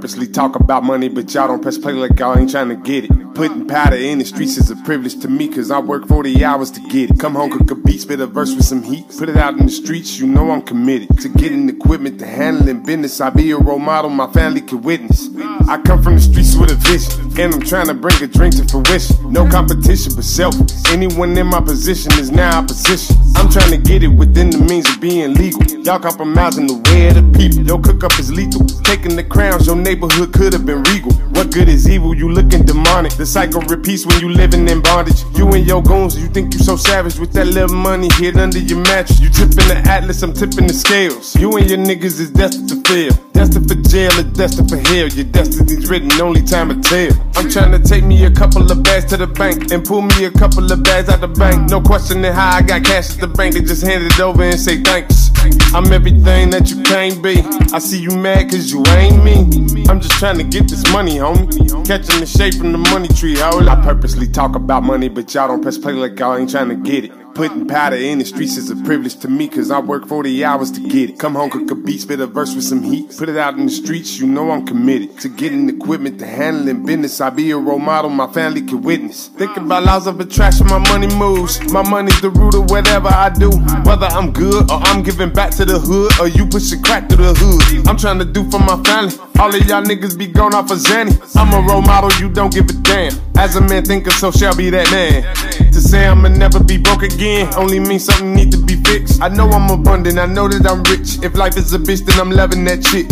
purposely 0.04 0.26
talk 0.26 0.54
about 0.54 0.84
money, 0.84 1.08
but 1.08 1.32
y'all 1.32 1.48
don't 1.48 1.62
press 1.62 1.78
play 1.78 1.94
like 1.94 2.18
y'all 2.20 2.38
ain't 2.38 2.50
trying 2.50 2.68
to 2.68 2.76
get 2.76 3.04
it. 3.04 3.34
Putting 3.34 3.66
powder 3.66 3.96
in 3.96 4.18
the 4.18 4.24
streets 4.26 4.58
is 4.58 4.70
a 4.70 4.76
privilege 4.84 5.18
to 5.20 5.28
me, 5.28 5.48
cause 5.48 5.70
I 5.70 5.78
work 5.78 6.06
40 6.06 6.44
hours 6.44 6.70
to 6.72 6.80
get 6.90 7.10
it. 7.10 7.18
Come 7.18 7.34
home, 7.34 7.50
cook 7.50 7.70
a 7.70 7.74
beat, 7.74 8.02
spit 8.02 8.20
a 8.20 8.26
verse 8.26 8.54
with 8.54 8.66
some 8.66 8.82
heat. 8.82 9.08
Put 9.18 9.30
it 9.30 9.38
out 9.38 9.54
in 9.54 9.64
the 9.64 9.72
streets, 9.72 10.18
you 10.18 10.26
know 10.26 10.50
I'm 10.50 10.60
committed 10.60 11.18
to 11.20 11.30
getting 11.30 11.70
equipment 11.70 12.18
to 12.18 12.26
handling 12.26 12.82
business. 12.82 13.18
I 13.18 13.30
be 13.30 13.50
a 13.52 13.56
role 13.56 13.78
model, 13.78 14.10
my 14.10 14.30
family 14.30 14.60
can 14.60 14.82
witness. 14.82 15.30
I 15.70 15.80
come 15.80 16.02
from 16.02 16.16
the 16.16 16.20
streets 16.20 16.54
with 16.54 16.70
a 16.70 16.74
vision, 16.74 17.40
and 17.40 17.54
I'm 17.54 17.62
trying 17.62 17.86
to 17.86 17.94
bring 17.94 18.22
a 18.22 18.26
drink 18.26 18.56
to 18.56 18.68
fruition. 18.68 19.32
No 19.32 19.48
competition, 19.48 20.12
but 20.14 20.24
self. 20.24 20.54
Anyone 20.92 21.34
in 21.38 21.46
my 21.46 21.62
position 21.62 22.12
is 22.18 22.30
now 22.30 22.58
opposition. 22.58 23.16
I'm 23.36 23.48
trying 23.50 23.70
to 23.70 23.78
get 23.78 24.02
it 24.02 24.08
within 24.08 24.50
the 24.50 24.58
means 24.58 24.88
of 24.88 25.00
being 25.00 25.34
legal. 25.34 25.62
Y'all 25.84 25.98
compromising 25.98 26.66
the 26.66 26.78
way 26.90 27.08
of 27.08 27.14
the 27.16 27.24
people. 27.38 27.62
Your 27.66 27.80
cook 27.80 28.04
up 28.04 28.18
is 28.18 28.32
lethal. 28.32 28.64
Taking 28.84 29.16
the 29.16 29.24
crowns, 29.24 29.66
your 29.66 29.76
neighborhood 29.76 30.32
could 30.32 30.52
have 30.52 30.64
been 30.64 30.82
regal. 30.84 31.12
What 31.34 31.52
good 31.52 31.68
is 31.68 31.88
evil? 31.88 32.14
You 32.14 32.30
looking 32.30 32.64
demonic. 32.64 33.12
The 33.14 33.26
cycle 33.26 33.60
repeats 33.62 34.06
when 34.06 34.20
you 34.20 34.30
living 34.30 34.68
in 34.68 34.80
bondage. 34.80 35.24
You 35.34 35.48
and 35.52 35.66
your 35.66 35.82
goons, 35.82 36.18
you 36.18 36.28
think 36.28 36.54
you 36.54 36.60
so 36.60 36.76
savage 36.76 37.18
with 37.18 37.32
that 37.32 37.46
little 37.46 37.76
money 37.76 38.08
hid 38.14 38.36
under 38.38 38.58
your 38.58 38.78
mattress. 38.78 39.20
You 39.20 39.28
tipping 39.30 39.68
the 39.68 39.82
atlas, 39.86 40.22
I'm 40.22 40.32
tipping 40.32 40.66
the 40.66 40.74
scales. 40.74 41.34
You 41.36 41.50
and 41.56 41.68
your 41.68 41.78
niggas 41.78 42.20
is 42.20 42.30
destined 42.30 42.68
to 42.70 42.76
fail. 42.88 43.12
Destined 43.32 43.68
for 43.68 43.74
jail 43.88 44.12
or 44.18 44.22
destined 44.22 44.70
for 44.70 44.76
hell. 44.76 45.08
Your 45.08 45.24
destiny's 45.26 45.90
written, 45.90 46.12
only 46.20 46.42
time 46.42 46.68
will 46.68 46.80
tell. 46.80 47.12
I'm 47.36 47.50
trying 47.50 47.72
to 47.72 47.78
take 47.78 48.04
me 48.04 48.24
a 48.24 48.30
couple 48.30 48.70
of 48.70 48.82
bags 48.82 49.04
to 49.06 49.16
the 49.16 49.26
bank 49.26 49.72
and 49.72 49.84
pull 49.84 50.02
me 50.02 50.24
a 50.24 50.30
couple 50.30 50.70
of 50.70 50.82
bags 50.82 51.08
out 51.08 51.20
the 51.20 51.28
bank. 51.28 51.68
No 51.68 51.80
questioning 51.80 52.32
how 52.32 52.56
I 52.56 52.62
got 52.62 52.84
cash 52.84 53.08
the 53.28 53.36
bank. 53.36 53.54
They 53.54 53.60
just 53.60 53.82
hand 53.82 54.04
it 54.04 54.20
over 54.20 54.42
and 54.42 54.58
say 54.58 54.80
thanks. 54.82 55.30
I'm 55.74 55.92
everything 55.92 56.50
that 56.50 56.70
you 56.70 56.82
can't 56.82 57.22
be. 57.22 57.40
I 57.72 57.78
see 57.78 58.00
you 58.00 58.10
mad 58.10 58.50
cause 58.50 58.70
you 58.70 58.84
ain't 58.88 59.22
me. 59.24 59.84
I'm 59.88 60.00
just 60.00 60.18
trying 60.18 60.38
to 60.38 60.44
get 60.44 60.68
this 60.68 60.84
money, 60.92 61.16
homie. 61.16 61.86
Catching 61.86 62.20
the 62.20 62.26
shape 62.26 62.54
from 62.54 62.72
the 62.72 62.78
money 62.78 63.08
tree, 63.08 63.36
hold 63.38 63.68
I 63.68 63.82
purposely 63.82 64.28
talk 64.28 64.56
about 64.56 64.82
money, 64.82 65.08
but 65.08 65.32
y'all 65.34 65.48
don't 65.48 65.62
press 65.62 65.78
play 65.78 65.92
like 65.92 66.18
y'all 66.18 66.36
ain't 66.36 66.50
trying 66.50 66.68
to 66.68 66.76
get 66.76 67.04
it. 67.04 67.23
Putting 67.34 67.66
powder 67.66 67.96
in 67.96 68.20
the 68.20 68.24
streets 68.24 68.56
is 68.56 68.70
a 68.70 68.76
privilege 68.76 69.16
to 69.16 69.26
me, 69.26 69.48
cause 69.48 69.72
I 69.72 69.80
work 69.80 70.06
40 70.06 70.44
hours 70.44 70.70
to 70.70 70.80
get 70.80 71.10
it. 71.10 71.18
Come 71.18 71.34
home, 71.34 71.50
cook 71.50 71.68
a 71.68 71.74
beat, 71.74 72.02
spit 72.02 72.20
a 72.20 72.28
verse 72.28 72.54
with 72.54 72.62
some 72.62 72.80
heat. 72.80 73.12
Put 73.18 73.28
it 73.28 73.36
out 73.36 73.54
in 73.54 73.66
the 73.66 73.72
streets, 73.72 74.20
you 74.20 74.28
know 74.28 74.52
I'm 74.52 74.64
committed 74.64 75.18
to 75.18 75.28
getting 75.28 75.68
equipment 75.68 76.20
to 76.20 76.26
handling 76.26 76.86
business. 76.86 77.20
I 77.20 77.30
be 77.30 77.50
a 77.50 77.56
role 77.58 77.80
model, 77.80 78.10
my 78.10 78.32
family 78.32 78.62
can 78.62 78.82
witness. 78.82 79.26
Think 79.26 79.56
about 79.56 79.82
laws 79.82 80.06
of 80.06 80.20
attraction, 80.20 80.68
my 80.68 80.78
money 80.78 81.08
moves. 81.16 81.60
My 81.72 81.82
money's 81.82 82.20
the 82.20 82.30
root 82.30 82.54
of 82.54 82.70
whatever 82.70 83.08
I 83.08 83.30
do. 83.30 83.50
Whether 83.82 84.06
I'm 84.06 84.30
good 84.30 84.70
or 84.70 84.78
I'm 84.84 85.02
giving 85.02 85.32
back 85.32 85.50
to 85.56 85.64
the 85.64 85.80
hood, 85.80 86.12
or 86.20 86.28
you 86.28 86.46
pushing 86.46 86.84
crack 86.84 87.08
through 87.08 87.24
the 87.24 87.34
hood. 87.34 87.88
I'm 87.88 87.96
trying 87.96 88.20
to 88.20 88.24
do 88.24 88.48
for 88.48 88.60
my 88.60 88.80
family. 88.84 89.16
All 89.40 89.52
of 89.52 89.66
y'all 89.66 89.82
niggas 89.82 90.16
be 90.16 90.28
gone 90.28 90.54
off 90.54 90.70
of 90.70 90.78
Zanny. 90.78 91.18
I'm 91.36 91.52
a 91.52 91.66
role 91.66 91.82
model, 91.82 92.12
you 92.20 92.30
don't 92.30 92.54
give 92.54 92.70
a 92.70 92.74
damn. 92.74 93.12
As 93.36 93.56
a 93.56 93.60
man 93.60 93.84
thinker, 93.84 94.12
so 94.12 94.30
shall 94.30 94.54
be 94.54 94.70
that 94.70 94.88
man. 94.92 95.63
To 95.74 95.80
say 95.80 96.06
I'ma 96.06 96.28
never 96.28 96.62
be 96.62 96.78
broke 96.78 97.02
again 97.02 97.52
only 97.56 97.80
means 97.80 98.04
something 98.04 98.32
need 98.32 98.52
to 98.52 98.58
be 98.58 98.76
fixed. 98.76 99.20
I 99.20 99.26
know 99.26 99.50
I'm 99.50 99.68
abundant, 99.68 100.20
I 100.20 100.26
know 100.26 100.46
that 100.46 100.70
I'm 100.70 100.84
rich. 100.84 101.18
If 101.24 101.34
life 101.34 101.56
is 101.56 101.74
a 101.74 101.78
bitch, 101.80 102.06
then 102.06 102.20
I'm 102.20 102.30
loving 102.30 102.62
that 102.66 102.86
shit. 102.86 103.10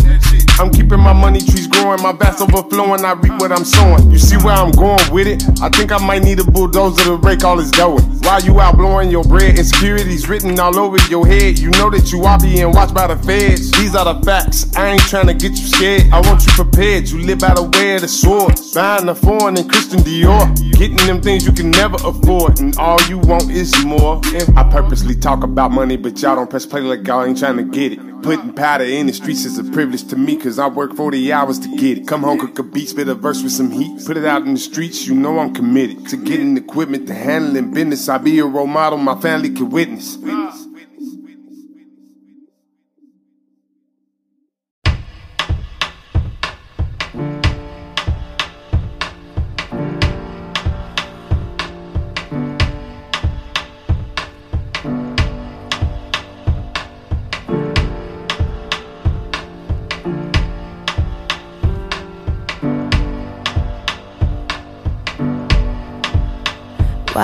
I'm 0.58 0.70
keeping 0.70 1.00
my 1.00 1.12
money 1.12 1.40
trees 1.40 1.66
growing, 1.66 2.02
my 2.02 2.12
vats 2.12 2.40
overflowing, 2.40 3.04
I 3.04 3.12
reap 3.12 3.40
what 3.40 3.52
I'm 3.52 3.64
sowing. 3.64 4.10
You 4.10 4.18
see 4.18 4.36
where 4.36 4.54
I'm 4.54 4.70
going 4.70 5.12
with 5.12 5.26
it? 5.26 5.42
I 5.60 5.68
think 5.68 5.92
I 5.92 5.98
might 5.98 6.22
need 6.22 6.40
a 6.40 6.44
bulldozer 6.44 7.04
to 7.04 7.18
break 7.18 7.44
all 7.44 7.56
this 7.56 7.70
dough. 7.70 7.98
While 8.22 8.40
you 8.42 8.60
out 8.60 8.76
blowing 8.76 9.10
your 9.10 9.24
bread, 9.24 9.58
insecurities 9.58 10.28
written 10.28 10.58
all 10.60 10.78
over 10.78 10.98
your 11.08 11.26
head. 11.26 11.58
You 11.58 11.70
know 11.72 11.90
that 11.90 12.12
you 12.12 12.22
are 12.24 12.38
being 12.38 12.70
watched 12.72 12.94
by 12.94 13.08
the 13.08 13.16
feds. 13.16 13.70
These 13.72 13.94
are 13.94 14.14
the 14.14 14.24
facts. 14.24 14.74
I 14.76 14.90
ain't 14.92 15.02
trying 15.02 15.26
to 15.26 15.34
get 15.34 15.50
you 15.52 15.66
scared. 15.66 16.12
I 16.12 16.20
want 16.20 16.46
you 16.46 16.52
prepared. 16.52 17.08
You 17.08 17.18
live 17.18 17.40
by 17.40 17.54
the 17.54 17.64
way 17.64 17.96
of 17.96 18.02
the 18.02 18.08
sword. 18.08 18.54
Buying 18.74 19.06
the 19.06 19.14
foreign 19.14 19.56
and 19.58 19.68
Christian 19.68 20.00
Dior. 20.00 20.54
Getting 20.78 20.96
them 20.98 21.20
things 21.20 21.46
you 21.46 21.52
can 21.52 21.70
never 21.70 21.96
afford. 22.04 22.60
And 22.60 22.76
all 22.76 23.00
you 23.08 23.18
want 23.18 23.50
is 23.50 23.72
more. 23.84 24.20
I 24.56 24.68
purposely 24.70 25.16
talk 25.16 25.42
about 25.42 25.72
money, 25.72 25.96
but 25.96 26.20
y'all 26.22 26.36
don't 26.36 26.48
press 26.48 26.66
play 26.66 26.80
like 26.80 27.06
y'all 27.06 27.24
ain't 27.24 27.38
trying 27.38 27.56
to 27.56 27.64
get 27.64 27.92
it. 27.92 28.11
Putting 28.22 28.52
powder 28.52 28.84
in 28.84 29.08
the 29.08 29.12
streets 29.12 29.44
is 29.44 29.58
a 29.58 29.64
privilege 29.64 30.06
to 30.08 30.16
me, 30.16 30.36
cause 30.36 30.58
I 30.58 30.68
work 30.68 30.94
40 30.94 31.32
hours 31.32 31.58
to 31.58 31.76
get 31.76 31.98
it. 31.98 32.06
Come 32.06 32.22
home, 32.22 32.38
cook 32.38 32.56
a 32.60 32.62
beat, 32.62 32.88
spit 32.88 33.08
a 33.08 33.16
verse 33.16 33.42
with 33.42 33.50
some 33.50 33.72
heat. 33.72 34.06
Put 34.06 34.16
it 34.16 34.24
out 34.24 34.42
in 34.42 34.54
the 34.54 34.60
streets, 34.60 35.08
you 35.08 35.14
know 35.14 35.40
I'm 35.40 35.52
committed 35.52 36.06
to 36.08 36.16
getting 36.16 36.56
equipment 36.56 37.08
to 37.08 37.14
handling 37.14 37.72
business. 37.72 38.08
I 38.08 38.18
be 38.18 38.38
a 38.38 38.44
role 38.44 38.68
model 38.68 38.98
my 38.98 39.20
family 39.20 39.50
can 39.50 39.70
witness. 39.70 40.18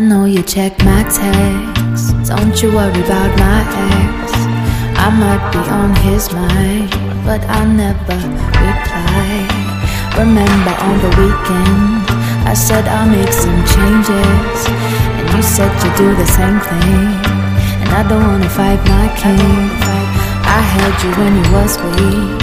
I 0.00 0.02
know 0.02 0.24
you 0.24 0.42
check 0.42 0.72
my 0.82 1.02
texts. 1.12 2.08
Don't 2.26 2.56
you 2.62 2.72
worry 2.72 3.02
about 3.04 3.30
my 3.36 3.60
ex. 3.84 4.32
I 4.96 5.12
might 5.12 5.44
be 5.52 5.60
on 5.68 5.92
his 6.08 6.32
mind, 6.32 6.88
but 7.28 7.44
I'll 7.44 7.68
never 7.68 8.16
reply. 8.64 9.44
Remember 10.16 10.72
on 10.88 10.96
the 11.04 11.12
weekend, 11.20 12.00
I 12.48 12.54
said 12.54 12.88
I'll 12.88 13.12
make 13.12 13.28
some 13.28 13.60
changes, 13.76 14.58
and 15.20 15.28
you 15.36 15.42
said 15.42 15.68
you'd 15.84 15.96
do 16.00 16.08
the 16.16 16.28
same 16.32 16.58
thing. 16.64 17.12
And 17.84 17.90
I 17.92 18.02
don't 18.08 18.24
wanna 18.24 18.48
fight 18.48 18.80
my 18.88 19.06
king. 19.20 19.68
I 20.56 20.60
held 20.76 20.96
you 21.04 21.12
when 21.20 21.32
you 21.36 21.46
was 21.52 21.76
weak. 21.92 22.40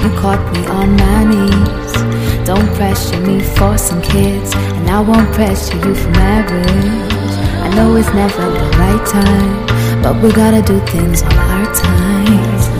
You 0.00 0.10
caught 0.16 0.40
me 0.54 0.64
on 0.68 0.96
my 0.96 1.24
knees. 1.28 2.25
Don't 2.46 2.72
pressure 2.76 3.20
me 3.22 3.40
for 3.40 3.76
some 3.76 4.00
kids, 4.00 4.54
and 4.54 4.88
I 4.88 5.00
won't 5.00 5.32
pressure 5.34 5.74
you 5.74 5.94
for 5.96 6.10
marriage. 6.10 7.34
I 7.66 7.74
know 7.74 7.96
it's 7.96 8.06
never 8.14 8.40
the 8.40 8.70
right 8.78 9.04
time, 9.04 9.66
but 10.00 10.22
we 10.22 10.30
gotta 10.30 10.62
do 10.62 10.78
things 10.86 11.22
on 11.22 11.32
our 11.32 11.74
time. 11.74 12.76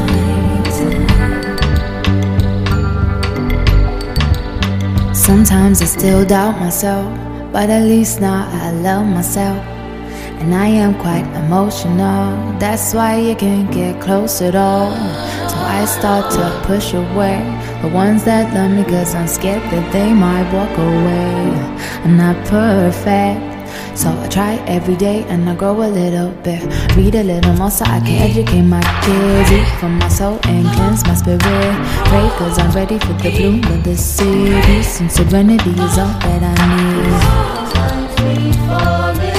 Sometimes 5.13 5.83
I 5.83 5.87
still 5.87 6.25
doubt 6.25 6.61
myself, 6.61 7.13
but 7.53 7.69
at 7.69 7.83
least 7.83 8.21
now 8.21 8.49
I 8.49 8.71
love 8.71 9.05
myself. 9.05 9.59
And 10.39 10.55
I 10.55 10.69
am 10.69 10.95
quite 11.01 11.27
emotional, 11.45 12.57
that's 12.61 12.95
why 12.95 13.17
you 13.17 13.35
can't 13.35 13.69
get 13.73 14.01
close 14.01 14.41
at 14.43 14.55
all. 14.55 14.93
So 15.51 15.57
I 15.59 15.85
start 15.87 16.31
to 16.35 16.63
push 16.69 16.95
away 16.95 17.56
the 17.87 17.95
ones 17.95 18.25
that 18.25 18.53
love 18.53 18.71
me, 18.71 18.83
cause 18.85 19.15
I'm 19.15 19.29
scared 19.29 19.63
that 19.71 19.93
they 19.93 20.13
might 20.13 20.51
walk 20.53 20.71
away. 20.77 21.55
I'm 22.05 22.17
not 22.17 22.37
perfect, 22.47 23.39
so 23.97 24.09
I 24.11 24.29
try 24.29 24.55
every 24.67 24.97
day 24.97 25.23
and 25.25 25.49
I 25.49 25.55
grow 25.55 25.83
a 25.83 25.91
little 26.01 26.31
bit. 26.43 26.63
Read 26.97 27.15
a 27.15 27.23
little 27.23 27.53
more 27.55 27.71
so 27.71 27.85
I 27.85 28.01
can 28.01 28.31
educate 28.31 28.63
my 28.63 28.83
kids, 29.05 29.53
eat 29.53 29.69
from 29.79 29.99
my 29.99 30.09
soul 30.09 30.39
and 30.45 30.67
cleanse 30.75 31.05
my 31.07 31.15
spirit. 31.15 31.41
Pray 32.11 32.29
cause 32.39 32.59
I'm 32.59 32.73
ready 32.73 32.99
for 32.99 33.15
the 33.23 33.31
bloom 33.37 33.65
of 33.73 33.85
the 33.85 33.97
city. 33.97 34.61
Peace 34.67 35.01
and 35.01 35.11
serenity 35.11 35.71
is 35.71 35.99
all 35.99 36.15
that 36.27 36.43
I 36.43 36.55
need. 39.31 39.36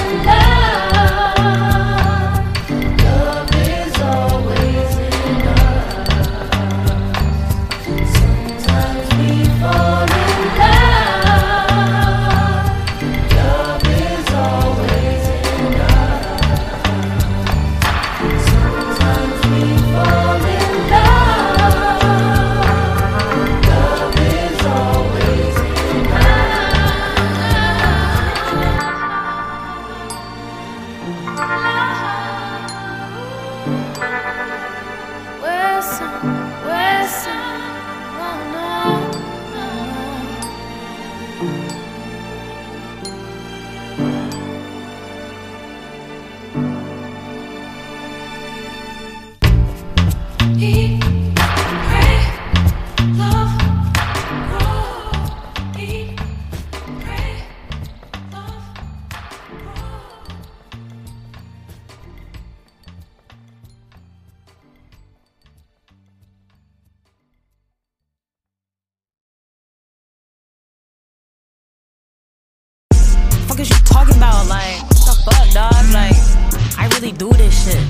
Really 77.07 77.17
do 77.17 77.31
this 77.37 77.65
shit. 77.65 77.77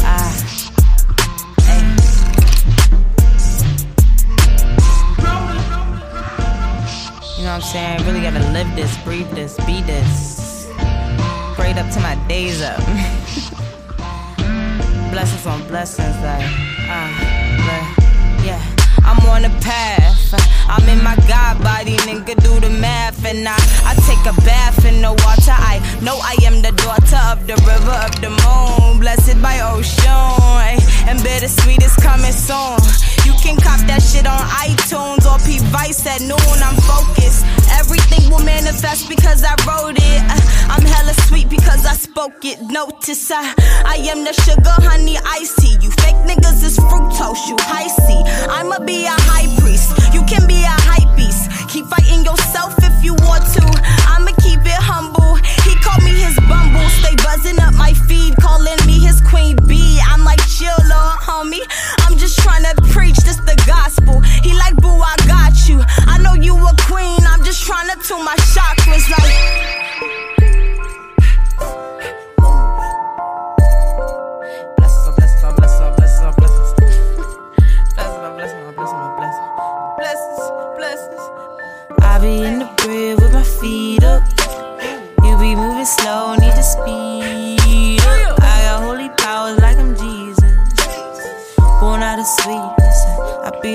ah. 0.00 0.32
You 7.36 7.42
know 7.44 7.50
what 7.50 7.56
I'm 7.56 7.62
saying? 7.62 8.06
Really 8.06 8.20
gotta 8.20 8.38
live 8.52 8.72
this, 8.76 8.96
breathe 9.04 9.30
this, 9.30 9.56
be 9.66 9.82
this. 9.82 10.68
Prayed 11.54 11.78
up 11.78 11.90
to 11.92 12.00
my 12.00 12.14
days 12.28 12.62
up. 12.62 12.78
blessings 15.10 15.46
on 15.46 15.66
blessings, 15.68 16.16
like, 16.22 16.44
uh, 16.88 17.10
yeah. 18.44 18.60
I'm 19.04 19.18
on 19.28 19.44
a 19.44 19.50
path. 19.60 20.34
I'm 20.68 20.88
in 20.88 21.02
my 21.02 21.16
God 21.28 21.62
body, 21.62 21.96
nigga, 21.98 22.34
do 22.42 22.60
the 22.60 22.70
math. 22.70 23.13
And 23.26 23.48
I, 23.48 23.56
I 23.84 23.94
take 24.04 24.20
a 24.26 24.36
bath 24.42 24.84
in 24.84 25.00
the 25.00 25.10
water. 25.10 25.56
I 25.56 25.80
know 26.02 26.18
I 26.20 26.36
am 26.44 26.60
the 26.60 26.72
daughter 26.72 27.20
of 27.32 27.46
the 27.46 27.56
river 27.64 27.96
of 28.04 28.12
the 28.20 28.28
moon. 28.28 29.00
Blessed 29.00 29.40
by 29.40 29.60
ocean. 29.60 30.80
And 31.08 31.22
bittersweet 31.22 31.82
is 31.82 31.94
coming 31.96 32.32
soon. 32.32 32.78
Can 33.44 33.60
cop 33.60 33.76
that 33.92 34.00
shit 34.00 34.24
on 34.24 34.40
iTunes 34.64 35.20
or 35.28 35.36
P 35.44 35.60
Vice 35.68 36.06
at 36.08 36.24
noon. 36.24 36.58
I'm 36.64 36.80
focused. 36.80 37.44
Everything 37.76 38.32
will 38.32 38.40
manifest 38.40 39.04
because 39.06 39.44
I 39.44 39.52
wrote 39.68 40.00
it. 40.00 40.20
Uh, 40.32 40.72
I'm 40.72 40.80
hella 40.80 41.12
sweet 41.28 41.50
because 41.50 41.84
I 41.84 41.92
spoke 41.92 42.40
it. 42.40 42.56
Notice 42.62 43.30
I, 43.30 43.52
I 43.84 44.00
am 44.08 44.24
the 44.24 44.32
sugar, 44.32 44.72
honey, 44.88 45.20
tea. 45.60 45.76
You 45.76 45.92
fake 46.00 46.16
niggas 46.24 46.64
is 46.64 46.80
fructose, 46.88 47.44
you 47.44 47.60
C. 47.60 48.08
I'ma 48.48 48.80
be 48.80 49.04
a 49.04 49.12
high 49.28 49.52
priest. 49.60 49.92
You 50.14 50.24
can 50.24 50.48
be 50.48 50.64
a 50.64 50.76
hype 50.88 51.12
beast. 51.14 51.52
Keep 51.68 51.92
fighting 51.92 52.24
yourself 52.24 52.72
if 52.80 53.04
you 53.04 53.12
want 53.28 53.44
to. 53.60 53.64
I'ma 54.08 54.32
keep 54.40 54.64
it 54.64 54.80
humble. 54.80 55.36
He 55.68 55.76
called 55.84 56.00
me 56.00 56.16
his 56.16 56.40
bumble. 56.48 56.88
Stay 57.04 57.12
buzzing 57.20 57.60
up 57.60 57.74
my 57.74 57.92
feed, 58.08 58.40
calling 58.40 58.80
me 58.86 59.04
his 59.04 59.20
queen 59.20 59.60
bee. 59.68 60.00
I'm 60.08 60.24
like, 60.24 60.40
chill, 60.48 60.72
little 60.88 61.20
homie. 61.20 61.60
I'm 62.08 62.16
just 62.16 62.38
trying 62.40 62.64
to 62.64 62.72
preach 62.88 63.16
this 63.26 63.33
the 63.46 63.56
gospel. 63.66 64.20
He 64.20 64.54
like, 64.54 64.76
boo, 64.76 64.88
I 64.88 65.14
got 65.26 65.68
you. 65.68 65.82
I 66.06 66.18
know 66.18 66.34
you 66.34 66.56
a 66.56 66.74
queen. 66.88 67.20
I'm 67.26 67.42
just 67.44 67.64
trying 67.64 67.88
to 67.88 67.96
tune 68.06 68.24
my 68.24 68.36
chakras 68.36 69.08
like. 69.10 70.13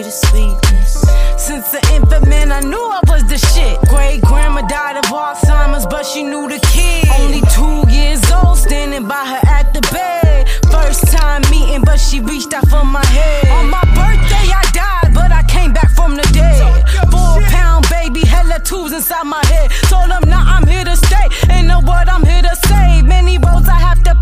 The 0.10 0.28
sweetness. 0.28 1.06
Since 1.38 1.72
the 1.72 1.82
infant 1.94 2.28
man, 2.28 2.52
I 2.52 2.62
knew 2.62 2.86
I 3.00 3.02
was 3.08 3.24
the 3.30 3.38
shit. 3.38 3.80
Great 3.90 4.22
grandma 4.22 4.62
died 4.62 4.98
of 4.98 5.06
Alzheimer's, 5.06 5.86
but 5.86 6.06
she 6.06 6.24
knew 6.24 6.50
the 6.50 6.60
kid. 6.74 7.06
Only 7.20 7.42
two 7.54 7.86
years 7.92 8.22
old, 8.32 8.58
standing 8.58 9.08
by 9.08 9.24
her 9.26 9.42
at 9.48 9.74
the 9.74 9.82
bed. 9.94 10.50
First 10.72 11.06
time 11.14 11.42
meeting, 11.52 11.84
but 11.86 11.98
she 11.98 12.22
reached 12.22 12.54
out 12.54 12.68
for 12.70 12.84
my 12.84 13.06
head. 13.06 13.50
On 13.50 13.70
my 13.70 13.84
birthday, 13.94 14.48
I 14.50 14.64
died, 14.74 15.14
but 15.14 15.32
I 15.32 15.44
came 15.44 15.74
back 15.74 15.92
from 15.92 16.16
the 16.16 16.28
dead. 16.34 16.90
Four 17.12 17.42
pound 17.54 17.86
baby, 17.90 18.26
hella 18.26 18.60
tubes 18.60 18.94
inside 18.94 19.26
my 19.26 19.46
head. 19.46 19.70
Told 19.90 20.10
them, 20.10 20.24
now 20.28 20.44
I'm 20.44 20.66
here 20.66 20.86
to 20.86 20.96
stay. 20.96 21.28
Ain't 21.54 21.68
no 21.68 21.80
word, 21.80 22.10
I'm 22.10 22.26
here 22.26 22.42
to 22.42 22.56
save. 22.68 23.06
Many 23.06 23.38
roads 23.38 23.70
I 23.70 23.78
have 23.78 24.02
to 24.04 24.16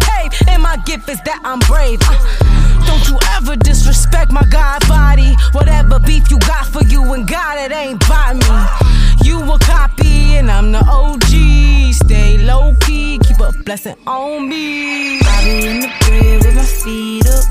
and 0.48 0.62
my 0.62 0.78
gift 0.86 1.10
is 1.10 1.22
that 1.22 1.42
I'm 1.44 1.60
brave. 1.60 2.00
Uh, 2.04 2.86
don't 2.86 3.08
you 3.10 3.18
ever 3.36 3.56
disrespect 3.56 4.32
my 4.32 4.44
God 4.50 4.88
body. 4.88 5.36
Whatever 5.52 6.00
beef 6.00 6.30
you 6.32 6.40
got 6.40 6.66
for 6.66 6.84
you 6.84 7.02
and 7.14 7.28
God, 7.28 7.58
it 7.60 7.76
ain't 7.76 8.00
by 8.08 8.34
me. 8.34 9.28
You 9.28 9.42
a 9.52 9.60
copy, 9.60 10.38
and 10.38 10.50
I'm 10.50 10.72
the 10.72 10.84
OG. 10.86 11.94
Stay 11.94 12.38
low 12.38 12.76
key, 12.82 13.20
keep 13.20 13.40
a 13.40 13.52
blessing 13.64 13.96
on 14.06 14.48
me. 14.48 15.20
I 15.20 15.44
be 15.44 15.68
in 15.68 15.80
the 15.82 15.92
crib 16.02 16.46
with 16.46 16.56
my 16.56 16.64
feet 16.64 17.28
up. 17.28 17.44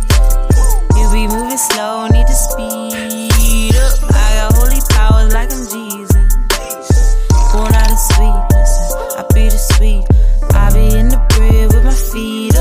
You 0.97 1.12
be 1.12 1.26
moving 1.28 1.59
slow, 1.59 2.07
need 2.09 2.26
to 2.26 2.32
speed 2.32 3.76
up. 3.76 3.99
I 4.14 4.28
got 4.39 4.55
holy 4.57 4.80
powers 4.91 5.32
like 5.34 5.53
I'm 5.53 5.64
Jesus. 5.68 6.16
Born 7.53 7.72
out 7.74 7.91
of 7.91 7.99
sweetness, 7.99 8.72
I 9.18 9.24
be 9.34 9.49
the 9.49 9.59
sweet. 9.59 10.05
I 10.55 10.72
be 10.72 10.97
in 10.97 11.09
the 11.09 11.20
crib 11.30 11.74
with 11.74 11.84
my 11.84 11.93
feet 11.93 12.55
up. 12.55 12.56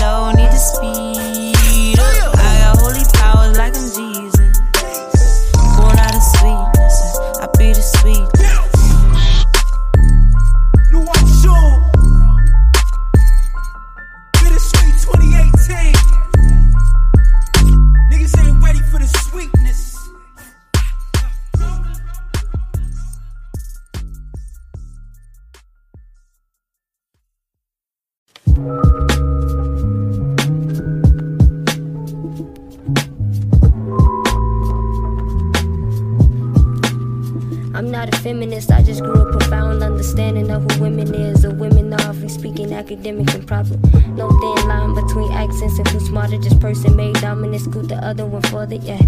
Slow, 0.00 0.30
need 0.30 0.50
to 0.50 0.56
speed 0.56 1.98
up. 2.00 2.34
I 2.38 2.60
got 2.60 2.78
holy 2.80 3.04
powers 3.12 3.58
like 3.58 3.76
I'm 3.76 3.84
Jesus. 3.84 5.52
Born 5.76 5.98
out 5.98 6.14
of 6.14 6.22
sweetness, 6.22 7.18
I 7.38 7.46
be 7.58 7.74
the 7.74 7.82
sweet. 7.82 8.39
Feminist, 38.30 38.70
I 38.70 38.80
just 38.82 39.02
grew 39.02 39.22
a 39.22 39.32
profound 39.32 39.82
understanding 39.82 40.52
of 40.52 40.62
who 40.62 40.82
women 40.82 41.12
is. 41.12 41.44
Or 41.44 41.50
women 41.50 41.92
are, 41.92 42.12
we 42.12 42.28
speaking 42.28 42.72
academic 42.72 43.34
and 43.34 43.44
proper. 43.44 43.76
No 44.14 44.28
thin 44.40 44.68
line 44.68 44.94
between 44.94 45.32
accents 45.32 45.78
and 45.78 45.88
who's 45.88 46.06
smarter, 46.06 46.38
just 46.38 46.60
person 46.60 46.94
made 46.94 47.16
dominant, 47.16 47.62
scoot 47.62 47.88
the 47.88 47.96
other 47.96 48.26
one 48.26 48.42
further, 48.42 48.76
yeah. 48.76 48.98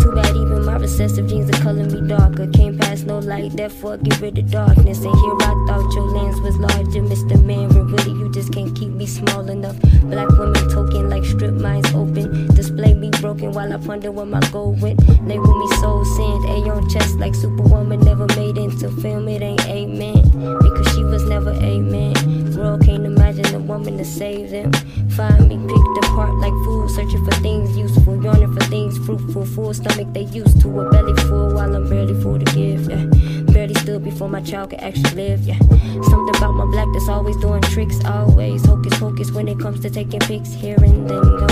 Too 0.00 0.12
bad 0.12 0.34
even 0.34 0.64
my 0.64 0.76
recessive 0.76 1.28
genes 1.28 1.48
are 1.50 1.62
color 1.62 1.84
me 1.84 2.08
darker. 2.08 2.48
Came 2.48 2.71
past 3.02 3.06
no 3.06 3.18
light, 3.18 3.52
therefore 3.56 3.96
get 3.98 4.20
rid 4.20 4.38
of 4.38 4.50
darkness. 4.50 5.04
And 5.04 5.14
here 5.14 5.36
I 5.40 5.64
thought 5.66 5.94
your 5.94 6.04
lens 6.04 6.40
was 6.40 6.56
larger, 6.56 7.02
Mr. 7.02 7.42
Man, 7.44 7.68
but 7.68 7.84
really 7.84 8.18
you 8.18 8.30
just 8.32 8.52
can't 8.52 8.74
keep 8.76 8.90
me 8.90 9.06
small 9.06 9.48
enough. 9.48 9.78
Black 10.02 10.28
women 10.38 10.68
token 10.68 11.08
like 11.08 11.24
strip 11.24 11.54
minds 11.54 11.92
open. 11.94 12.48
Display 12.54 12.94
me 12.94 13.10
broken 13.20 13.52
while 13.52 13.72
I 13.72 13.76
ponder 13.78 14.10
where 14.10 14.26
my 14.26 14.40
goal 14.50 14.72
went. 14.80 15.00
Label 15.26 15.58
me 15.58 15.76
soul 15.76 16.04
sand, 16.04 16.44
A 16.44 16.70
on 16.70 16.88
chest 16.88 17.16
like 17.16 17.34
Superwoman 17.34 18.00
never 18.00 18.26
made 18.36 18.58
into 18.58 18.90
film. 19.00 19.28
It 19.28 19.42
ain't 19.42 19.64
amen 19.66 20.22
because 20.62 20.94
she 20.94 21.04
was 21.04 21.22
never 21.24 21.52
amen. 21.52 22.14
World 22.56 22.84
can't 22.84 23.06
imagine 23.32 23.54
a 23.54 23.58
woman 23.58 23.96
to 23.98 24.04
save 24.04 24.50
them. 24.50 24.72
Find 25.10 25.48
me 25.48 25.56
picked 25.56 26.04
apart 26.04 26.34
like 26.36 26.52
food, 26.64 26.90
searching 26.90 27.24
for 27.24 27.32
things 27.36 27.76
useful, 27.76 28.22
yearning 28.22 28.52
for 28.52 28.64
things 28.66 28.98
fruitful. 28.98 29.46
Full 29.46 29.74
stomach 29.74 30.12
they 30.12 30.22
used 30.22 30.60
to 30.60 30.80
a 30.80 30.90
belly 30.90 31.14
full 31.22 31.54
while 31.54 31.74
I'm 31.74 31.88
barely 31.88 32.20
full 32.22 32.38
to 32.38 32.44
give. 32.54 32.90
Yeah. 32.90 33.06
Barely 33.52 33.74
stood 33.74 34.04
before 34.04 34.28
my 34.28 34.40
child 34.40 34.70
could 34.70 34.80
actually 34.80 35.14
live. 35.14 35.40
Yeah. 35.42 35.58
Something 35.58 36.36
about 36.36 36.52
my 36.52 36.66
black 36.66 36.88
that's 36.92 37.08
always 37.08 37.36
doing 37.36 37.62
tricks, 37.62 38.04
always 38.04 38.64
hocus 38.64 38.98
pocus 38.98 39.30
when 39.30 39.48
it 39.48 39.58
comes 39.58 39.80
to 39.80 39.90
taking 39.90 40.20
pics 40.20 40.52
here 40.52 40.76
and 40.82 41.08
then 41.08 41.22
going 41.22 41.51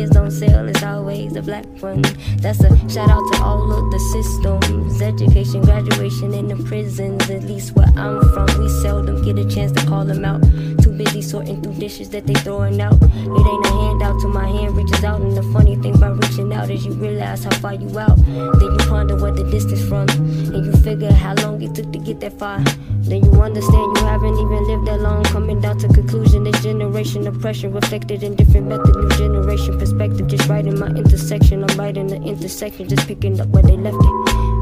Kids 0.00 0.12
don't 0.12 0.30
sell, 0.30 0.66
it's 0.66 0.82
always 0.82 1.36
a 1.36 1.42
black 1.42 1.66
one. 1.82 2.00
That's 2.38 2.58
a 2.60 2.70
shout 2.88 3.10
out 3.10 3.20
to 3.32 3.42
all 3.42 3.70
of 3.70 3.90
the 3.90 3.98
systems, 3.98 5.02
education, 5.02 5.60
graduation 5.60 6.32
in 6.32 6.48
the 6.48 6.56
prisons. 6.64 7.28
At 7.28 7.42
least 7.42 7.76
where 7.76 7.92
I'm 7.98 8.22
from, 8.32 8.46
we 8.58 8.70
seldom 8.80 9.22
get 9.22 9.36
a 9.38 9.46
chance 9.46 9.72
to 9.72 9.86
call 9.86 10.06
them 10.06 10.24
out. 10.24 10.42
Too 10.82 10.92
busy 10.96 11.20
sorting 11.20 11.60
through 11.60 11.74
dishes 11.74 12.08
that 12.10 12.26
they 12.26 12.32
throwing 12.32 12.80
out. 12.80 12.94
It 12.94 13.46
ain't 13.46 13.66
a 13.66 13.68
handout 13.68 14.18
till 14.22 14.30
my 14.30 14.48
hand 14.48 14.74
reaches 14.74 15.04
out. 15.04 15.20
And 15.20 15.36
the 15.36 15.42
funny 15.52 15.76
thing 15.76 15.94
about 15.94 16.16
reaching 16.24 16.50
out 16.54 16.70
is 16.70 16.86
you 16.86 16.94
realize 16.94 17.44
how 17.44 17.50
far 17.56 17.74
you 17.74 17.98
out. 17.98 18.16
Then 18.16 18.72
you 18.72 18.78
ponder 18.88 19.16
what 19.16 19.36
the 19.36 19.44
distance 19.50 19.84
from, 19.86 20.08
and 20.08 20.64
you 20.64 20.72
figure 20.80 21.12
how 21.12 21.34
long 21.42 21.60
it 21.60 21.74
took 21.74 21.92
to 21.92 21.98
get 21.98 22.20
that 22.20 22.38
far. 22.38 22.64
Then 23.10 23.24
you 23.24 23.42
understand 23.42 23.96
you 23.96 24.04
haven't 24.04 24.38
even 24.38 24.68
lived 24.68 24.86
that 24.86 25.00
long. 25.00 25.24
Coming 25.24 25.60
down 25.60 25.78
to 25.78 25.88
conclusion, 25.88 26.44
this 26.44 26.62
generation 26.62 27.26
oppression 27.26 27.72
reflected 27.72 28.22
in 28.22 28.36
different 28.36 28.68
methods. 28.68 28.96
New 28.96 29.08
generation 29.08 29.76
perspective, 29.80 30.28
just 30.28 30.48
right 30.48 30.64
in 30.64 30.78
my 30.78 30.86
intersection. 30.86 31.64
I'm 31.68 31.76
right 31.76 31.96
in 31.96 32.06
the 32.06 32.22
intersection, 32.22 32.88
just 32.88 33.08
picking 33.08 33.40
up 33.40 33.48
where 33.48 33.64
they 33.64 33.76
left 33.76 33.98
it. 33.98 34.14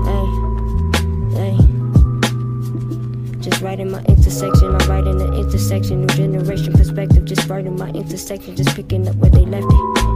Hey, 0.08 0.26
hey. 1.36 1.58
Just 3.40 3.60
right 3.60 3.78
in 3.78 3.90
my 3.90 4.02
intersection, 4.04 4.74
I'm 4.74 4.88
right 4.88 5.06
in 5.06 5.18
the 5.18 5.30
intersection. 5.34 6.06
New 6.06 6.14
generation 6.14 6.72
perspective, 6.72 7.26
just 7.26 7.50
right 7.50 7.66
in 7.66 7.76
my 7.76 7.90
intersection, 7.90 8.56
just 8.56 8.74
picking 8.74 9.06
up 9.08 9.16
where 9.16 9.30
they 9.30 9.44
left 9.44 9.66
it. 9.68 10.07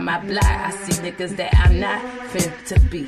My 0.00 0.18
block, 0.20 0.44
I 0.44 0.70
see 0.70 1.00
niggas 1.02 1.36
that 1.36 1.54
I'm 1.58 1.78
not 1.78 2.00
fit 2.30 2.52
to 2.66 2.80
be 2.80 3.06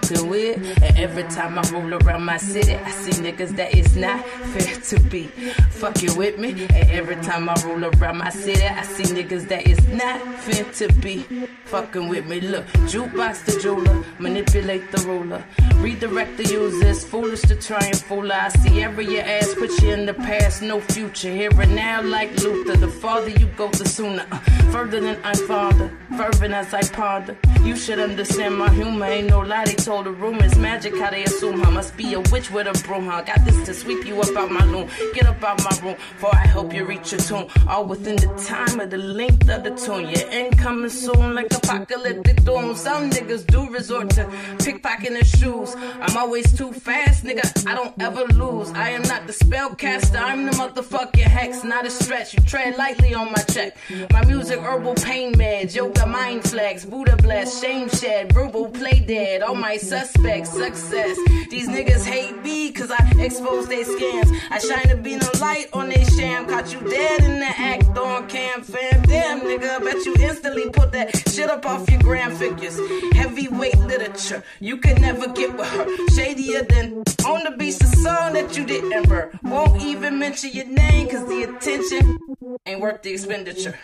fucking 0.00 0.28
with. 0.28 0.56
And 0.82 0.98
every 0.98 1.24
time 1.24 1.58
I 1.58 1.62
roll 1.72 1.94
around 1.94 2.24
my 2.24 2.36
city, 2.36 2.74
I 2.74 2.90
see 2.90 3.22
niggas 3.22 3.56
that 3.56 3.74
is 3.74 3.96
not 3.96 4.24
fair 4.24 4.74
to 4.76 5.00
be 5.08 5.24
fucking 5.70 6.16
with 6.16 6.38
me. 6.38 6.50
And 6.50 6.90
every 6.90 7.16
time 7.16 7.48
I 7.48 7.54
roll 7.64 7.84
around 7.84 8.18
my 8.18 8.30
city, 8.30 8.64
I 8.64 8.82
see 8.82 9.04
niggas 9.14 9.48
that 9.48 9.66
is 9.66 9.86
not 9.88 10.20
fair 10.40 10.64
to 10.64 10.92
be 11.00 11.18
fucking 11.64 12.08
with 12.08 12.26
me. 12.26 12.40
Look, 12.40 12.66
jukebox 12.90 13.44
the 13.44 13.60
jeweler, 13.60 14.04
manipulate 14.18 14.90
the 14.92 15.00
ruler, 15.06 15.44
redirect 15.76 16.36
the 16.36 16.44
users. 16.44 17.04
Foolish 17.04 17.42
to 17.42 17.56
try 17.56 17.84
and 17.84 17.98
fool. 17.98 18.30
I 18.32 18.48
see 18.48 18.82
every 18.82 19.06
your 19.06 19.22
ass, 19.22 19.54
put 19.54 19.70
you 19.82 19.92
in 19.92 20.06
the 20.06 20.14
past, 20.14 20.62
no 20.62 20.80
future. 20.80 21.32
Here 21.32 21.50
and 21.60 21.74
now, 21.74 22.02
like 22.02 22.30
Luther. 22.42 22.76
The 22.76 22.88
farther 22.88 23.30
you 23.30 23.46
go, 23.56 23.68
the 23.68 23.88
sooner. 23.88 24.26
Uh, 24.30 24.38
further 24.72 25.00
than 25.00 25.18
I'm 25.24 25.36
fonder, 25.36 25.90
fervent 26.16 26.54
as 26.54 26.74
I 26.74 26.82
ponder. 26.82 27.36
You 27.62 27.76
should 27.76 27.98
understand 27.98 28.56
my 28.58 28.70
humor. 28.70 29.06
Ain't 29.06 29.28
no 29.28 29.40
lie, 29.40 29.64
they 29.64 29.74
told 29.88 30.04
the 30.04 30.12
rumors. 30.12 30.54
Magic, 30.58 30.94
how 30.98 31.08
they 31.08 31.24
assume 31.24 31.64
I 31.64 31.70
must 31.70 31.96
be 31.96 32.12
a 32.12 32.20
witch 32.30 32.50
with 32.50 32.66
a 32.66 32.74
broom. 32.86 33.08
I 33.08 33.22
Got 33.22 33.42
this 33.46 33.58
to 33.64 33.72
sweep 33.72 34.06
you 34.06 34.20
up 34.20 34.36
out 34.36 34.50
my 34.50 34.64
loom. 34.66 34.86
Get 35.14 35.26
up 35.26 35.42
out 35.42 35.64
my 35.64 35.74
room, 35.82 35.96
before 36.12 36.34
I 36.34 36.46
help 36.46 36.74
you 36.74 36.84
reach 36.84 37.12
your 37.12 37.22
tune. 37.22 37.48
All 37.66 37.86
within 37.86 38.16
the 38.16 38.28
time 38.46 38.80
of 38.80 38.90
the 38.90 38.98
length 38.98 39.48
of 39.48 39.64
the 39.64 39.70
tune. 39.70 40.08
Your 40.10 40.28
end 40.28 40.58
coming 40.58 40.90
soon, 40.90 41.34
like 41.34 41.46
apocalyptic 41.54 42.44
doom. 42.44 42.74
Some 42.74 43.08
niggas 43.08 43.46
do 43.46 43.70
resort 43.70 44.10
to 44.10 44.24
pickpocketing 44.64 45.24
shoes. 45.38 45.74
I'm 46.02 46.16
always 46.18 46.46
too 46.52 46.70
fast, 46.70 47.24
nigga. 47.24 47.46
I 47.66 47.74
don't 47.74 47.94
ever 47.98 48.24
lose. 48.42 48.70
I 48.72 48.90
am 48.90 49.02
not 49.02 49.26
the 49.26 49.32
spellcaster. 49.32 50.20
I'm 50.20 50.44
the 50.44 50.52
motherfucking 50.52 51.30
hex, 51.38 51.64
not 51.64 51.86
a 51.86 51.90
stretch. 51.90 52.34
You 52.34 52.40
tread 52.42 52.76
lightly 52.76 53.14
on 53.14 53.32
my 53.32 53.42
check. 53.54 53.74
My 54.12 54.22
music, 54.26 54.60
herbal 54.60 54.96
pain 54.96 55.32
meds, 55.32 55.74
yoga 55.74 56.06
mind 56.06 56.44
flex, 56.44 56.84
Buddha 56.84 57.16
bless, 57.16 57.62
shame 57.62 57.88
shed, 57.88 58.34
verbal 58.34 58.66
play 58.68 59.00
dead. 59.00 59.40
All 59.40 59.54
my 59.54 59.77
suspects, 59.78 60.50
success. 60.50 61.16
These 61.50 61.68
niggas 61.68 62.04
hate 62.04 62.42
me 62.42 62.72
cause 62.72 62.90
I 62.90 63.12
expose 63.18 63.68
their 63.68 63.84
scams. 63.84 64.36
I 64.50 64.58
shine 64.58 64.90
a 64.90 64.96
beam 64.96 65.20
of 65.20 65.40
light 65.40 65.66
on 65.72 65.88
they 65.88 66.04
sham. 66.04 66.46
Caught 66.46 66.72
you 66.72 66.80
dead 66.88 67.24
in 67.24 67.40
the 67.40 67.46
act 67.46 67.96
on 67.96 68.28
cam, 68.28 68.62
fam. 68.62 69.02
Damn, 69.02 69.40
nigga, 69.40 69.82
bet 69.82 70.04
you 70.04 70.14
instantly 70.20 70.68
put 70.70 70.92
that 70.92 71.16
shit 71.28 71.50
up 71.50 71.66
off 71.66 71.90
your 71.90 72.00
gram 72.00 72.34
figures. 72.34 72.78
Heavyweight 73.12 73.78
literature, 73.78 74.42
you 74.60 74.76
can 74.76 75.00
never 75.00 75.28
get 75.28 75.56
with 75.56 75.68
her. 75.68 75.86
Shadier 76.14 76.62
than 76.64 77.04
on 77.26 77.44
the 77.44 77.54
beach, 77.56 77.78
the 77.78 77.86
song 77.86 78.34
that 78.34 78.56
you 78.56 78.64
didn't 78.64 79.08
burn. 79.08 79.38
Won't 79.42 79.82
even 79.82 80.18
mention 80.18 80.50
your 80.52 80.66
name 80.66 81.08
cause 81.08 81.26
the 81.26 81.42
attention 81.44 82.18
ain't 82.66 82.80
worth 82.80 83.02
the 83.02 83.12
expenditure. 83.12 83.78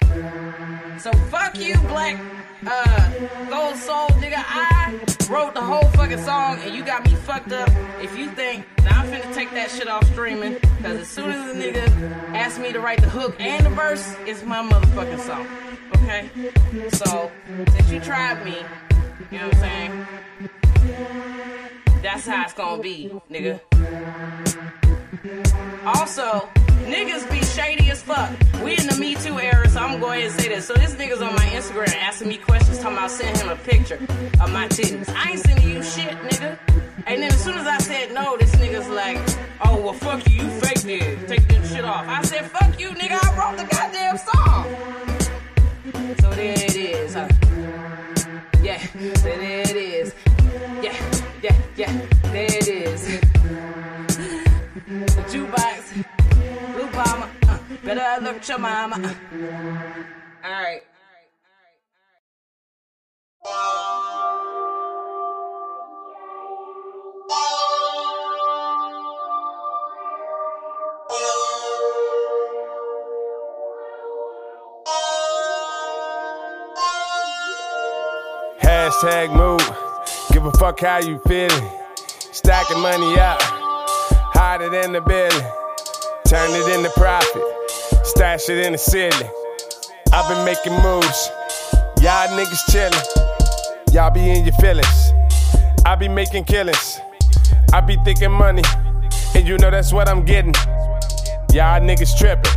So 0.99 1.13
fuck 1.31 1.59
you, 1.59 1.77
black 1.89 2.44
uh 2.67 3.11
gold 3.49 3.77
soul 3.77 4.09
nigga. 4.21 4.37
I 4.37 5.01
wrote 5.31 5.55
the 5.55 5.63
whole 5.63 5.89
fucking 5.91 6.23
song 6.23 6.59
and 6.61 6.75
you 6.75 6.85
got 6.85 7.05
me 7.05 7.15
fucked 7.15 7.53
up. 7.53 7.69
If 8.01 8.17
you 8.17 8.31
think 8.31 8.67
that 8.79 8.93
I'm 8.93 9.07
finna 9.11 9.35
take 9.35 9.51
that 9.53 9.71
shit 9.71 9.89
off 9.89 10.05
streaming, 10.13 10.59
cause 10.83 11.01
as 11.01 11.09
soon 11.09 11.31
as 11.31 11.55
the 11.55 11.61
nigga 11.61 11.89
asked 12.35 12.61
me 12.61 12.73
to 12.73 12.81
write 12.81 13.01
the 13.01 13.09
hook 13.09 13.37
and 13.39 13.65
the 13.65 13.71
verse, 13.71 14.15
it's 14.27 14.45
my 14.45 14.63
motherfucking 14.69 15.21
song. 15.21 15.47
Okay? 15.97 16.31
So 16.91 17.31
since 17.73 17.91
you 17.91 18.01
tried 18.01 18.45
me, 18.45 18.57
you 19.31 19.39
know 19.39 19.49
what 19.49 19.57
I'm 19.57 19.61
saying? 19.61 20.07
That's 22.03 22.27
how 22.27 22.45
it's 22.45 22.53
gonna 22.53 22.83
be, 22.83 23.11
nigga. 23.31 23.61
Also, 25.87 26.51
niggas 26.85 27.31
be 27.31 27.43
shady 27.43 27.91
as 27.91 28.03
fuck. 28.03 28.31
We 28.63 28.77
in 28.77 28.87
the 28.87 28.97
Me 29.01 29.15
Too 29.15 29.41
era, 29.41 29.67
so 29.71 29.81
I'm 29.81 29.99
gonna 29.99 30.21
and 30.21 30.33
say 30.33 30.49
this. 30.49 30.67
So 30.67 30.75
this 30.75 30.95
nigga's 30.97 31.23
on 31.23 31.35
my 31.35 31.47
Instagram 31.47 31.95
asking 31.97 32.29
me 32.29 32.37
questions, 32.37 32.79
talking 32.79 32.99
about 32.99 33.11
sending 33.11 33.41
him 33.41 33.49
a 33.49 33.57
picture 33.57 33.97
of 34.41 34.53
my 34.53 34.69
titties. 34.69 35.09
I 35.17 35.31
ain't 35.31 35.41
sending 35.41 35.69
you 35.71 35.83
shit, 35.83 36.11
nigga. 36.11 36.59
And 37.07 37.23
then 37.23 37.33
as 37.33 37.43
soon 37.43 37.55
as 37.57 37.67
I 37.67 37.79
said 37.79 38.13
no, 38.13 38.37
this 38.37 38.55
nigga's 38.57 38.89
like, 38.89 39.17
oh 39.65 39.81
well 39.81 39.95
fuck 39.95 40.29
you, 40.29 40.43
you 40.43 40.51
fake 40.61 40.85
nigga. 40.85 41.27
Take 41.27 41.49
this 41.49 41.73
shit 41.73 41.87
off. 41.87 42.07
I 42.07 42.21
said, 42.23 42.45
fuck 42.51 42.79
you, 42.79 42.91
nigga, 42.91 43.19
I 43.23 43.29
wrote 43.39 43.57
the 43.57 43.65
goddamn 43.65 44.19
song. 44.19 44.67
So 46.21 46.31
there 46.31 46.53
it 46.53 46.77
is, 46.77 47.15
huh? 47.15 47.29
Yeah, 48.63 48.83
there 49.23 49.61
it 49.63 49.77
is. 49.77 50.15
Yeah, 50.83 50.97
yeah, 51.43 51.57
yeah, 51.77 52.07
there 52.25 52.45
it 52.45 52.69
is. 52.69 53.24
Jukebox, 55.35 56.07
blue 56.75 56.87
bomber, 56.93 57.29
uh, 57.49 57.59
better 57.83 58.23
look 58.23 58.47
your 58.47 58.59
mama. 58.59 58.95
Uh. 59.03 60.47
Alright. 60.47 60.83
Hashtag 78.63 79.35
move. 79.35 79.59
Give 80.31 80.47
a 80.47 80.53
fuck 80.53 80.79
how 80.79 80.99
you 80.99 81.21
feeling. 81.27 81.71
Stacking 82.31 82.79
money 82.79 83.19
up. 83.19 83.54
Hide 84.35 84.63
it 84.63 84.75
in 84.75 84.93
the 84.93 85.01
building. 85.01 85.47
Turn 86.27 86.51
it 86.51 86.75
into 86.75 86.91
profit. 86.91 87.43
Stash 88.05 88.49
it 88.49 88.67
in 88.67 88.73
the 88.73 88.79
ceiling. 88.79 89.31
I've 90.13 90.29
been 90.29 90.45
making 90.45 90.73
moves. 90.83 91.31
Y'all 92.03 92.29
niggas 92.37 92.65
chillin'. 92.69 93.95
Y'all 93.95 94.11
be 94.11 94.29
in 94.31 94.45
your 94.45 94.55
feelings. 94.55 95.13
I 95.87 95.95
be 95.95 96.09
making 96.09 96.45
killings. 96.45 96.99
I 97.73 97.81
be 97.81 97.97
thinking 98.05 98.33
money. 98.33 98.63
And 99.37 99.47
you 99.47 99.57
know 99.59 99.71
that's 99.71 99.93
what 99.93 100.09
I'm 100.09 100.25
getting. 100.25 100.55
Y'all 101.53 101.81
niggas 101.81 102.19
trippin'. 102.19 102.51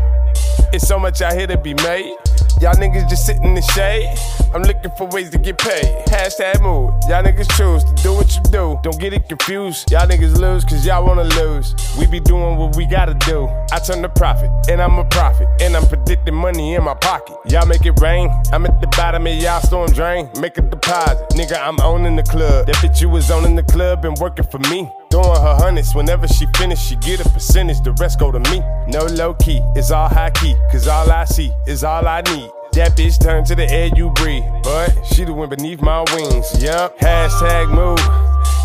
It's 0.73 0.87
so 0.87 0.97
much 0.97 1.21
out 1.21 1.33
here 1.33 1.47
to 1.47 1.57
be 1.57 1.75
made. 1.75 2.15
Y'all 2.59 2.73
niggas 2.73 3.07
just 3.07 3.27
sit 3.27 3.37
in 3.43 3.53
the 3.53 3.61
shade. 3.61 4.09
I'm 4.51 4.63
looking 4.63 4.89
for 4.97 5.05
ways 5.07 5.29
to 5.29 5.37
get 5.37 5.59
paid. 5.59 5.85
Hashtag 6.07 6.59
move. 6.61 6.91
Y'all 7.07 7.23
niggas 7.23 7.49
choose 7.55 7.83
to 7.83 7.93
do 8.01 8.13
what 8.13 8.35
you 8.35 8.41
do. 8.49 8.79
Don't 8.81 8.99
get 8.99 9.13
it 9.13 9.29
confused. 9.29 9.91
Y'all 9.91 10.07
niggas 10.07 10.35
lose 10.39 10.65
cause 10.65 10.83
y'all 10.83 11.05
wanna 11.05 11.25
lose. 11.25 11.75
We 11.99 12.07
be 12.07 12.19
doing 12.19 12.57
what 12.57 12.75
we 12.75 12.87
gotta 12.87 13.13
do. 13.13 13.47
I 13.71 13.77
turn 13.77 14.01
the 14.01 14.09
profit, 14.09 14.49
and 14.69 14.81
I'm 14.81 14.97
a 14.97 15.05
prophet. 15.05 15.47
And 15.61 15.75
I'm 15.75 15.85
predicting 15.87 16.33
money 16.33 16.73
in 16.73 16.83
my 16.83 16.95
pocket. 16.95 17.37
Y'all 17.51 17.67
make 17.67 17.85
it 17.85 17.99
rain. 18.01 18.31
I'm 18.51 18.65
at 18.65 18.81
the 18.81 18.87
bottom 18.87 19.27
of 19.27 19.33
y'all 19.35 19.61
storm 19.61 19.91
drain. 19.91 20.27
Make 20.41 20.57
a 20.57 20.61
deposit. 20.61 21.29
Nigga, 21.37 21.61
I'm 21.61 21.79
owning 21.81 22.15
the 22.15 22.23
club. 22.23 22.65
That 22.65 22.75
bitch 22.77 23.01
you 23.01 23.09
was 23.09 23.29
owning 23.29 23.55
the 23.55 23.63
club 23.63 24.03
and 24.03 24.17
working 24.17 24.45
for 24.45 24.59
me. 24.69 24.91
Throwing 25.09 25.41
her 25.41 25.55
hundreds 25.55 25.95
whenever 25.95 26.27
she 26.27 26.45
finish, 26.57 26.79
she 26.79 26.95
get 26.97 27.25
a 27.25 27.29
percentage. 27.29 27.81
The 27.81 27.93
rest 27.93 28.19
go 28.19 28.31
to 28.31 28.39
me. 28.51 28.59
No 28.87 29.05
low 29.05 29.33
key, 29.35 29.61
it's 29.75 29.91
all 29.91 30.09
high 30.09 30.31
key. 30.31 30.55
Cause 30.71 30.87
all 30.87 31.09
I 31.09 31.25
see 31.25 31.51
is 31.65 31.83
all 31.83 32.07
I 32.07 32.21
need. 32.21 32.49
That 32.73 32.95
bitch 32.95 33.19
turn 33.19 33.43
to 33.45 33.55
the 33.55 33.67
air 33.71 33.89
you 33.95 34.11
breathe. 34.11 34.43
But 34.63 34.93
she 35.05 35.23
the 35.23 35.33
one 35.33 35.49
beneath 35.49 35.81
my 35.81 36.03
wings. 36.13 36.61
Yup. 36.61 36.97
Hashtag 36.99 37.73
move. 37.73 37.97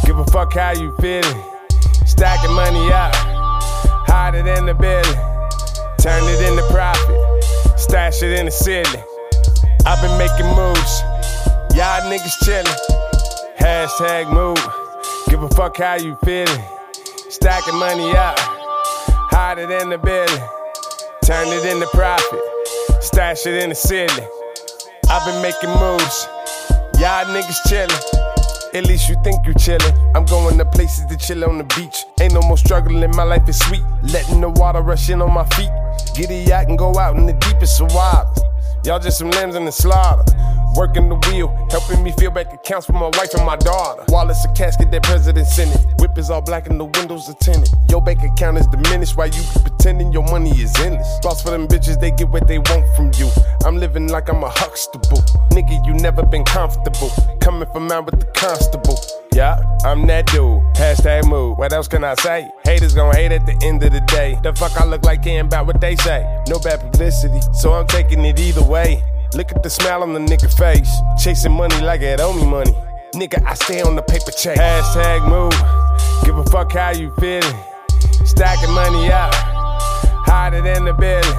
Give 0.04 0.18
a 0.18 0.24
fuck 0.26 0.52
how 0.52 0.72
you 0.72 0.94
feeling. 1.00 1.44
Stacking 2.04 2.52
money 2.52 2.92
up. 2.92 3.14
Hide 3.14 4.34
it 4.34 4.46
in 4.46 4.66
the 4.66 4.74
building. 4.74 5.14
Turn 5.98 6.22
it 6.24 6.42
into 6.46 6.62
profit. 6.70 7.78
Stash 7.78 8.22
it 8.22 8.38
in 8.38 8.46
the 8.46 8.52
ceiling. 8.52 9.02
I've 9.86 10.02
been 10.02 10.18
making 10.18 10.46
moves. 10.56 11.00
Y'all 11.74 12.02
niggas 12.10 12.36
chillin'. 12.44 13.56
Hashtag 13.56 14.30
move. 14.30 14.81
Give 15.32 15.42
a 15.44 15.48
fuck 15.48 15.78
how 15.78 15.94
you 15.94 16.14
feeling. 16.26 16.62
Stacking 17.30 17.76
money 17.76 18.10
up. 18.10 18.36
Hide 19.32 19.60
it 19.60 19.70
in 19.70 19.88
the 19.88 19.96
building. 19.96 20.44
Turn 21.24 21.48
it 21.48 21.64
into 21.72 21.86
profit. 21.86 22.38
Stash 23.00 23.46
it 23.46 23.62
in 23.62 23.70
the 23.70 23.74
ceiling. 23.74 24.28
I've 25.08 25.24
been 25.24 25.40
making 25.40 25.70
moves. 25.80 26.28
Y'all 27.00 27.24
niggas 27.32 27.56
chillin'. 27.66 28.74
At 28.74 28.84
least 28.84 29.08
you 29.08 29.16
think 29.24 29.46
you 29.46 29.54
chillin'. 29.54 30.12
I'm 30.14 30.26
going 30.26 30.58
to 30.58 30.66
places 30.66 31.06
to 31.06 31.16
chill 31.16 31.46
on 31.46 31.56
the 31.56 31.64
beach. 31.76 31.96
Ain't 32.20 32.34
no 32.34 32.42
more 32.42 32.58
struggling, 32.58 33.00
my 33.16 33.22
life 33.22 33.48
is 33.48 33.58
sweet. 33.58 33.82
Letting 34.02 34.42
the 34.42 34.50
water 34.50 34.82
rush 34.82 35.08
in 35.08 35.22
on 35.22 35.32
my 35.32 35.46
feet. 35.56 35.70
A 36.28 36.44
yacht 36.44 36.68
and 36.68 36.76
go 36.76 36.98
out 36.98 37.16
in 37.16 37.24
the 37.24 37.32
deepest 37.32 37.80
of 37.80 37.94
waters. 37.94 38.42
Y'all 38.84 38.98
just 38.98 39.16
some 39.16 39.30
lambs 39.30 39.54
in 39.54 39.64
the 39.64 39.72
slaughter. 39.72 40.24
Working 40.76 41.08
the 41.08 41.16
wheel, 41.28 41.48
helping 41.70 42.02
me 42.02 42.12
fill 42.18 42.30
back 42.30 42.52
accounts 42.52 42.86
for 42.86 42.92
my 42.92 43.10
wife 43.18 43.34
and 43.34 43.44
my 43.44 43.56
daughter. 43.56 44.04
Wallet's 44.08 44.44
a 44.44 44.52
casket 44.52 44.90
that 44.90 45.02
president 45.02 45.46
sent 45.46 45.74
it. 45.74 45.86
Whip 46.00 46.16
is 46.16 46.30
all 46.30 46.40
black 46.40 46.68
and 46.68 46.80
the 46.80 46.84
windows 46.84 47.28
are 47.28 47.34
tinted. 47.34 47.68
Your 47.88 48.00
bank 48.02 48.22
account 48.22 48.58
is 48.58 48.66
diminished 48.68 49.16
while 49.16 49.28
you 49.28 49.42
pretending 49.60 50.12
your 50.12 50.24
money 50.24 50.50
is 50.50 50.74
endless. 50.80 51.18
Boss 51.22 51.42
for 51.42 51.50
them 51.50 51.68
bitches, 51.68 52.00
they 52.00 52.10
get 52.10 52.28
what 52.28 52.46
they 52.48 52.58
want 52.58 52.88
from 52.96 53.10
you. 53.16 53.30
I'm 53.64 53.76
living 53.76 54.08
like 54.08 54.28
I'm 54.28 54.42
a 54.42 54.48
Huxtable. 54.48 55.18
Nigga, 55.50 55.84
you 55.86 55.94
never 55.94 56.24
been 56.24 56.44
comfortable. 56.44 57.10
Coming 57.40 57.68
from 57.72 57.90
out 57.92 58.06
with 58.06 58.20
the 58.20 58.26
constable. 58.26 58.98
Yeah, 59.34 59.62
I'm 59.84 60.06
that 60.08 60.26
dude. 60.26 60.62
Hashtag 60.74 61.28
move. 61.28 61.58
What 61.58 61.72
else 61.72 61.88
can 61.88 62.04
I 62.04 62.14
say? 62.14 62.50
Haters 62.64 62.94
gon' 62.94 63.14
hate 63.14 63.32
at 63.32 63.46
the 63.46 63.58
end 63.62 63.82
of 63.82 63.92
the 63.92 64.00
day. 64.00 64.38
The 64.42 64.54
fuck 64.54 64.78
I 64.80 64.84
look 64.84 65.04
like 65.04 65.22
caring 65.22 65.46
about 65.46 65.66
what 65.66 65.80
they 65.80 65.96
say. 65.96 66.22
No 66.48 66.58
bad 66.58 66.80
publicity, 66.80 67.40
so 67.52 67.72
I'm 67.72 67.86
taking 67.86 68.24
it 68.24 68.38
either 68.38 68.62
way. 68.62 69.02
Look 69.34 69.50
at 69.50 69.62
the 69.62 69.70
smile 69.70 70.02
on 70.02 70.12
the 70.12 70.20
nigga 70.20 70.52
face. 70.58 70.92
Chasing 71.22 71.52
money 71.52 71.80
like 71.80 72.02
it 72.02 72.20
owe 72.20 72.34
me 72.34 72.44
money. 72.44 72.74
Nigga, 73.14 73.42
I 73.46 73.54
stay 73.54 73.80
on 73.80 73.96
the 73.96 74.02
paper 74.02 74.30
chase. 74.30 74.58
Hashtag 74.58 75.26
move. 75.26 75.52
Give 76.24 76.36
a 76.36 76.44
fuck 76.50 76.72
how 76.72 76.90
you 76.90 77.10
feeling. 77.18 77.56
Stacking 78.26 78.70
money 78.72 79.10
up. 79.10 79.32
Hide 80.28 80.52
it 80.52 80.66
in 80.66 80.84
the 80.84 80.92
building. 80.92 81.32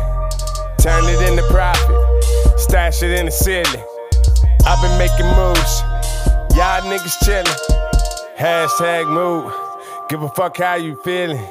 Turn 0.79 1.03
it 1.05 1.21
into 1.29 1.43
profit. 1.51 2.59
Stash 2.59 3.03
it 3.03 3.11
in 3.11 3.27
the 3.27 3.31
ceiling. 3.31 3.83
I've 4.65 4.81
been 4.81 4.97
making 4.97 5.27
moves. 5.37 5.81
Y'all 6.57 6.81
niggas 6.89 7.17
chillin'. 7.21 8.37
Hashtag 8.37 9.07
move. 9.07 9.53
Give 10.09 10.23
a 10.23 10.29
fuck 10.29 10.57
how 10.57 10.75
you 10.75 10.99
feeling. 11.03 11.45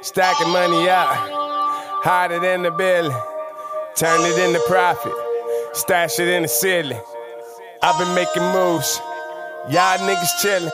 Stacking 0.00 0.48
money 0.48 0.88
up. 0.88 1.06
Hide 2.02 2.32
it 2.32 2.42
in 2.42 2.62
the 2.62 2.72
building. 2.72 3.16
Turn 3.94 4.20
it 4.22 4.36
into 4.38 4.60
profit. 4.66 5.25
Stash 5.76 6.18
it 6.20 6.28
in 6.28 6.42
the 6.44 6.48
ceiling. 6.48 6.98
I've 7.82 7.98
been 7.98 8.14
making 8.14 8.42
moves. 8.42 8.98
Y'all 9.68 9.98
niggas 9.98 10.32
chillin'. 10.40 10.70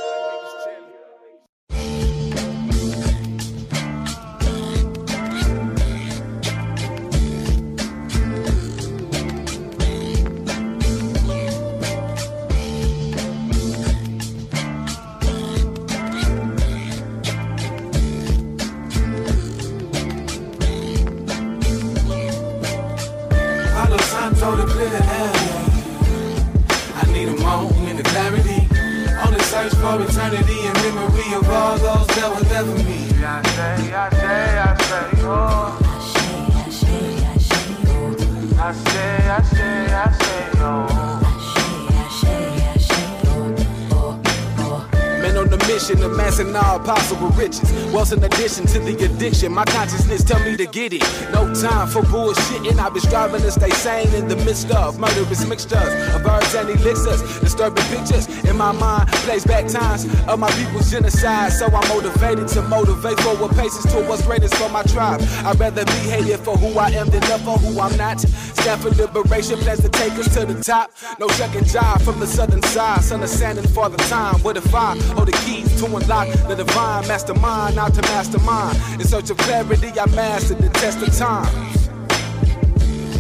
the 49.22 49.28
the. 49.42 49.50
My 49.50 49.64
consciousness 49.64 50.24
tell 50.24 50.40
me 50.40 50.56
to 50.56 50.66
get 50.66 50.92
it. 50.92 51.02
No 51.32 51.52
time 51.54 51.88
for 51.88 52.02
bullshitting. 52.02 52.78
I've 52.78 52.92
been 52.92 53.02
striving 53.02 53.42
to 53.42 53.50
stay 53.50 53.70
sane 53.70 54.14
in 54.14 54.28
the 54.28 54.36
midst 54.36 54.70
of 54.70 54.98
murderous 54.98 55.46
mixtures 55.46 55.92
of 56.14 56.24
herbs 56.26 56.54
and 56.54 56.70
elixirs. 56.70 57.20
Disturbing 57.40 57.84
pictures 57.84 58.26
in 58.44 58.56
my 58.56 58.72
mind. 58.72 59.08
Plays 59.26 59.44
back 59.44 59.66
times 59.68 60.06
of 60.26 60.38
my 60.38 60.50
people's 60.52 60.90
genocide. 60.90 61.52
So 61.52 61.66
I'm 61.66 61.88
motivated 61.88 62.48
to 62.48 62.62
motivate 62.62 63.18
forward 63.20 63.50
paces 63.56 63.84
to 63.92 64.02
what's 64.08 64.22
greatest 64.24 64.54
for 64.54 64.68
my 64.68 64.82
tribe. 64.84 65.20
I'd 65.44 65.58
rather 65.58 65.84
be 65.84 66.00
hated 66.14 66.38
for 66.40 66.56
who 66.56 66.78
I 66.78 66.90
am 66.90 67.08
than 67.10 67.20
love 67.28 67.42
for 67.42 67.58
who 67.58 67.80
I'm 67.80 67.96
not. 67.96 68.20
Stand 68.20 68.80
for 68.80 68.90
liberation, 68.90 69.58
plans 69.58 69.80
to 69.80 69.88
take 69.88 70.12
us 70.12 70.32
to 70.34 70.46
the 70.46 70.62
top. 70.62 70.92
No 71.18 71.26
second 71.28 71.66
job 71.66 72.00
from 72.02 72.20
the 72.20 72.26
southern 72.26 72.62
side. 72.62 73.02
Son 73.02 73.22
of 73.22 73.28
sand 73.28 73.58
and 73.58 73.68
father 73.70 73.98
time. 74.08 74.36
What 74.42 74.56
if 74.56 74.74
I 74.74 74.96
hold 75.14 75.28
the 75.28 75.32
keys 75.44 75.68
to 75.80 75.86
unlock 75.86 76.28
the 76.48 76.54
divine 76.54 77.08
mastermind, 77.08 77.76
not 77.76 77.94
to 77.94 78.02
mastermind? 78.02 78.78
In 79.00 79.06
search 79.06 79.31
of 79.32 79.38
clarity, 79.38 79.98
I 79.98 80.06
mastered 80.14 80.58
the 80.58 80.68
test 80.68 81.00
of 81.02 81.16
time. 81.16 81.52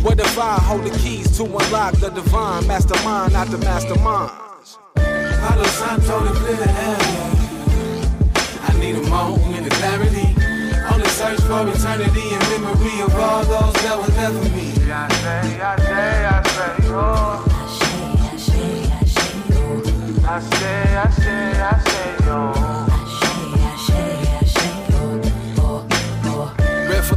What 0.04 0.20
if 0.20 0.38
I 0.38 0.54
hold 0.60 0.84
the 0.84 0.90
keys 0.98 1.36
to 1.38 1.44
unlock 1.44 1.94
the 1.94 2.10
divine 2.10 2.66
mastermind, 2.66 3.32
not 3.32 3.48
the 3.48 3.58
mastermind? 3.58 4.30
Palo 4.94 5.64
Santo 5.64 6.24
to 6.24 6.32
clear 6.38 6.56
the 6.56 6.70
air. 6.70 6.98
I 8.68 8.70
need 8.78 8.96
a 8.96 9.08
moment 9.08 9.66
of 9.66 9.72
clarity. 9.80 10.28
On 10.92 10.98
the 11.00 11.08
search 11.08 11.40
for 11.48 11.66
eternity 11.68 12.26
and 12.34 12.42
memory 12.50 13.00
of 13.00 13.14
all 13.14 13.44
those 13.44 13.74
that 13.84 13.96
were 13.96 14.12
there 14.18 14.30
for 14.30 14.48
me. 14.56 14.68
I 14.92 15.08
say, 15.22 15.60
I 15.60 15.76
say, 15.76 16.24
I 16.26 16.42
say, 16.52 16.76
oh. 16.88 17.44
I 20.24 20.40
say, 20.40 20.96
I 20.96 20.96
say, 20.96 20.96
I 20.96 21.10
oh. 21.10 21.21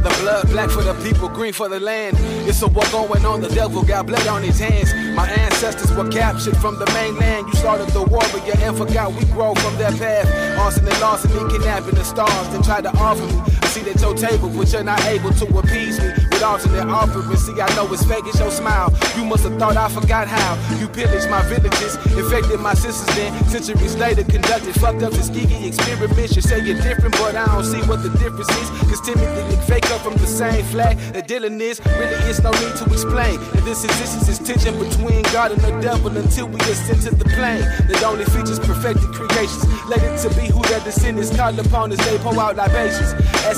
The 0.08 0.22
blood, 0.22 0.48
black 0.48 0.70
for 0.70 0.82
the 0.82 0.94
people, 1.02 1.28
green 1.28 1.52
for 1.52 1.68
the 1.68 1.80
land. 1.80 2.16
It's 2.48 2.62
a 2.62 2.68
war 2.68 2.84
going 2.92 3.24
on, 3.24 3.40
the 3.40 3.48
devil 3.48 3.82
got 3.82 4.06
blood 4.06 4.26
on 4.26 4.42
his 4.42 4.58
hands. 4.58 4.92
My 5.14 5.28
ancestors 5.28 5.92
were 5.96 6.08
captured 6.08 6.56
from 6.56 6.78
the 6.78 6.86
mainland. 6.92 7.48
You 7.48 7.54
started 7.54 7.88
the 7.88 8.02
war, 8.02 8.22
but 8.32 8.46
warrior 8.46 8.66
and 8.66 8.76
forgot 8.76 9.12
we 9.12 9.24
grow 9.26 9.54
from 9.54 9.76
that 9.78 9.98
path. 9.98 10.58
Arson 10.58 10.86
and 10.86 11.00
larceny, 11.00 11.50
kidnapping 11.50 11.94
the 11.94 12.04
stars, 12.04 12.48
then 12.50 12.62
tried 12.62 12.84
to 12.84 12.90
offer 12.96 13.26
me. 13.26 13.65
See 13.76 13.90
at 13.90 14.00
your 14.00 14.14
table, 14.14 14.48
but 14.56 14.72
you're 14.72 14.82
not 14.82 15.04
able 15.04 15.28
to 15.36 15.44
appease 15.58 16.00
me 16.00 16.08
with 16.32 16.42
alternate 16.42 16.88
offerings. 16.88 17.44
See, 17.44 17.60
I 17.60 17.68
know 17.76 17.92
it's 17.92 18.06
fake, 18.06 18.24
it's 18.24 18.40
your 18.40 18.50
smile. 18.50 18.88
You 19.14 19.24
must 19.26 19.44
have 19.44 19.58
thought 19.58 19.76
I 19.76 19.90
forgot 19.90 20.28
how. 20.28 20.56
You 20.80 20.88
pillaged 20.88 21.28
my 21.28 21.42
villages, 21.42 21.96
infected 22.16 22.60
my 22.60 22.72
sisters, 22.72 23.14
then 23.14 23.36
centuries 23.44 23.94
later 23.96 24.24
conducted 24.24 24.72
fucked 24.80 25.02
up 25.02 25.12
Tuskegee 25.12 25.68
experiments. 25.68 26.34
You 26.34 26.40
say 26.40 26.64
you're 26.64 26.80
different, 26.80 27.18
but 27.20 27.36
I 27.36 27.44
don't 27.44 27.64
see 27.64 27.82
what 27.84 28.02
the 28.02 28.08
difference 28.16 28.48
is. 28.48 28.70
Cause 28.88 29.02
Timothy 29.04 29.44
and 29.54 29.62
fake 29.64 29.90
up 29.90 30.00
from 30.00 30.14
the 30.14 30.26
same 30.26 30.64
flag 30.72 30.96
that 31.12 31.28
Dylan 31.28 31.60
is. 31.60 31.78
Really, 31.84 32.16
it's 32.32 32.40
no 32.40 32.52
need 32.52 32.76
to 32.80 32.84
explain. 32.88 33.36
And 33.60 33.64
this 33.68 33.84
existence 33.84 34.26
is 34.26 34.38
tension 34.38 34.72
between 34.80 35.20
God 35.36 35.52
and 35.52 35.60
the 35.60 35.76
devil 35.84 36.16
until 36.16 36.48
we 36.48 36.60
ascend 36.72 37.02
to 37.02 37.14
the 37.14 37.28
plane 37.36 37.60
that 37.92 38.02
only 38.04 38.24
features 38.24 38.58
perfected 38.58 39.12
creations. 39.12 39.68
Let 39.84 40.00
it 40.00 40.16
to 40.24 40.32
be 40.32 40.48
who 40.48 40.62
their 40.62 40.80
descendants 40.80 41.36
call 41.36 41.52
upon 41.60 41.92
as 41.92 41.98
they 42.08 42.16
pour 42.24 42.40
out 42.40 42.56
libations. 42.56 43.12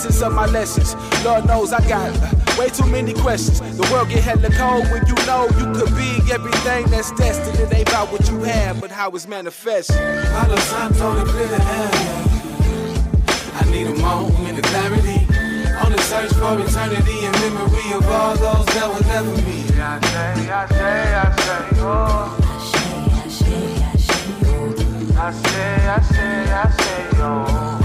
Essence 0.09 0.23
of 0.23 0.33
my 0.33 0.47
lessons. 0.47 0.97
Lord 1.23 1.45
knows 1.47 1.71
I 1.71 1.87
got 1.87 2.11
uh, 2.17 2.59
way 2.59 2.71
too 2.71 2.87
many 2.87 3.13
questions. 3.13 3.61
The 3.77 3.87
world 3.93 4.09
get 4.09 4.25
hella 4.25 4.49
cold 4.57 4.91
when 4.91 5.07
you 5.07 5.15
know 5.27 5.45
you 5.59 5.67
could 5.77 5.95
be 5.95 6.33
everything 6.33 6.87
that's 6.89 7.13
destined. 7.13 7.61
It 7.61 7.75
ain't 7.75 7.91
about 7.91 8.11
what 8.11 8.27
you 8.31 8.39
have, 8.41 8.81
but 8.81 8.91
how 8.91 9.11
it's 9.11 9.27
manifested. 9.29 9.97
Palo 9.97 10.57
Santo 10.57 11.15
to 11.15 11.31
clear 11.31 11.49
the 11.49 11.63
air. 11.63 11.91
I 13.61 13.71
need 13.71 13.87
a 13.87 13.95
moment 14.01 14.59
of 14.59 14.65
clarity. 14.65 15.27
On 15.85 15.93
the 15.93 15.99
search 16.01 16.33
for 16.33 16.59
eternity 16.59 17.27
in 17.27 17.33
memory 17.33 17.93
of 17.93 18.09
all 18.09 18.35
those 18.35 18.67
that 18.67 18.89
were 18.89 19.05
there 19.05 19.23
for 19.23 19.43
me. 19.45 19.59
I 19.79 20.01
say, 20.01 20.51
I 20.51 20.67
say, 20.69 21.15
I 21.15 21.37
say, 21.37 21.81
oh. 21.81 22.35
I 25.21 25.33
say, 25.33 25.87
I 25.87 26.01
say, 26.01 26.53
I 26.53 26.71
say, 26.71 27.09
oh. 27.21 27.78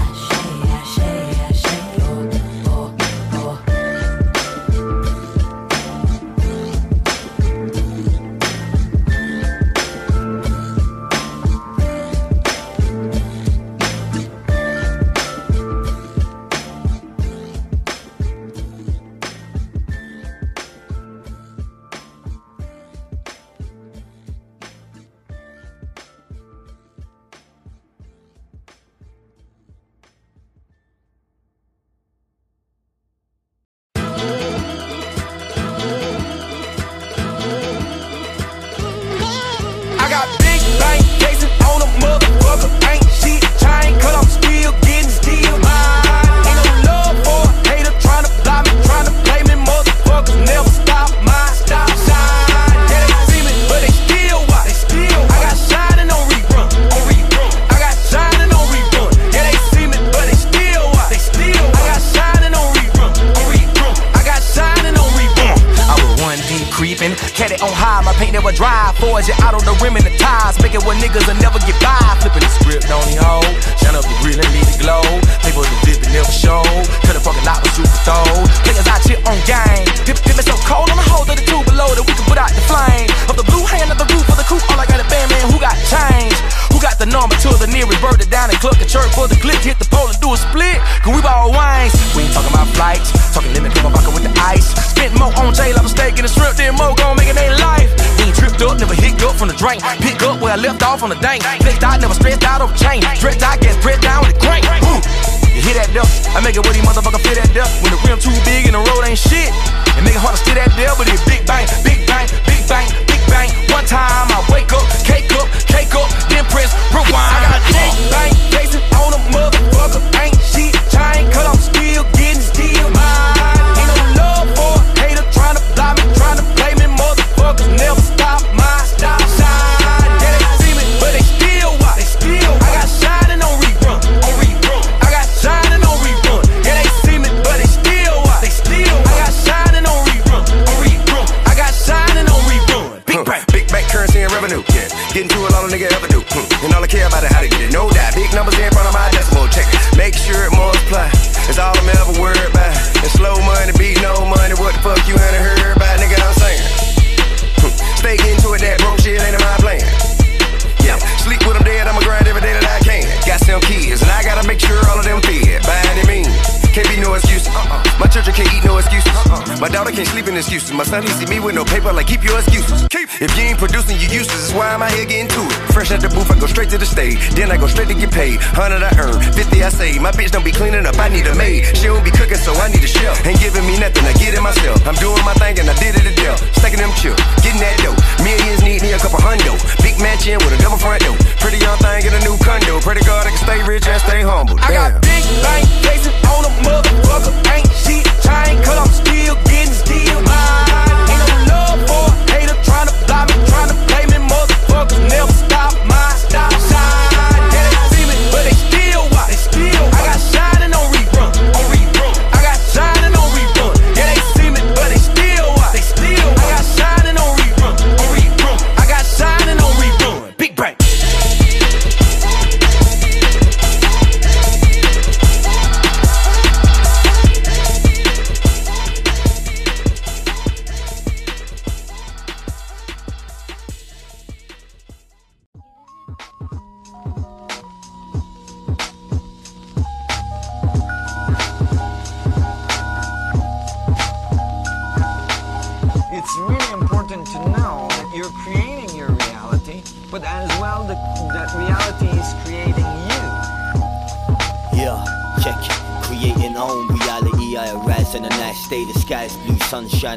Daughter 170.34 170.44
can't 170.44 170.54
sleep 170.54 170.64
in 170.64 170.64
excuses. 170.64 170.72
My 170.72 170.84
son, 170.84 171.02
he 171.02 171.08
see 171.14 171.26
me 171.26 171.40
with 171.40 171.54
no 171.54 171.64
paper, 171.64 171.92
like 171.92 172.06
keep 172.06 172.24
your 172.24 172.38
excuses. 172.38 172.86
Keep. 172.90 173.08
If 173.20 173.30
you 173.36 173.54
ain't 173.54 173.58
producing, 173.58 173.96
you 173.98 174.08
useless. 174.10 174.50
That's 174.50 174.54
why 174.54 174.74
I'm 174.74 174.82
out 174.82 174.90
here 174.92 175.06
getting 175.06 175.28
to 175.28 175.40
it. 175.46 175.52
Fresh 175.72 175.90
out 175.92 176.00
the 176.00 176.08
booth, 176.08 176.30
I 176.30 176.38
go 176.38 176.46
straight 176.46 176.70
to 176.70 176.78
the 176.78 176.86
stage. 176.86 177.18
Then 177.34 177.50
I 177.50 177.56
go 177.56 177.66
straight 177.66 177.88
to 177.88 177.94
get 177.94 178.10
paid. 178.10 178.40
Hundred 178.54 178.82
I 178.82 178.90
earn, 178.98 179.20
fifty 179.32 179.62
I 179.62 179.70
save. 179.70 180.00
My 180.02 180.10
bitch 180.10 180.30
don't 180.30 180.44
be 180.44 180.52
cleaning 180.52 180.86
up, 180.86 180.98
I 180.98 181.08
need 181.08 181.26
a 181.26 181.34
maid. 181.34 181.76
She 181.76 181.86
don't 181.86 182.04
be 182.04 182.10
cooking, 182.10 182.40
so 182.40 182.52
I 182.54 182.68
need 182.68 182.82
a 182.82 182.90
chef. 182.90 183.14
Ain't 183.26 183.38
giving 183.38 183.66
me 183.66 183.78
nothing, 183.78 184.04
I 184.04 184.12
get 184.18 184.34
it 184.34 184.42
myself. 184.42 184.82
I'm 184.86 184.98
doing 184.98 185.22
my 185.24 185.34
thing 185.34 185.58
and 185.58 185.70
I 185.70 185.76
did 185.78 185.94
it 185.94 186.06
a 186.06 186.14
deal. 186.14 186.36
Stacking 186.58 186.82
them 186.82 186.92
chill, 186.98 187.16
getting 187.42 187.62
that 187.62 187.76
dough. 187.82 187.96
Millions 188.24 188.62
need 188.62 188.82
me 188.82 188.92
a 188.92 188.98
couple 188.98 189.22
hundo. 189.22 189.54
Big 189.82 189.98
mansion 190.02 190.38
with 190.42 190.54
a 190.56 190.58
double 190.58 190.78
front 190.78 191.02
door. 191.06 191.16
Pretty 191.38 191.62
young 191.62 191.78
thing 191.78 192.06
in 192.06 192.12
a 192.14 192.22
new 192.26 192.36
condo. 192.42 192.80
Pray 192.82 192.98
to 192.98 193.04
God 193.06 193.26
I 193.26 193.30
can 193.30 193.42
stay 193.42 193.60
rich 193.62 193.86
and 193.86 194.00
stay 194.02 194.22
humble. 194.22 194.58
I 194.58 194.74
got 194.74 194.98
big 195.02 195.22
bank 195.44 195.64
cases 195.86 196.14
on 196.26 196.42
a 196.42 196.52
motherfucker. 196.66 197.32
Ain't 197.54 197.68
shit 197.70 198.06
chain, 198.24 198.58
cause 198.66 198.78
I'm 198.78 198.90
still 198.90 199.38
getting. 199.46 199.83
Ain't 199.94 201.22
no 201.30 201.36
love 201.50 201.80
for 201.88 202.04
a 202.10 202.32
hater 202.32 202.58
tryna 202.66 202.92
block 203.06 203.28
me, 203.28 203.36
tryna 203.50 203.76
play 203.88 204.04
me. 204.06 204.18
Motherfuckers 204.28 205.08
never 205.10 205.53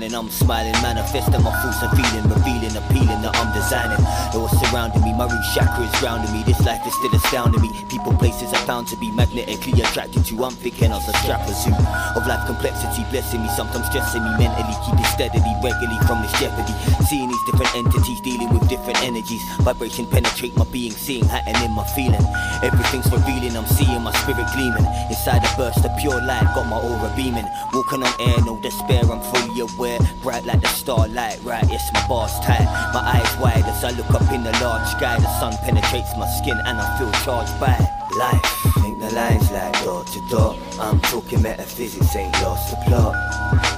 shining, 0.08 0.18
I'm 0.18 0.30
smiling, 0.30 0.72
manifesting 0.82 1.44
my 1.44 1.52
thoughts 1.52 1.82
and 1.82 1.92
feeling, 1.92 2.07
surrounding 5.28 5.36
me, 5.36 5.38
root 5.38 5.46
chakra 5.54 5.86
is 5.86 6.00
grounding 6.00 6.34
me. 6.34 6.44
This 6.44 6.60
life 6.66 6.86
is 6.86 6.94
still 6.96 7.16
astounding 7.16 7.62
me. 7.62 7.72
People, 7.90 8.14
places 8.14 8.54
I 8.54 8.58
found 8.66 8.88
to 8.90 8.98
be 8.98 9.12
magnetically 9.12 9.82
attracted 9.82 10.26
to. 10.26 10.44
I'm 10.44 10.52
thinking 10.52 10.92
of 10.92 11.02
a 11.08 11.14
strapper 11.24 11.54
zoo 11.54 11.74
of 12.16 12.28
life 12.28 12.46
complexity, 12.46 13.04
blessing 13.12 13.42
me, 13.42 13.50
sometimes 13.50 13.88
stressing 13.88 14.24
me 14.24 14.32
mentally, 14.38 14.76
keeping 14.86 15.06
steadily, 15.06 15.54
regularly 15.64 16.00
from 16.06 16.22
this 16.22 16.34
jeopardy. 16.40 16.74
Seeing 17.06 17.30
these 17.30 17.46
different 17.52 17.76
entities 17.76 18.22
dealing 18.22 18.50
with 18.54 18.68
different 18.70 19.02
energies, 19.04 19.42
vibration 19.62 20.06
penetrate 20.08 20.56
my 20.56 20.66
being, 20.66 20.92
seeing 20.92 21.24
in 21.24 21.72
my 21.72 21.86
feeling. 21.96 22.24
Everything's 22.64 23.12
revealing, 23.12 23.56
I'm 23.56 23.68
seeing 23.68 24.02
my 24.02 24.12
spirit 24.24 24.48
gleaming 24.54 24.86
inside 25.10 25.44
a 25.44 25.50
burst 25.58 25.84
of 25.86 25.92
pure 26.00 26.22
light. 26.22 26.48
Got 26.56 26.68
my 26.68 26.78
aura 26.80 27.12
beaming, 27.16 27.48
walking 27.74 28.04
on 28.04 28.14
air, 28.20 28.38
no 28.46 28.60
despair. 28.62 29.04
I'm 29.04 29.22
fully 29.34 29.62
aware, 29.62 30.00
bright 30.22 30.46
like 30.46 30.62
the 30.62 30.68
starlight. 30.68 31.40
Right, 31.44 31.66
yes, 31.70 31.90
my 31.94 32.06
bar's 32.08 32.34
tight, 32.40 32.66
my 32.94 33.02
eyes 33.02 33.32
wide 33.40 33.66
as 33.66 33.84
I 33.84 33.92
look 33.92 34.10
up 34.12 34.28
in 34.32 34.44
the 34.44 34.52
large 34.64 34.88
sky. 34.88 35.17
The 35.18 35.40
sun 35.40 35.54
penetrates 35.64 36.16
my 36.18 36.28
skin 36.28 36.58
and 36.66 36.80
I 36.80 36.98
feel 36.98 37.12
charged 37.24 37.60
by 37.60 37.78
life. 38.18 38.46
Think 38.82 39.00
the 39.00 39.12
lines 39.14 39.52
like 39.52 39.74
dot 39.84 40.08
to 40.08 40.22
dot. 40.30 40.58
I'm 40.80 41.00
talking 41.02 41.42
metaphysics, 41.42 42.16
ain't 42.16 42.34
lost 42.42 42.72
the 42.72 42.78
plot. 42.86 43.16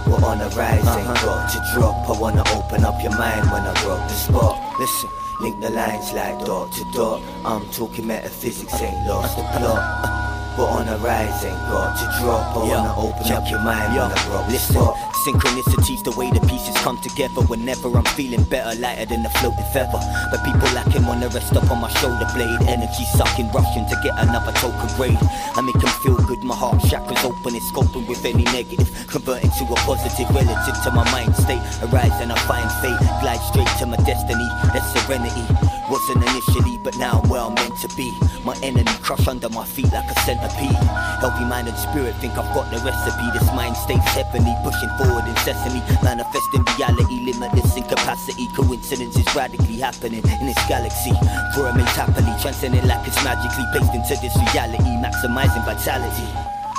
We're 0.08 0.26
on 0.26 0.42
a 0.42 0.50
rise, 0.50 0.80
ain't 0.80 1.08
uh-huh. 1.08 1.26
got 1.26 1.50
to 1.52 1.60
drop. 1.74 2.10
I 2.10 2.20
wanna 2.20 2.44
open 2.56 2.84
up 2.84 3.02
your 3.02 3.18
mind 3.18 3.50
when 3.52 3.64
I 3.64 3.74
rock 3.88 4.08
the 4.08 4.16
spot. 4.16 4.80
Listen. 4.80 5.10
Link 5.40 5.62
the 5.62 5.70
lines 5.70 6.12
like 6.12 6.38
dot 6.46 6.70
to 6.74 6.84
dot. 6.92 7.22
I'm 7.46 7.66
talking 7.70 8.08
metaphysics, 8.08 8.82
ain't 8.82 9.08
lost 9.08 9.38
the 9.38 9.44
uh-huh. 9.44 9.60
plot. 9.60 10.19
But 10.60 10.76
on 10.76 10.90
a 10.90 10.98
rise, 10.98 11.46
ain't 11.46 11.56
got 11.72 11.96
to 11.96 12.06
drop. 12.20 12.52
I 12.52 12.68
wanna 12.68 12.94
open 13.00 13.32
up 13.32 13.50
your 13.50 13.64
mind 13.64 13.96
when 13.96 14.12
I 14.12 14.20
rock 14.28 14.44
the 14.44 14.60
Listen, 14.60 14.76
spot. 14.76 15.00
synchronicities, 15.24 16.04
the 16.04 16.12
way 16.20 16.28
the 16.36 16.44
pieces 16.52 16.76
come 16.84 17.00
together. 17.00 17.40
Whenever 17.48 17.88
I'm 17.96 18.04
feeling 18.20 18.44
better, 18.44 18.76
lighter 18.76 19.06
than 19.06 19.26
a 19.26 19.30
floating 19.40 19.64
feather. 19.72 20.04
But 20.28 20.44
people 20.44 20.68
like 20.76 20.92
him 20.92 21.08
wanna 21.08 21.30
rest 21.30 21.56
up 21.56 21.72
on 21.72 21.80
my 21.80 21.88
shoulder 22.04 22.28
blade. 22.36 22.60
Energy 22.68 23.06
sucking, 23.16 23.48
rushing 23.56 23.88
to 23.88 23.96
get 24.04 24.20
another 24.20 24.52
token 24.60 24.90
grade. 25.00 25.24
I 25.56 25.62
make 25.62 25.80
them 25.80 25.96
feel 26.04 26.18
good, 26.28 26.44
my 26.44 26.56
heart 26.56 26.84
chakras 26.92 27.24
open, 27.24 27.56
it's 27.56 27.72
scoping 27.72 28.06
with 28.06 28.26
any 28.26 28.44
negative. 28.52 28.92
Converting 29.08 29.52
to 29.52 29.64
a 29.64 29.78
positive 29.88 30.28
relative 30.36 30.76
to 30.84 30.92
my 30.92 31.10
mind 31.16 31.40
state. 31.40 31.64
Arise 31.88 32.20
and 32.20 32.34
I 32.34 32.40
find 32.52 32.68
fate, 32.84 33.00
glide 33.24 33.40
straight 33.48 33.72
to 33.80 33.86
my 33.86 33.96
destiny. 34.04 34.48
That's 34.76 34.92
serenity. 34.92 35.79
Wasn't 35.90 36.22
initially, 36.22 36.78
but 36.78 36.96
now 36.98 37.20
I'm 37.20 37.30
where 37.30 37.42
I'm 37.42 37.56
meant 37.56 37.76
to 37.82 37.90
be. 37.98 38.14
My 38.46 38.56
enemy 38.62 38.94
crush 39.02 39.28
under 39.28 39.50
my 39.50 39.66
feet 39.66 39.92
like 39.92 40.06
a 40.06 40.14
centipede. 40.22 40.78
Healthy 41.18 41.46
mind 41.46 41.68
and 41.68 41.78
spirit 41.78 42.16
think 42.22 42.38
I've 42.38 42.54
got 42.54 42.70
the 42.70 42.78
recipe. 42.86 43.26
This 43.34 43.50
mind 43.58 43.76
stays 43.76 44.06
heavenly, 44.14 44.54
pushing 44.64 44.90
forward 45.02 45.26
incessantly. 45.26 45.82
Manifesting 46.04 46.64
reality, 46.78 47.26
limitless 47.26 47.76
in 47.76 47.84
capacity. 47.84 48.48
Coincidence 48.56 49.18
is 49.18 49.36
radically 49.36 49.78
happening 49.78 50.22
in 50.22 50.46
this 50.46 50.62
galaxy. 50.70 51.12
For 51.56 51.66
a 51.66 51.74
mate 51.76 51.90
happily, 51.98 52.34
transcending 52.40 52.86
like 52.86 53.08
it's 53.08 53.18
magically 53.24 53.66
placed 53.74 53.94
into 53.94 54.14
this 54.22 54.36
reality. 54.54 54.94
Maximizing 55.02 55.66
vitality. 55.66 56.30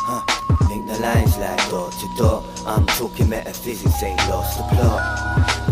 Huh. 0.07 0.23
Link 0.71 0.87
the 0.87 0.99
lines 1.01 1.37
like 1.39 1.59
door 1.69 1.91
to 1.91 2.07
dot. 2.17 2.50
I'm 2.71 2.87
talking 2.87 3.29
metaphysics, 3.29 4.01
ain't 4.01 4.17
lost 4.31 4.57
the 4.57 4.63
plot. 4.63 5.03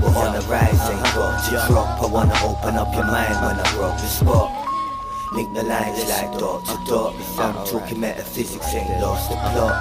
We're 0.03 0.19
on 0.19 0.35
the 0.35 0.43
rise, 0.51 0.91
ain't 0.91 1.01
got 1.15 1.39
to 1.45 1.51
drop. 1.71 2.03
I 2.03 2.07
wanna 2.07 2.35
open 2.43 2.75
up 2.75 2.93
your 2.93 3.07
mind 3.07 3.39
when 3.39 3.55
I 3.55 3.77
rock 3.79 4.01
the 4.03 4.09
spot. 4.09 4.51
Link 5.33 5.55
the 5.55 5.63
lines 5.63 6.03
like 6.11 6.37
dot 6.41 6.65
to 6.67 6.77
dot. 6.91 7.15
I'm 7.39 7.55
talking 7.65 8.01
metaphysics, 8.01 8.75
ain't 8.75 9.01
lost 9.01 9.31
the 9.31 9.37
plot. 9.37 9.79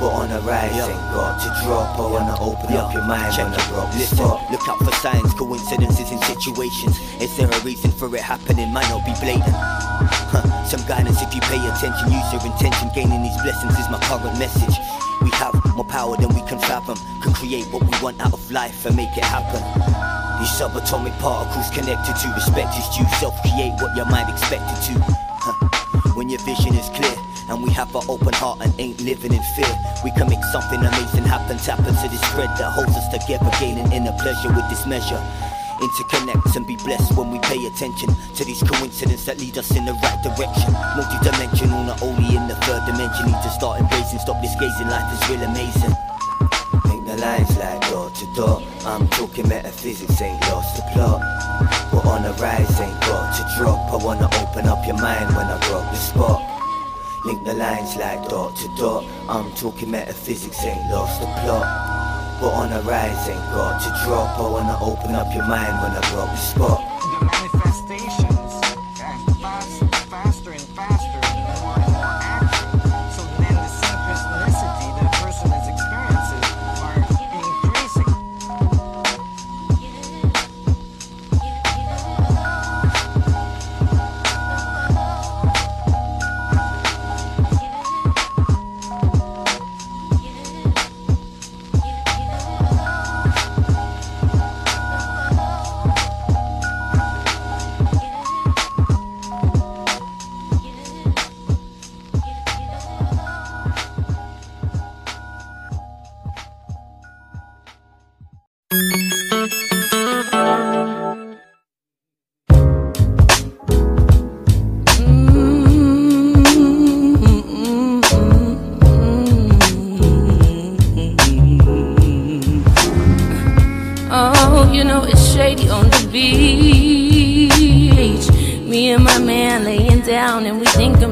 We're 0.00 0.08
on 0.08 0.30
the 0.30 0.40
rise, 0.40 0.72
ain't 0.72 0.96
got 1.12 1.36
to 1.36 1.48
drop. 1.66 1.98
I 1.98 2.06
wanna 2.16 2.40
open 2.40 2.72
up 2.80 2.94
your 2.94 3.04
mind 3.04 3.36
when 3.36 3.52
I 3.52 3.70
rock 3.76 3.92
the 3.92 3.98
Listen, 3.98 4.16
spot. 4.16 4.50
look 4.50 4.66
out 4.70 4.78
for 4.78 4.92
signs, 5.04 5.34
coincidences 5.34 6.10
in 6.10 6.18
situations. 6.22 6.96
Is 7.20 7.36
there 7.36 7.50
a 7.50 7.60
reason 7.60 7.90
for 7.92 8.08
it 8.16 8.22
happening? 8.22 8.72
Might 8.72 8.88
not 8.88 9.04
be 9.04 9.12
blatant. 9.20 9.52
Huh, 9.52 10.64
some 10.64 10.80
guidance 10.88 11.20
if 11.20 11.34
you 11.34 11.42
pay 11.42 11.60
attention. 11.60 12.08
Use 12.08 12.32
your 12.32 12.40
intention. 12.40 12.88
Gaining 12.94 13.20
these 13.20 13.36
blessings 13.42 13.76
is 13.76 13.88
my 13.90 14.00
current 14.08 14.38
message. 14.38 14.80
We 15.20 15.30
have 15.30 15.57
more 15.78 15.86
power 15.86 16.16
than 16.16 16.34
we 16.34 16.42
can 16.42 16.58
fathom. 16.58 16.98
Can 17.22 17.32
create 17.32 17.64
what 17.70 17.82
we 17.86 17.94
want 18.02 18.20
out 18.20 18.32
of 18.32 18.42
life 18.50 18.84
and 18.84 18.96
make 18.96 19.16
it 19.16 19.24
happen. 19.24 19.62
These 20.42 20.50
subatomic 20.58 21.16
particles 21.22 21.70
connected 21.70 22.14
to 22.18 22.26
respect 22.34 22.74
is 22.74 22.86
due. 22.90 23.06
Self-create 23.22 23.74
what 23.80 23.94
your 23.96 24.06
mind 24.06 24.28
expected 24.28 24.74
to. 24.90 24.94
Huh. 25.38 25.54
When 26.18 26.28
your 26.28 26.42
vision 26.42 26.74
is 26.74 26.88
clear 26.90 27.14
and 27.48 27.62
we 27.62 27.70
have 27.70 27.94
our 27.94 28.02
open 28.08 28.34
heart 28.34 28.58
and 28.60 28.74
ain't 28.80 29.00
living 29.00 29.32
in 29.32 29.42
fear, 29.54 29.70
we 30.02 30.10
can 30.10 30.28
make 30.28 30.42
something 30.50 30.80
amazing 30.82 31.22
happen. 31.22 31.56
Tap 31.58 31.78
into 31.78 32.08
this 32.10 32.24
thread 32.34 32.50
that 32.58 32.74
holds 32.74 32.96
us 32.98 33.06
together, 33.14 33.48
gaining 33.60 33.90
inner 33.92 34.14
pleasure 34.18 34.50
with 34.50 34.68
this 34.68 34.84
measure. 34.84 35.22
And 36.56 36.66
be 36.66 36.76
blessed 36.76 37.16
when 37.16 37.30
we 37.30 37.38
pay 37.38 37.66
attention 37.66 38.08
to 38.34 38.44
these 38.44 38.60
coincidences 38.62 39.26
that 39.26 39.38
lead 39.38 39.58
us 39.58 39.70
in 39.76 39.84
the 39.84 39.92
right 39.92 40.18
direction. 40.24 40.72
Multi-dimensional, 40.96 41.84
not 41.84 42.02
only 42.02 42.34
in 42.34 42.48
the 42.48 42.56
third 42.66 42.84
dimension. 42.84 43.26
Need 43.26 43.42
to 43.42 43.50
start 43.50 43.78
embracing, 43.78 44.18
stop 44.18 44.42
this 44.42 44.56
gazing. 44.58 44.88
Life 44.88 45.06
is 45.12 45.28
real 45.30 45.42
amazing. 45.42 45.94
Link 46.90 47.06
the 47.06 47.16
lines 47.16 47.56
like 47.58 47.80
dot 47.82 48.12
to 48.16 48.26
dot. 48.34 48.62
I'm 48.86 49.06
talking 49.08 49.46
metaphysics, 49.46 50.20
ain't 50.20 50.40
lost 50.50 50.76
the 50.76 50.82
plot. 50.90 51.22
We're 51.92 52.10
on 52.10 52.22
the 52.24 52.32
rise, 52.42 52.80
ain't 52.80 53.00
got 53.02 53.36
to 53.36 53.44
drop. 53.56 53.92
I 53.92 54.04
wanna 54.04 54.26
open 54.42 54.66
up 54.66 54.84
your 54.84 54.98
mind 54.98 55.28
when 55.36 55.46
I 55.46 55.58
rock 55.70 55.92
the 55.92 55.96
spot. 55.96 56.42
Link 57.24 57.44
the 57.44 57.54
lines 57.54 57.94
like 57.94 58.28
dot 58.28 58.56
to 58.56 58.68
dot. 58.76 59.04
I'm 59.28 59.52
talking 59.52 59.92
metaphysics, 59.92 60.64
ain't 60.64 60.90
lost 60.90 61.20
the 61.20 61.26
plot. 61.26 61.87
We're 62.40 62.50
on 62.50 62.70
the 62.70 62.80
rise, 62.82 63.28
ain't 63.28 63.40
got 63.50 63.82
to 63.82 63.88
drop. 64.04 64.38
I 64.38 64.42
wanna 64.42 64.78
open 64.80 65.14
up 65.16 65.26
your 65.34 65.44
mind 65.44 65.74
when 65.82 65.90
I 65.90 66.14
rock 66.14 66.30
the 66.30 66.36
spot. 66.36 66.78
The 67.02 67.24
manifestations 67.24 68.37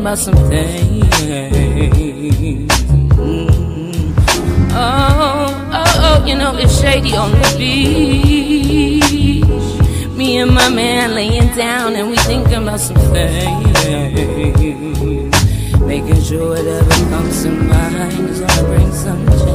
about 0.06 0.18
some 0.18 0.36
things. 0.48 1.02
Mm. 3.16 4.14
Oh, 4.70 5.50
oh, 5.72 5.84
oh, 6.06 6.24
you 6.24 6.36
know 6.36 6.56
it's 6.56 6.80
shady 6.80 7.16
on 7.16 7.32
the 7.32 7.54
beach. 7.58 9.42
Me 10.16 10.38
and 10.38 10.54
my 10.54 10.68
man 10.68 11.12
laying 11.12 11.52
down 11.56 11.96
and 11.96 12.08
we 12.08 12.16
thinking 12.18 12.62
about 12.62 12.78
some 12.78 12.96
things. 13.10 13.84
Making 15.80 16.22
sure 16.22 16.50
whatever 16.50 16.90
comes 17.10 17.42
to 17.42 17.50
mind 17.50 18.30
is 18.30 18.40
gonna 18.40 18.62
bring 18.62 18.92
some 18.92 19.26
change. 19.26 19.45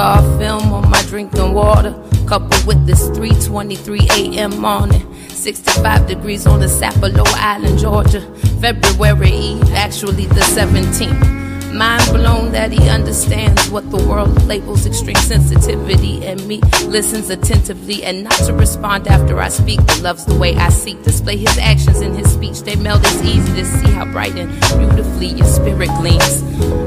Cigar 0.00 0.38
film 0.38 0.72
on 0.72 0.88
my 0.88 1.02
drinking 1.02 1.52
water, 1.52 1.92
coupled 2.26 2.64
with 2.64 2.86
this 2.86 3.10
3:23 3.10 4.08
a.m. 4.08 4.58
morning. 4.58 5.04
65 5.28 6.06
degrees 6.06 6.46
on 6.46 6.58
the 6.58 6.68
Sapelo 6.68 7.26
Island, 7.34 7.78
Georgia. 7.78 8.22
February 8.62 9.30
Eve, 9.30 9.74
actually 9.74 10.24
the 10.24 10.40
17th. 10.56 11.40
Mind 11.74 12.02
blown 12.12 12.50
that 12.52 12.72
he 12.72 12.88
understands 12.88 13.68
what 13.70 13.88
the 13.90 13.98
world 13.98 14.42
labels 14.44 14.86
extreme 14.86 15.16
sensitivity 15.16 16.24
and 16.26 16.44
me 16.48 16.60
listens 16.86 17.30
attentively 17.30 18.02
and 18.02 18.24
not 18.24 18.38
to 18.46 18.52
respond 18.54 19.06
after 19.06 19.38
I 19.38 19.48
speak, 19.50 19.78
but 19.86 20.00
loves 20.00 20.24
the 20.24 20.34
way 20.34 20.56
I 20.56 20.70
seek. 20.70 21.02
Display 21.04 21.36
his 21.36 21.58
actions 21.58 22.00
in 22.00 22.14
his 22.14 22.32
speech. 22.32 22.62
They 22.62 22.74
meld. 22.76 23.02
It's 23.04 23.22
easy 23.22 23.52
to 23.52 23.64
see 23.64 23.90
how 23.90 24.06
bright 24.06 24.34
and 24.34 24.50
beautifully 24.78 25.26
your 25.26 25.46
spirit 25.46 25.90
gleams. 26.00 26.42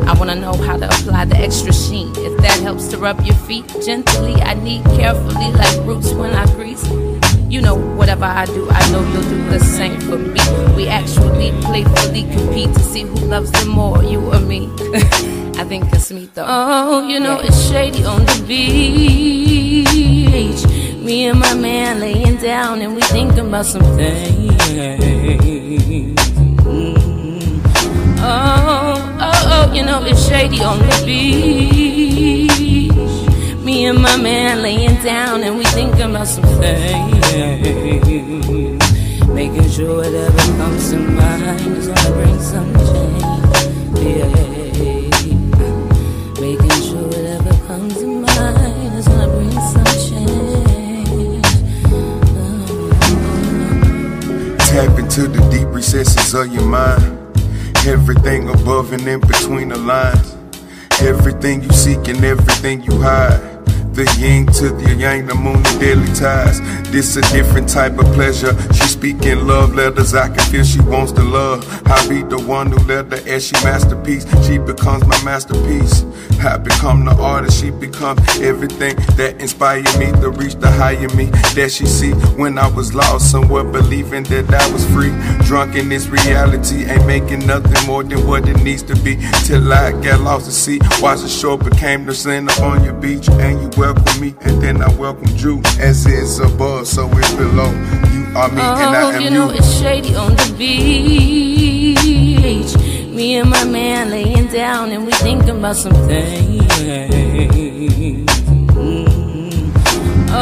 I 0.06 0.14
wanna 0.19 0.35
know 0.35 0.53
how 0.53 0.77
to 0.77 0.88
apply 0.88 1.26
the 1.26 1.38
extra 1.38 1.72
sheen. 1.73 2.11
If 2.18 2.43
helps 2.64 2.88
to 2.88 2.98
rub 2.98 3.19
your 3.26 3.35
feet 3.35 3.65
gently, 3.85 4.35
I 4.35 4.53
need 4.53 4.85
carefully 4.95 5.52
like 5.52 5.85
roots 5.85 6.14
when 6.14 6.34
I 6.34 6.45
grease. 6.56 6.88
You 7.49 7.61
know, 7.61 7.76
whatever 7.76 8.23
I 8.23 8.45
do, 8.45 8.69
I 8.72 8.90
know 8.90 9.03
you'll 9.11 9.22
do 9.23 9.49
the 9.49 9.60
same 9.60 9.99
for 9.99 10.18
me. 10.18 10.40
We 10.73 10.88
actually 10.88 11.52
playfully 11.61 12.23
compete 12.23 12.73
to 12.73 12.80
see 12.80 13.02
who 13.02 13.18
loves 13.27 13.52
them 13.52 13.68
more, 13.68 14.02
you 14.02 14.22
or 14.34 14.40
me. 14.40 14.69
I 15.61 15.65
think 15.65 15.91
it's 15.91 16.10
me 16.10 16.30
though. 16.34 16.45
Oh, 16.48 17.06
you 17.06 17.19
know 17.19 17.38
it's 17.41 17.69
shady 17.69 18.06
on 18.06 18.26
the 18.26 18.44
beach. 18.48 19.84
Me 21.03 21.27
and 21.27 21.40
my 21.40 21.53
man 21.53 21.99
laying 21.99 22.38
down 22.38 22.81
and 22.81 22.95
we 22.95 23.02
thinking 23.02 23.48
about 23.49 23.65
some 23.65 23.84
things. 23.98 24.53
Mm. 26.64 27.60
Oh, 28.26 28.65
oh, 28.69 28.93
you 29.76 29.84
know 29.84 30.04
it's 30.04 30.28
shady 30.28 30.62
on 30.62 30.80
the 30.80 31.04
beach. 31.06 32.52
Me 33.64 33.86
and 33.86 34.00
my 34.02 34.18
man 34.18 34.62
laying 34.62 35.02
down 35.04 35.41
and 35.44 35.58
we 35.58 35.64
thinking 35.66 36.02
about 36.02 36.28
some 36.28 36.44
things. 36.62 37.34
Making 39.30 39.70
sure 39.70 39.98
whatever 39.98 40.38
comes 40.58 40.90
to 40.91 40.98
mind 41.00 41.78
is 41.78 41.88
gonna 41.88 42.12
bring 42.12 42.40
some 42.40 42.74
change. 42.74 43.24
Yeah. 44.04 44.28
Making 46.40 46.82
sure 46.84 47.08
whatever 47.08 47.54
comes 47.66 47.94
to 47.95 48.06
mind 48.06 48.94
is 48.95 49.08
gonna 49.08 49.28
bring 49.28 49.60
some 49.74 49.94
change. 50.06 51.45
Uh-huh. 52.36 52.98
Tap 54.60 55.00
into 55.00 55.28
the 55.28 55.40
deep 55.50 55.68
recesses 55.70 56.34
of 56.36 56.48
your 56.54 56.64
mind. 56.64 57.23
Everything 57.85 58.47
above 58.47 58.93
and 58.93 59.05
in 59.05 59.19
between 59.19 59.68
the 59.68 59.77
lines. 59.77 60.38
Everything 61.01 61.61
you 61.61 61.69
seek 61.72 62.07
and 62.07 62.23
everything 62.23 62.81
you 62.81 62.97
hide. 63.01 63.52
The 63.94 64.06
yin 64.20 64.48
to 64.48 64.70
the 64.70 64.95
yang, 64.95 65.28
the 65.28 65.36
moon, 65.36 65.61
the 65.61 65.78
daily 65.80 66.07
ties. 66.15 66.60
This 66.90 67.15
a 67.15 67.22
different 67.32 67.70
type 67.70 67.99
of 67.99 68.06
pleasure. 68.14 68.56
She 68.74 68.88
speaking 68.88 69.45
love 69.45 69.76
letters, 69.76 70.15
I 70.15 70.30
can 70.30 70.40
feel 70.52 70.64
she 70.64 70.82
wants 70.82 71.11
to 71.11 71.22
love. 71.22 71.64
I 71.86 72.07
be 72.10 72.24
the 72.24 72.40
one 72.40 72.72
who 72.72 72.80
let 72.86 73.11
her 73.11 73.30
as 73.30 73.45
she 73.45 73.53
masterpiece. 73.64 74.26
She 74.48 74.57
becomes 74.57 75.06
my 75.06 75.22
masterpiece. 75.24 76.06
I 76.44 76.57
become 76.57 77.06
the 77.06 77.15
artist, 77.15 77.61
she 77.61 77.70
becomes 77.70 78.20
everything 78.41 78.95
that 79.15 79.40
inspired 79.40 79.88
me 79.98 80.11
to 80.22 80.30
reach 80.30 80.56
the 80.56 80.70
higher 80.70 81.07
me 81.15 81.26
that 81.56 81.72
she 81.72 81.86
see 81.86 82.11
when 82.36 82.57
I 82.57 82.68
was 82.68 82.94
lost 82.94 83.32
somewhere, 83.32 83.64
believing 83.64 84.24
that 84.24 84.53
I 84.53 84.74
was 84.74 84.86
free. 84.91 85.14
Drunk 85.45 85.76
in 85.76 85.88
this 85.88 86.07
reality, 86.07 86.84
ain't 86.84 87.06
making 87.06 87.48
nothing 87.48 87.88
more 87.88 88.03
than 88.03 88.28
what 88.28 88.49
it 88.49 88.61
needs 88.61 88.84
to 88.84 88.95
be. 89.03 89.18
Till 89.45 89.72
I 89.72 89.91
got 90.02 90.20
lost 90.22 90.45
to 90.48 90.52
see. 90.52 90.80
Watch 90.99 91.22
the 91.22 91.30
shore 91.30 91.57
became 91.57 92.06
the 92.06 92.14
center 92.14 92.61
on 92.61 92.84
your 92.84 92.94
beach, 92.94 93.30
and 93.30 93.61
you 93.61 93.70
welcome 93.84 94.22
me, 94.22 94.34
and 94.41 94.61
then 94.64 94.81
I 94.81 94.88
welcomed 94.95 95.41
you. 95.41 95.61
As 95.80 96.05
it's 96.05 96.39
above, 96.39 96.88
so 96.88 97.10
it's 97.18 97.34
below. 97.34 97.69
You 98.14 98.23
are 98.39 98.47
me, 98.49 98.61
and 98.61 98.95
I 98.95 99.03
Oh, 99.03 99.11
am 99.11 99.22
you 99.22 99.30
know 99.30 99.49
it's 99.49 99.77
shady 99.80 100.15
on 100.15 100.31
the 100.38 100.53
beach. 100.57 102.03
Me 103.14 103.35
and 103.39 103.49
my 103.49 103.65
man 103.65 104.10
laying 104.10 104.47
down 104.47 104.91
and 104.91 105.05
we 105.05 105.11
thinking 105.11 105.49
about 105.60 105.76
some 105.76 105.93
things. 106.07 106.64
Mm. 108.73 109.72
Oh, 110.30 110.34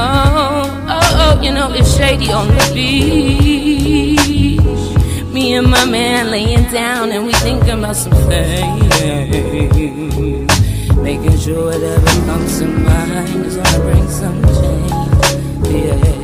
oh, 0.87 1.01
oh, 1.23 1.41
you 1.41 1.51
know 1.51 1.71
it's 1.73 1.97
shady 1.97 2.31
on 2.31 2.47
the 2.47 2.71
beach. 2.75 4.21
Me 5.33 5.53
and 5.55 5.67
my 5.67 5.85
man 5.85 6.29
laying 6.29 6.69
down 6.71 7.11
and 7.11 7.25
we 7.25 7.33
thinking 7.33 7.71
about 7.79 7.95
some 7.95 8.13
things. 8.29 8.81
Making 11.01 11.37
sure 11.37 11.65
whatever 11.65 12.05
comes 12.25 12.59
to 12.59 12.67
mind 12.67 13.45
is 13.45 13.57
gonna 13.57 13.79
bring 13.79 14.07
some 14.07 14.41
change. 14.43 14.91
Yeah. 15.67 16.20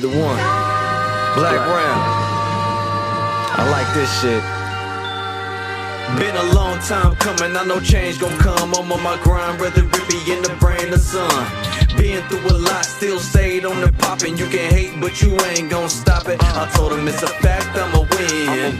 The 0.00 0.08
One, 0.08 0.36
Black 1.34 1.58
Brown. 1.66 2.00
I 3.58 3.68
like 3.68 3.92
this 3.94 4.08
shit. 4.20 4.42
Been 6.18 6.36
a 6.36 6.54
long 6.54 6.78
time 6.80 7.16
coming, 7.16 7.56
I 7.56 7.64
know 7.64 7.80
change 7.80 8.20
gon' 8.20 8.38
come. 8.38 8.74
I'm 8.74 8.92
on 8.92 9.02
my 9.02 9.20
grind, 9.24 9.60
whether 9.60 9.82
it 9.82 10.08
be 10.08 10.32
in 10.32 10.42
the 10.42 10.54
brain 10.60 10.92
or 10.92 10.98
sun. 10.98 11.77
Been 11.98 12.22
through 12.28 12.56
a 12.56 12.56
lot, 12.56 12.84
still 12.84 13.18
stayed 13.18 13.64
on 13.64 13.80
the 13.80 13.92
poppin'. 13.92 14.36
You 14.36 14.46
can 14.46 14.72
hate, 14.72 15.00
but 15.00 15.20
you 15.20 15.36
ain't 15.50 15.68
gon' 15.68 15.88
stop 15.88 16.28
it. 16.28 16.38
I 16.40 16.70
told 16.74 16.92
him 16.92 17.08
it's 17.08 17.22
a 17.22 17.26
fact, 17.26 17.76
I'ma 17.76 18.06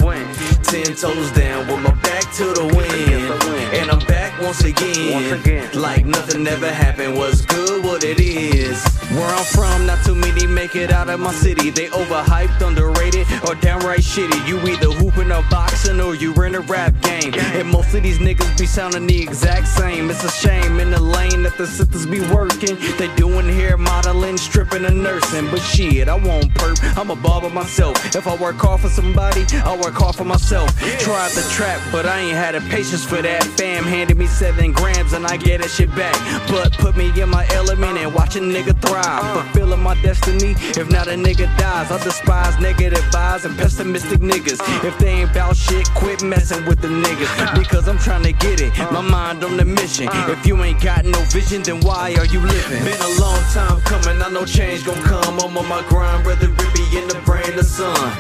win. 0.05 0.27
Ten 0.63 0.95
toes 0.95 1.31
down 1.33 1.67
with 1.67 1.81
my 1.83 1.95
back 2.03 2.31
to 2.35 2.45
the 2.45 2.67
wind. 2.77 3.75
And 3.75 3.91
I'm 3.91 4.05
back 4.07 4.41
once 4.41 4.63
again. 4.65 5.73
Like 5.75 6.05
nothing 6.05 6.47
ever 6.47 6.71
happened. 6.71 7.17
What's 7.17 7.45
good, 7.45 7.85
what 7.85 8.05
it 8.05 8.21
is. 8.21 8.83
Where 9.11 9.27
I'm 9.27 9.45
from, 9.45 9.87
not 9.87 10.05
too 10.05 10.15
many 10.15 10.47
make 10.47 10.77
it 10.77 10.93
out 10.93 11.09
of 11.09 11.19
my 11.21 11.33
city. 11.33 11.71
They 11.71 11.87
overhyped, 11.87 12.61
underrated, 12.61 13.27
or 13.49 13.55
downright 13.55 14.01
shitty. 14.01 14.47
You 14.47 14.61
either 14.61 14.93
hooping 14.93 15.33
or 15.33 15.43
boxing 15.51 16.01
or 16.01 16.15
you're 16.15 16.45
in 16.45 16.55
a 16.55 16.61
rap 16.61 16.95
game. 17.01 17.33
And 17.35 17.69
most 17.69 17.95
of 17.95 18.03
these 18.03 18.19
niggas 18.19 18.59
be 18.59 18.67
sounding 18.67 19.07
the 19.07 19.23
exact 19.23 19.69
same. 19.69 20.11
It's 20.11 20.25
a 20.25 20.31
shame 20.31 20.81
in 20.81 20.91
the 20.91 21.01
lane 21.01 21.43
that 21.45 21.57
the 21.57 21.67
sisters 21.67 22.07
be 22.07 22.21
working. 22.33 22.77
They 22.99 23.08
doing 23.17 23.49
hair 23.49 23.77
modeling, 23.77 24.37
stripping 24.37 24.85
and 24.85 25.03
nursing. 25.03 25.51
But 25.51 25.61
shit, 25.61 26.09
I 26.09 26.15
won't 26.15 26.53
perp. 26.55 26.79
I'm 26.99 27.11
a 27.11 27.17
barber 27.17 27.51
myself. 27.51 27.97
If 28.15 28.27
I 28.27 28.37
work 28.37 28.57
hard 28.57 28.81
for 28.81 28.89
somebody, 28.89 29.45
I 29.65 29.77
work 29.77 29.95
hard 29.95 30.17
for 30.17 30.25
myself. 30.25 30.77
Tried 30.99 31.33
the 31.33 31.47
trap, 31.51 31.81
but 31.93 32.07
I 32.07 32.21
ain't 32.21 32.37
had 32.37 32.55
the 32.55 32.61
patience 32.69 33.05
for 33.05 33.21
that. 33.23 33.45
Fam 33.45 33.85
handed 33.85 34.17
me 34.17 34.27
seven 34.27 34.73
grams 34.73 35.13
and 35.13 35.27
I 35.27 35.37
get 35.37 35.61
that 35.61 35.71
shit 35.71 35.95
back. 35.95 36.15
But 36.49 36.73
put 36.75 36.97
me 36.97 37.09
in 37.21 37.29
my 37.29 37.47
element 37.53 37.99
and 37.99 38.15
watch 38.15 38.37
a 38.37 38.41
nigga 38.41 38.81
thrive. 38.83 39.25
Uh. 39.25 39.43
Fulfilling 39.43 39.83
my 39.83 40.01
destiny, 40.03 40.55
if 40.81 40.91
not 40.91 41.09
a 41.09 41.13
nigga 41.13 41.47
dies. 41.59 41.91
I 41.91 42.03
despise 42.03 42.59
negative 42.61 43.05
vibes 43.11 43.45
and 43.45 43.57
pessimistic 43.57 44.21
niggas. 44.21 44.61
Uh. 44.61 44.87
If 44.87 44.99
they 44.99 45.23
ain't 45.23 45.33
bout 45.35 45.57
shit, 45.57 45.89
quit 45.95 46.23
messing 46.23 46.65
with 46.67 46.81
the 46.81 46.89
niggas. 46.89 47.31
Uh. 47.39 47.59
Because 47.59 47.89
I'm 47.89 47.99
trying 47.99 48.25
to 48.25 48.33
get 48.33 48.61
it, 48.61 48.77
my 48.93 49.01
mind 49.01 49.45
on 49.45 49.57
the 49.57 49.65
mission. 49.65 50.09
If 50.13 50.47
you 50.47 50.63
ain't 50.63 50.81
got 50.83 51.05
no 51.05 51.21
vision, 51.31 51.63
then 51.63 51.81
why 51.81 52.15
are 52.15 52.27
you 52.27 52.41
living? 52.41 52.83
Been 52.99 53.17
a 53.17 53.21
long 53.21 53.41
time 53.53 53.81
coming, 53.83 54.21
I 54.23 54.29
know 54.31 54.45
change 54.45 54.85
gon' 54.85 55.01
come. 55.03 55.39
I'm 55.39 55.57
on 55.57 55.69
my 55.69 55.83
grind, 55.89 56.27
whether 56.27 56.47
it 56.47 56.75
be 56.75 56.78
in 56.97 57.09
the 57.09 57.21
brain 57.25 57.59
of 57.59 57.65
sun. 57.65 58.13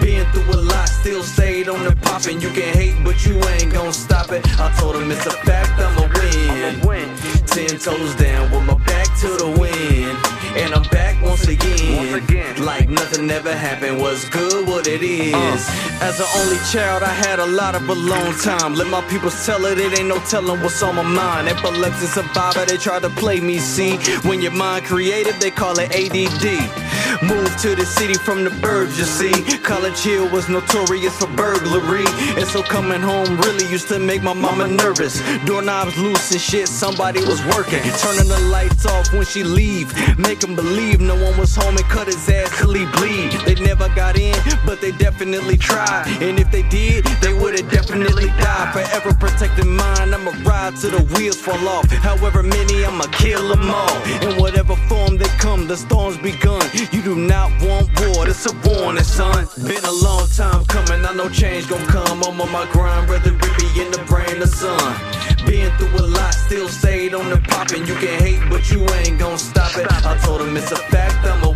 Been 0.00 0.24
through 0.32 0.54
a 0.54 0.60
lot, 0.60 0.88
still 0.88 1.22
stayed 1.22 1.68
on 1.68 1.82
the 1.84 1.94
poppin'. 1.96 2.40
You 2.40 2.50
can 2.50 2.74
hate, 2.74 2.96
but 3.04 3.24
you 3.26 3.34
ain't 3.54 3.72
gon' 3.72 3.92
stop 3.92 4.30
it. 4.32 4.46
I 4.58 4.72
told 4.78 4.96
him 4.96 5.10
it's 5.10 5.26
a 5.26 5.30
fact, 5.30 5.78
I'ma 5.80 6.06
win. 6.86 7.08
Ten 7.46 7.78
toes 7.78 8.14
down 8.16 8.50
with 8.50 8.64
my 8.64 8.74
back 8.84 9.06
to 9.20 9.28
the 9.28 9.56
wind. 9.58 10.16
And 10.56 10.74
I'm 10.74 10.82
back 10.90 11.20
once 11.22 11.46
again. 11.48 12.22
Like 12.64 12.88
nothing 12.88 13.30
ever 13.30 13.54
happened. 13.54 14.00
What's 14.00 14.28
good, 14.28 14.66
what 14.66 14.86
it 14.86 15.02
is. 15.02 15.34
Uh. 15.34 15.98
As 16.00 16.20
an 16.20 16.26
only 16.36 16.58
child, 16.72 17.02
I 17.02 17.12
had 17.12 17.38
a 17.38 17.46
lot 17.46 17.74
of 17.74 17.88
alone 17.88 18.34
time. 18.38 18.74
Let 18.74 18.88
my 18.88 19.02
people 19.08 19.30
tell 19.30 19.64
it, 19.66 19.78
it 19.78 19.98
ain't 19.98 20.08
no 20.08 20.18
telling 20.20 20.60
what's 20.62 20.82
on 20.82 20.96
my 20.96 21.02
mind. 21.02 21.48
Epilepsy 21.48 22.06
survivor, 22.06 22.64
they 22.64 22.76
try 22.76 22.98
to 23.00 23.10
play 23.10 23.40
me, 23.40 23.58
see. 23.58 23.96
When 24.28 24.40
your 24.40 24.52
mind 24.52 24.84
creative, 24.86 25.38
they 25.40 25.50
call 25.50 25.78
it 25.78 25.90
ADD. 25.94 26.46
Moved 27.22 27.58
to 27.60 27.74
the 27.74 27.86
city 27.86 28.15
from 28.18 28.44
the 28.44 28.50
burbs, 28.50 28.98
you 28.98 29.04
see. 29.04 29.32
College 29.58 29.98
Hill 29.98 30.28
was 30.30 30.48
notorious 30.48 31.16
for 31.18 31.28
burglary. 31.36 32.06
And 32.36 32.46
so 32.46 32.62
coming 32.62 33.00
home 33.00 33.36
really 33.40 33.66
used 33.70 33.88
to 33.88 33.98
make 33.98 34.22
my 34.22 34.32
mama 34.32 34.68
nervous. 34.68 35.20
Doorknobs 35.44 35.96
loose 35.98 36.30
and 36.30 36.40
shit, 36.40 36.68
somebody 36.68 37.20
was 37.20 37.44
working. 37.46 37.82
Turning 38.02 38.28
the 38.28 38.40
lights 38.50 38.86
off 38.86 39.12
when 39.12 39.24
she 39.24 39.42
leave. 39.42 39.88
Make 40.18 40.44
'em 40.44 40.54
believe 40.54 41.00
no 41.00 41.14
one 41.14 41.36
was 41.38 41.54
home 41.56 41.76
and 41.76 41.88
cut 41.88 42.06
his 42.06 42.28
ass 42.28 42.50
till 42.58 42.72
he 42.72 42.84
bleed. 42.96 43.32
They 43.46 43.54
never 43.54 43.88
got 43.90 44.18
in, 44.18 44.36
but 44.64 44.80
they 44.80 44.92
definitely 44.92 45.56
tried. 45.56 46.06
And 46.20 46.38
if 46.38 46.50
they 46.50 46.62
did, 46.62 47.04
they 47.20 47.32
would've 47.32 47.70
definitely 47.70 48.28
died. 48.38 48.72
Forever 48.72 49.14
protecting 49.14 49.74
mine, 49.74 50.14
I'ma 50.14 50.32
ride 50.44 50.76
till 50.76 50.90
the 50.90 51.02
wheels 51.14 51.36
fall 51.36 51.68
off. 51.68 51.90
However 51.90 52.42
many, 52.42 52.84
I'ma 52.84 53.06
kill 53.12 53.48
them 53.48 53.70
all. 53.70 53.96
In 54.22 54.36
whatever 54.40 54.76
form 54.88 55.16
they 55.16 55.30
come, 55.38 55.66
the 55.66 55.76
storm's 55.76 56.18
begun. 56.18 56.62
You 56.92 57.02
do 57.02 57.14
not 57.16 57.50
want 57.62 57.88
war, 58.00 58.05
this 58.14 58.46
a 58.46 58.52
warning, 58.68 59.04
son. 59.04 59.46
Been 59.64 59.84
a 59.84 59.92
long 60.02 60.28
time 60.28 60.64
coming, 60.66 61.04
I 61.04 61.12
know 61.14 61.28
change 61.28 61.68
gon' 61.68 61.84
come. 61.86 62.22
I'm 62.22 62.40
on 62.40 62.50
my 62.52 62.66
grind, 62.72 63.08
whether 63.08 63.30
it 63.34 63.58
be 63.58 63.80
in 63.80 63.90
the 63.90 64.02
brain 64.06 64.42
or 64.42 64.46
sun. 64.46 64.94
Been 65.46 65.70
through 65.78 66.04
a 66.04 66.06
lot, 66.06 66.34
still 66.34 66.68
stayed 66.68 67.14
on 67.14 67.30
the 67.30 67.38
poppin'. 67.38 67.86
You 67.86 67.94
can 67.94 68.20
hate, 68.20 68.42
but 68.50 68.70
you 68.70 68.86
ain't 69.00 69.18
gon' 69.18 69.38
stop 69.38 69.76
it. 69.76 69.86
I 69.90 70.16
told 70.18 70.40
him 70.40 70.56
it's 70.56 70.72
a 70.72 70.76
fact, 70.76 71.24
I'ma 71.26 71.54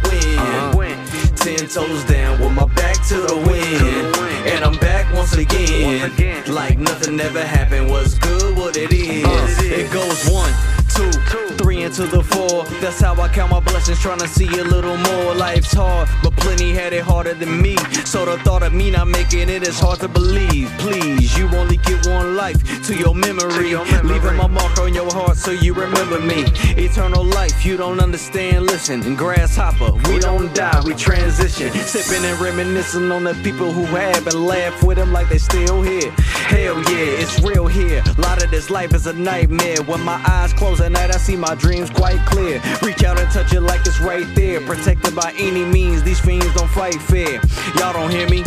win. 0.77 0.97
Ten 1.36 1.68
toes 1.68 2.05
down 2.05 2.39
with 2.40 2.52
my 2.52 2.66
back 2.74 2.97
to 3.09 3.16
the 3.16 3.36
wind. 3.48 4.16
And 4.47 4.64
I'm 4.64 4.77
back 4.78 5.12
once 5.14 5.32
again. 5.35 6.10
Like 6.47 6.78
nothing 6.78 7.18
ever 7.20 7.44
happened. 7.44 7.90
What's 7.90 8.18
good, 8.18 8.56
what 8.56 8.77
it 8.77 8.93
is. 8.93 9.59
It 9.62 9.90
goes 9.93 10.28
one, 10.31 10.52
two, 11.01 11.48
three 11.56 11.82
into 11.82 12.06
the 12.06 12.22
four. 12.22 12.64
That's 12.81 13.01
how 13.01 13.14
I 13.14 13.28
count 13.28 13.51
my 13.51 13.60
blessings, 13.60 14.01
trying 14.01 14.18
to 14.20 14.28
see 14.28 14.48
a 14.59 14.64
little 14.64 14.97
more. 14.97 15.35
Life's 15.35 15.72
hard, 15.72 16.09
but 16.22 16.36
plenty 16.36 16.72
had 16.72 16.93
it 16.93 17.02
harder 17.02 17.35
than 17.35 17.60
me. 17.60 17.77
So 18.05 18.24
the 18.24 18.39
thought 18.44 18.62
of 18.62 18.72
me 18.72 18.90
not 18.90 19.09
making 19.09 19.48
it 19.48 19.66
is 19.66 19.78
hard 19.78 20.01
to 20.01 20.09
believe. 20.09 20.70
Please, 20.78 21.36
you 21.39 21.48
only 21.56 21.78
get 21.78 22.06
one 22.06 22.36
life 22.36 22.60
to 22.86 22.94
your 22.94 23.14
memory. 23.14 23.74
Leaving 24.02 24.36
my 24.36 24.47
mark 24.47 24.78
on 24.78 24.94
your 24.94 25.10
heart 25.12 25.36
so 25.36 25.51
you 25.51 25.72
remember 25.74 26.20
me. 26.20 26.44
Eternal 26.77 27.24
life, 27.24 27.64
you 27.64 27.77
don't 27.77 28.01
understand. 28.01 28.66
Listen, 28.66 29.02
and 29.02 29.16
grasshopper, 29.16 29.93
we 30.09 30.18
don't 30.18 30.55
die, 30.55 30.82
we 30.85 30.94
transition. 30.94 31.70
Sipping 31.72 32.24
and 32.24 32.39
reminiscing 32.40 33.10
on 33.10 33.24
the 33.24 33.35
people 33.43 33.72
who 33.72 33.85
have 33.85 34.27
and 34.27 34.47
laugh 34.47 34.82
with 34.82 34.98
them 34.98 35.12
like 35.12 35.28
they 35.28 35.39
still 35.39 35.82
here. 35.82 36.10
Hell 36.51 36.77
yeah, 36.90 37.22
it's 37.22 37.40
real 37.43 37.66
here. 37.66 38.02
A 38.18 38.20
lot 38.20 38.43
of 38.43 38.51
this 38.51 38.70
life 38.70 38.94
is 38.94 39.06
a 39.06 39.12
nightmare. 39.12 39.82
When 39.82 40.01
my 40.01 40.20
eyes 40.27 40.52
close 40.52 40.81
at 40.81 40.90
I 40.97 41.17
see 41.17 41.37
my 41.37 41.55
dreams 41.55 41.91
quite 41.91 42.25
clear. 42.27 42.61
Reach 42.83 43.05
out 43.05 43.19
and 43.19 43.31
touch 43.31 43.53
it 43.53 43.61
like 43.61 43.81
it's 43.87 44.01
right 44.01 44.27
there. 44.35 44.61
Protected 44.61 45.15
by 45.15 45.35
any 45.39 45.65
means, 45.65 46.03
these 46.03 46.21
fiends 46.21 46.53
don't 46.55 46.71
fight 46.71 47.01
fair. 47.03 47.41
Y'all 47.77 47.93
don't 47.93 48.11
hear 48.11 48.29
me? 48.29 48.45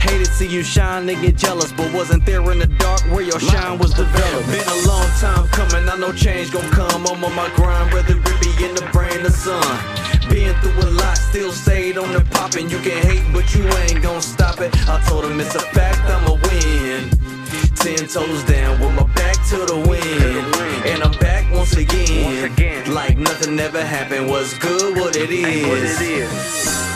Hated 0.00 0.26
to 0.26 0.32
see 0.32 0.46
you 0.46 0.62
shine, 0.62 1.06
they 1.06 1.14
get 1.14 1.36
jealous, 1.36 1.72
but 1.72 1.92
wasn't 1.94 2.26
there 2.26 2.42
in 2.52 2.58
the 2.58 2.66
dark 2.66 3.00
where 3.10 3.22
your 3.22 3.40
shine 3.40 3.78
was 3.78 3.94
developed. 3.94 4.46
Been 4.48 4.68
a 4.68 4.86
long 4.86 5.08
time 5.18 5.48
coming, 5.48 5.88
I 5.88 5.96
know 5.96 6.12
change 6.12 6.52
gon' 6.52 6.70
come. 6.70 7.06
I'm 7.06 7.24
on 7.24 7.34
my 7.34 7.50
grind, 7.56 7.92
whether 7.92 8.16
it 8.16 8.40
be 8.40 8.64
in 8.64 8.74
the 8.74 8.86
brain 8.92 9.24
or 9.24 9.30
sun. 9.30 9.62
Been 10.28 10.54
through 10.60 10.88
a 10.88 10.90
lot, 10.90 11.16
still 11.16 11.52
stayed 11.52 11.96
on 11.96 12.12
the 12.12 12.20
poppin'. 12.32 12.68
You 12.68 12.78
can 12.78 13.02
hate, 13.06 13.24
but 13.32 13.54
you 13.54 13.64
ain't 13.64 14.02
gon' 14.02 14.20
stop 14.20 14.60
it. 14.60 14.74
I 14.88 15.00
told 15.08 15.24
him 15.24 15.40
it's 15.40 15.54
a 15.54 15.60
fact, 15.60 16.00
I'ma 16.00 16.34
win. 16.34 17.33
Ten 17.76 18.06
toes 18.08 18.42
down 18.44 18.80
with 18.80 18.94
my 18.94 19.04
back 19.14 19.36
to 19.50 19.56
the 19.56 19.84
wind. 19.88 20.54
And 20.86 21.02
I'm 21.02 21.18
back 21.18 21.50
once 21.52 21.76
again. 21.76 22.54
Like 22.92 23.16
nothing 23.18 23.58
ever 23.58 23.82
happened. 23.82 24.28
What's 24.28 24.56
good, 24.58 24.96
what 24.96 25.16
it 25.16 25.30
is. 25.30 26.93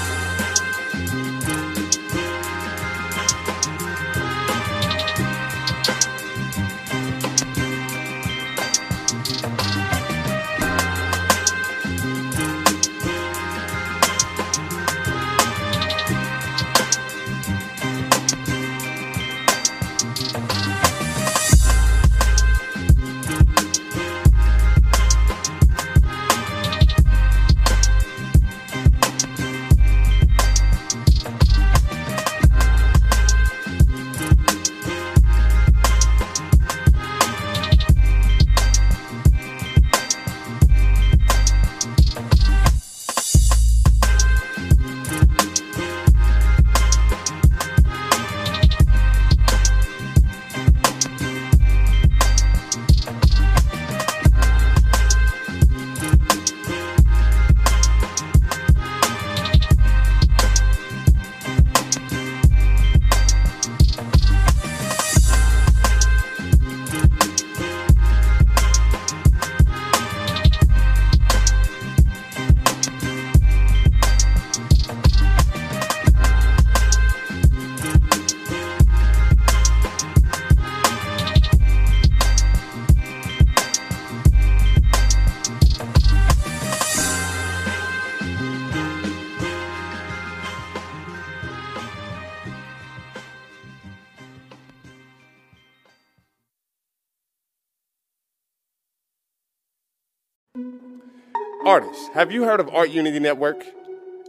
Have 102.19 102.33
you 102.33 102.43
heard 102.43 102.59
of 102.59 102.69
Art 102.71 102.91
Unity 102.91 103.21
Network? 103.21 103.65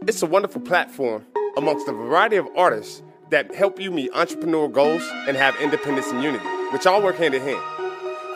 It's 0.06 0.22
a 0.22 0.26
wonderful 0.26 0.60
platform 0.60 1.26
amongst 1.56 1.88
a 1.88 1.92
variety 1.92 2.36
of 2.36 2.46
artists 2.56 3.02
that 3.30 3.52
help 3.52 3.80
you 3.80 3.90
meet 3.90 4.12
entrepreneurial 4.12 4.72
goals 4.72 5.02
and 5.26 5.36
have 5.36 5.60
independence 5.60 6.06
and 6.12 6.22
unity, 6.22 6.46
which 6.70 6.86
all 6.86 7.02
work 7.02 7.16
hand 7.16 7.34
in 7.34 7.42
hand. 7.42 7.60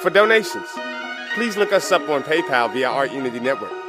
For 0.00 0.10
donations, 0.10 0.66
please 1.36 1.56
look 1.56 1.72
us 1.72 1.92
up 1.92 2.08
on 2.08 2.24
PayPal 2.24 2.72
via 2.72 2.88
Art 2.88 3.12
Unity 3.12 3.38
Network. 3.38 3.83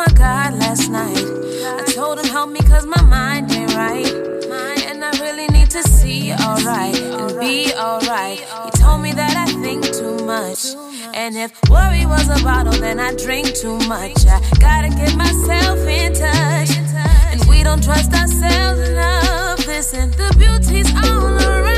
My 0.00 0.12
God 0.14 0.54
last 0.54 0.88
night. 0.88 1.26
I 1.78 1.84
told 1.92 2.18
him 2.18 2.24
help 2.24 2.48
me 2.48 2.60
cause 2.60 2.86
my 2.86 3.02
mind 3.02 3.52
ain't 3.52 3.74
right. 3.74 4.10
And 4.88 5.04
I 5.04 5.10
really 5.20 5.46
need 5.48 5.68
to 5.72 5.82
see 5.82 6.32
alright 6.32 6.98
and 6.98 7.38
be 7.38 7.70
alright. 7.74 8.38
He 8.64 8.70
told 8.82 9.02
me 9.02 9.12
that 9.12 9.36
I 9.36 9.46
think 9.64 9.84
too 9.84 10.16
much. 10.24 10.60
And 11.12 11.36
if 11.36 11.52
worry 11.68 12.06
was 12.06 12.26
a 12.30 12.42
bottle, 12.42 12.72
then 12.72 12.98
I 12.98 13.14
drink 13.14 13.54
too 13.54 13.78
much. 13.94 14.24
I 14.26 14.40
gotta 14.58 14.88
get 14.88 15.14
myself 15.16 15.78
in 15.80 16.14
touch. 16.14 16.70
And 17.32 17.44
we 17.50 17.62
don't 17.62 17.84
trust 17.84 18.14
ourselves 18.14 18.80
enough. 18.88 19.66
Listen, 19.66 20.12
the 20.12 20.34
beauty's 20.38 20.90
all 21.04 21.26
around 21.26 21.69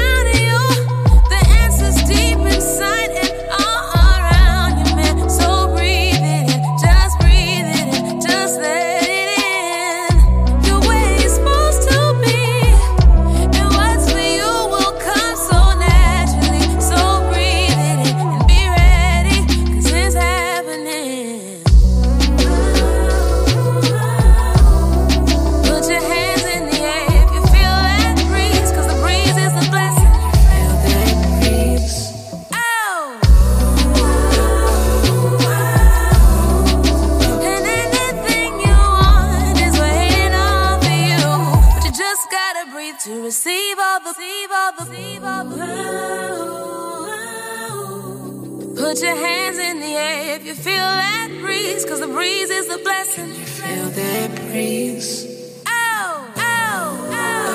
the 52.02 52.08
breeze 52.08 52.50
is 52.50 52.68
a 52.68 52.78
blessing. 52.78 53.28
You 53.28 53.46
feel 53.46 53.88
that 53.90 54.34
breeze. 54.50 55.24
Oh, 55.66 56.34
oh, 56.36 57.08
oh, 57.12 57.54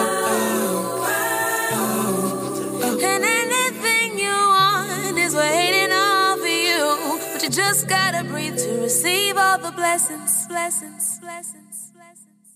oh. 2.81 2.99
And 3.03 3.23
anything 3.25 4.17
you 4.17 4.31
want 4.31 5.17
is 5.17 5.35
waiting 5.35 5.91
on 5.91 6.39
for 6.39 6.47
you. 6.47 7.19
But 7.33 7.43
you 7.43 7.49
just 7.49 7.89
gotta 7.89 8.23
breathe 8.23 8.57
to 8.57 8.79
receive 8.79 9.35
all 9.35 9.57
the 9.57 9.71
blessings, 9.71 10.47
blessings, 10.47 11.19
blessings, 11.19 11.91
blessings. 11.93 12.47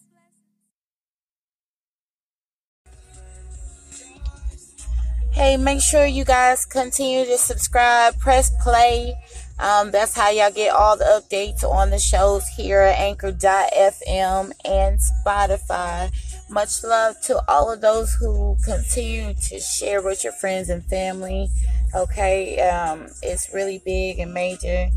Hey, 5.31 5.57
make 5.57 5.81
sure 5.81 6.05
you 6.05 6.23
guys 6.23 6.65
continue 6.65 7.25
to 7.25 7.37
subscribe, 7.37 8.17
press 8.17 8.49
play. 8.63 9.20
Um, 9.61 9.91
that's 9.91 10.15
how 10.15 10.31
y'all 10.31 10.51
get 10.51 10.73
all 10.73 10.97
the 10.97 11.03
updates 11.05 11.63
on 11.63 11.91
the 11.91 11.99
shows 11.99 12.47
here 12.47 12.81
at 12.81 12.97
Anchor.fm 12.97 14.51
and 14.65 14.99
Spotify. 14.99 16.11
Much 16.49 16.83
love 16.83 17.21
to 17.21 17.39
all 17.47 17.71
of 17.71 17.79
those 17.79 18.11
who 18.15 18.57
continue 18.65 19.35
to 19.35 19.59
share 19.59 20.01
with 20.01 20.23
your 20.23 20.33
friends 20.33 20.69
and 20.69 20.83
family. 20.83 21.47
Okay, 21.93 22.59
um, 22.59 23.05
it's 23.21 23.53
really 23.53 23.79
big 23.85 24.17
and 24.17 24.33
major 24.33 24.89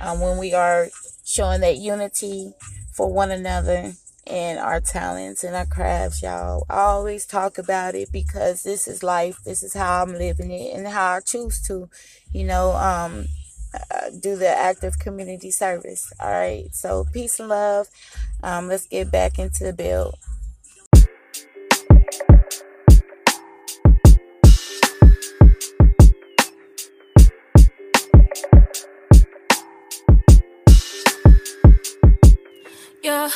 um, 0.00 0.20
when 0.20 0.38
we 0.38 0.54
are 0.54 0.88
showing 1.26 1.60
that 1.60 1.76
unity 1.76 2.54
for 2.92 3.12
one 3.12 3.30
another 3.30 3.92
and 4.26 4.58
our 4.58 4.80
talents 4.80 5.44
and 5.44 5.54
our 5.54 5.66
crafts, 5.66 6.22
y'all. 6.22 6.64
I 6.70 6.78
always 6.78 7.26
talk 7.26 7.58
about 7.58 7.94
it 7.94 8.10
because 8.12 8.62
this 8.62 8.88
is 8.88 9.02
life. 9.02 9.38
This 9.44 9.62
is 9.62 9.74
how 9.74 10.02
I'm 10.02 10.14
living 10.14 10.50
it 10.50 10.74
and 10.74 10.88
how 10.88 11.16
I 11.16 11.20
choose 11.20 11.60
to, 11.66 11.90
you 12.32 12.44
know, 12.44 12.72
um, 12.72 13.26
uh, 13.90 14.10
do 14.20 14.36
the 14.36 14.48
active 14.48 14.98
community 14.98 15.50
service. 15.50 16.12
All 16.20 16.30
right. 16.30 16.68
So 16.72 17.06
peace 17.12 17.40
and 17.40 17.48
love. 17.48 17.88
Um, 18.42 18.68
let's 18.68 18.86
get 18.86 19.10
back 19.10 19.38
into 19.38 19.64
the 19.64 19.72
build. 19.72 20.16
Yeah. 33.02 33.30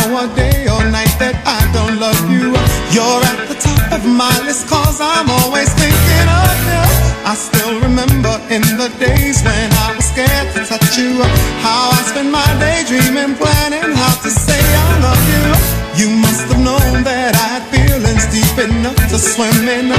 hour, 0.00 0.26
day 0.34 0.66
or 0.68 0.82
night 0.88 1.12
that 1.20 1.36
I 1.44 1.60
don't 1.76 1.96
love 2.00 2.20
you. 2.30 2.52
You're 2.94 3.22
at 3.32 3.40
the 3.48 3.56
top 3.60 4.00
of 4.00 4.02
my 4.06 4.32
list 4.46 4.68
cause 4.68 5.00
I'm 5.00 5.28
always 5.28 5.68
thinking 5.76 6.28
of 6.28 6.56
you. 6.68 6.84
I 7.24 7.34
still 7.36 7.74
remember 7.80 8.34
in 8.48 8.64
the 8.80 8.88
days 8.98 9.42
when 9.44 9.68
I 9.84 9.94
was 9.96 10.06
scared 10.08 10.48
to 10.56 10.60
touch 10.64 10.96
you. 10.96 11.20
How 11.64 11.92
I 11.92 12.00
spent 12.08 12.30
my 12.30 12.46
day 12.58 12.84
dreaming, 12.88 13.36
planning 13.36 13.92
how 13.92 14.14
to 14.24 14.30
say 14.30 14.60
I 14.60 14.88
love 15.04 15.24
you. 15.34 15.46
You 16.00 16.08
must 16.16 16.48
have 16.48 16.62
known 16.62 17.04
that 17.04 17.36
I 17.36 17.46
had 17.60 17.64
feelings 17.68 18.24
deep 18.32 18.56
enough 18.56 18.96
to 19.12 19.18
swim 19.18 19.68
in. 19.68 19.92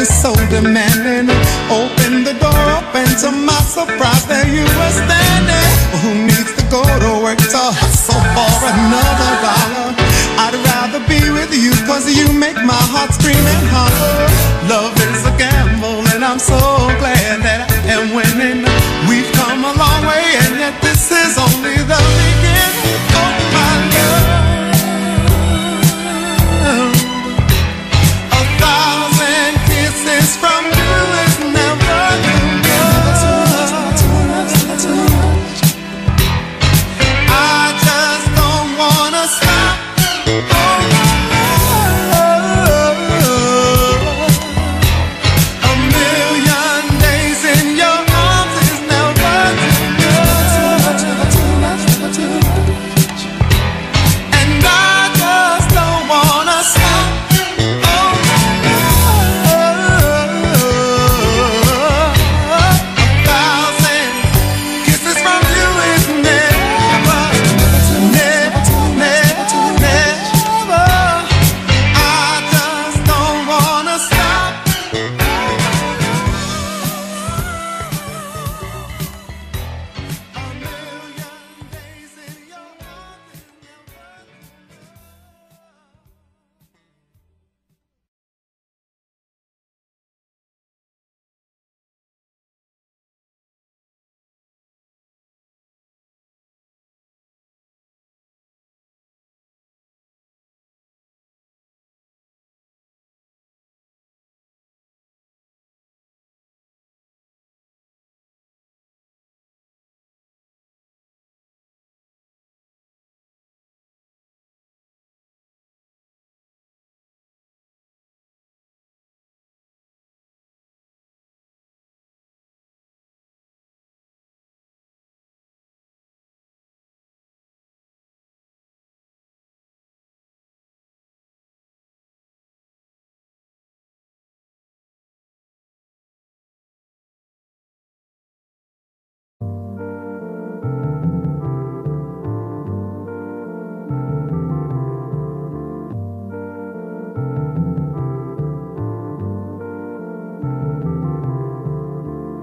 is 0.00 0.22
so 0.22 0.32
demanding. 0.48 1.28
Oh, 1.68 1.99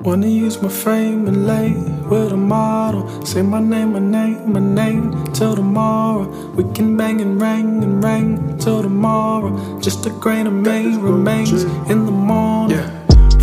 Wanna 0.08 0.28
use 0.28 0.62
my 0.62 0.70
fame 0.70 1.28
and 1.28 1.46
lay 1.46 1.74
with 2.08 2.32
a 2.32 2.38
model. 2.38 3.26
Say 3.26 3.42
my 3.42 3.60
name, 3.60 3.92
my 3.92 4.00
name, 4.00 4.54
my 4.54 4.62
name 4.62 5.34
till 5.34 5.54
tomorrow. 5.54 6.30
We 6.56 6.64
can 6.74 6.96
bang 6.96 7.20
and 7.20 7.42
ring 7.42 7.84
and 7.84 8.02
ring 8.02 8.58
till 8.58 8.82
tomorrow. 8.82 9.52
Just 9.82 10.06
a 10.06 10.10
grain 10.12 10.48
of 10.48 10.54
me 10.54 10.96
remains 10.96 11.64
in 11.92 12.06
the 12.06 12.14
morning. 12.14 12.78
Yeah. 12.78 12.90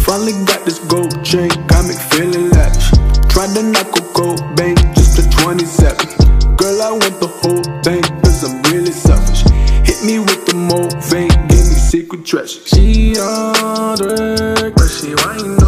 Finally 0.06 0.32
got 0.46 0.64
this 0.64 0.78
gold 0.88 1.22
chain, 1.22 1.50
got 1.66 1.84
me 1.84 1.96
feeling 2.12 2.48
lavish. 2.48 2.88
Tried 3.28 3.52
to 3.56 3.62
knock 3.62 3.94
a 3.98 4.02
gold 4.14 4.40
bank 4.56 4.78
just 4.96 5.18
a 5.18 5.30
27. 5.42 6.56
Girl, 6.56 6.80
I 6.80 6.92
want 6.92 7.20
the 7.20 7.28
whole 7.42 7.62
thing, 7.82 8.02
cause 8.22 8.42
I'm 8.42 8.62
really 8.72 8.90
selfish. 8.90 9.42
Hit 9.84 10.02
me 10.02 10.18
with 10.18 10.46
the 10.46 10.54
mole 10.54 10.88
vein, 11.12 11.28
give 11.28 11.68
me 11.68 11.76
secret 11.92 12.24
treasure. 12.24 12.62
She 12.64 13.16
work, 13.18 14.74
but 14.74 14.88
she 14.88 15.14
wine 15.14 15.63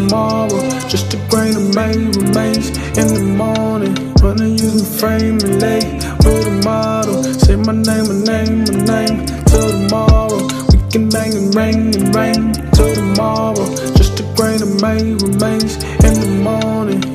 tomorrow. 0.00 0.60
Just 0.88 1.14
a 1.14 1.18
grain 1.28 1.56
of 1.56 1.74
me 1.74 1.88
remains 2.18 2.68
in 2.96 3.08
the 3.14 3.24
morning. 3.36 3.94
Wanna 4.22 4.48
use 4.48 4.82
my 4.82 4.98
frame 4.98 5.38
and 5.44 5.60
lay 5.60 5.82
with 6.24 6.46
a 6.46 6.60
model. 6.64 7.22
Say 7.24 7.56
my 7.56 7.72
name, 7.72 8.06
my 8.10 8.18
name, 8.32 8.58
my 8.64 8.76
name 8.92 9.26
till 9.46 9.68
tomorrow. 9.70 10.40
We 10.70 10.78
can 10.90 11.08
bang 11.08 11.34
and 11.34 11.54
ring 11.54 11.94
and 11.96 12.14
ring 12.14 12.52
till 12.72 12.94
tomorrow. 12.94 13.66
Just 13.98 14.20
a 14.20 14.24
grain 14.36 14.62
of 14.62 14.72
me 14.82 15.14
remains 15.24 15.74
in 16.06 16.14
the 16.24 16.30
morning. 16.42 17.09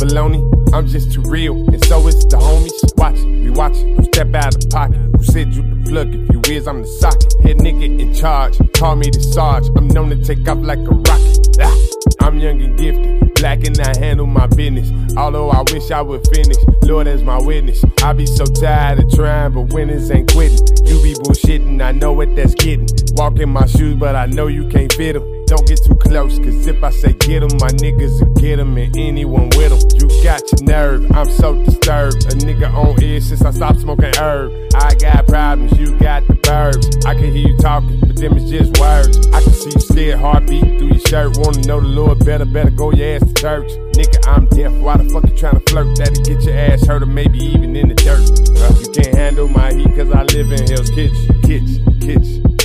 Baloney. 0.00 0.42
I'm 0.72 0.86
just 0.86 1.12
too 1.12 1.22
real, 1.22 1.56
and 1.68 1.84
so 1.84 2.06
is 2.06 2.24
the 2.26 2.36
homies. 2.36 2.96
Watch 2.96 3.18
it, 3.18 3.26
we 3.26 3.50
watch 3.50 3.76
it. 3.76 3.96
Don't 3.96 4.04
step 4.04 4.34
out 4.34 4.54
of 4.54 4.70
pocket. 4.70 4.96
Who 4.96 5.24
said 5.24 5.52
you 5.52 5.62
the 5.62 5.90
plug? 5.90 6.14
If 6.14 6.32
you 6.32 6.56
is, 6.56 6.66
I'm 6.66 6.82
the 6.82 6.88
socket. 6.88 7.34
Head 7.42 7.58
nigga 7.58 8.00
in 8.00 8.14
charge. 8.14 8.58
Call 8.74 8.96
me 8.96 9.10
the 9.10 9.20
Sarge. 9.20 9.68
I'm 9.76 9.88
known 9.88 10.10
to 10.10 10.16
take 10.16 10.48
off 10.48 10.58
like 10.58 10.78
a 10.78 10.82
rocket. 10.82 11.56
Ah, 11.60 11.76
I'm 12.20 12.38
young 12.38 12.62
and 12.62 12.78
gifted. 12.78 13.34
Black 13.34 13.64
and 13.64 13.78
I 13.80 13.98
handle 13.98 14.26
my 14.26 14.46
business. 14.46 14.90
Although 15.16 15.50
I 15.50 15.62
wish 15.72 15.90
I 15.90 16.00
would 16.00 16.26
finish. 16.28 16.56
Lord 16.82 17.06
as 17.06 17.22
my 17.22 17.40
witness. 17.40 17.84
I 18.02 18.12
be 18.12 18.26
so 18.26 18.44
tired 18.44 19.00
of 19.00 19.12
trying, 19.12 19.52
but 19.52 19.72
winners 19.72 20.10
ain't 20.10 20.32
quitting. 20.32 20.58
You 20.86 21.02
be 21.02 21.14
bullshitting, 21.14 21.82
I 21.82 21.92
know 21.92 22.12
what 22.12 22.34
that's 22.36 22.54
getting. 22.54 22.88
Walk 23.14 23.38
in 23.38 23.50
my 23.50 23.66
shoes, 23.66 23.96
but 23.96 24.16
I 24.16 24.26
know 24.26 24.46
you 24.46 24.66
can't 24.68 24.92
fit 24.92 25.14
them. 25.14 25.39
Don't 25.50 25.66
get 25.66 25.82
too 25.84 25.96
close, 25.96 26.38
cause 26.38 26.64
if 26.68 26.80
I 26.80 26.90
say 26.90 27.12
get 27.12 27.42
'em, 27.42 27.50
my 27.58 27.70
niggas 27.82 28.20
will 28.20 28.32
get 28.34 28.60
'em 28.60 28.76
and 28.76 28.96
anyone 28.96 29.48
with 29.56 29.72
'em. 29.72 29.80
You 29.98 30.06
got 30.22 30.42
your 30.52 30.62
nerve, 30.62 31.10
I'm 31.10 31.28
so 31.28 31.54
disturbed. 31.64 32.22
A 32.26 32.36
nigga 32.46 32.72
on 32.72 33.02
edge 33.02 33.24
since 33.24 33.42
I 33.44 33.50
stopped 33.50 33.80
smoking 33.80 34.14
herb. 34.16 34.52
I 34.76 34.94
got 34.94 35.26
problems, 35.26 35.76
you 35.76 35.98
got 35.98 36.24
the 36.28 36.34
burbs. 36.34 37.04
I 37.04 37.14
can 37.14 37.32
hear 37.34 37.48
you 37.48 37.56
talking, 37.56 37.98
but 37.98 38.14
them 38.14 38.36
is 38.36 38.48
just 38.48 38.78
words. 38.78 39.18
I 39.32 39.42
can 39.42 39.52
see 39.52 39.70
you 39.74 39.80
scared 39.80 40.20
heartbeat 40.20 40.78
through 40.78 40.92
your 40.94 41.00
shirt. 41.08 41.36
Wanna 41.38 41.66
know 41.66 41.80
the 41.80 41.88
Lord 41.88 42.24
better, 42.24 42.44
better 42.44 42.70
go 42.70 42.92
your 42.92 43.16
ass 43.16 43.22
to 43.26 43.34
church. 43.34 43.72
Nigga, 43.98 44.28
I'm 44.28 44.46
deaf, 44.46 44.70
why 44.74 44.98
the 44.98 45.10
fuck 45.10 45.24
you 45.24 45.34
tryna 45.34 45.68
flirt? 45.68 45.98
That'll 45.98 46.22
get 46.22 46.44
your 46.44 46.54
ass 46.54 46.86
hurt 46.86 47.02
or 47.02 47.06
maybe 47.06 47.38
even 47.40 47.74
in 47.74 47.88
the 47.88 47.94
dirt. 47.96 48.22
Uh, 48.56 48.72
you 48.78 48.88
can't 48.92 49.16
handle 49.16 49.48
my 49.48 49.72
heat 49.72 49.96
cause 49.96 50.12
I 50.12 50.22
live 50.30 50.52
in 50.52 50.62
Hell's 50.70 50.90
Kitchen, 50.90 51.42
kitchen, 51.42 51.98
kitchen. 51.98 52.59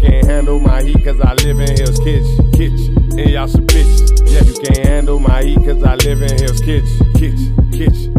Can't 0.00 0.26
handle 0.26 0.60
my 0.60 0.82
heat 0.82 1.04
cause 1.04 1.20
I 1.20 1.34
live 1.34 1.58
in 1.58 1.76
Hell's 1.76 1.98
Kitchen, 1.98 2.52
kitchen. 2.52 2.96
And 3.18 3.30
y'all 3.30 3.48
some 3.48 3.66
bitches. 3.66 4.30
Yeah, 4.30 4.42
you 4.42 4.54
can't 4.54 4.86
handle 4.86 5.18
my 5.18 5.42
heat 5.42 5.58
cause 5.58 5.82
I 5.82 5.96
live 5.96 6.22
in 6.22 6.38
Hell's 6.38 6.60
Kitchen, 6.60 7.12
kitchen, 7.14 7.70
kitchen. 7.72 8.14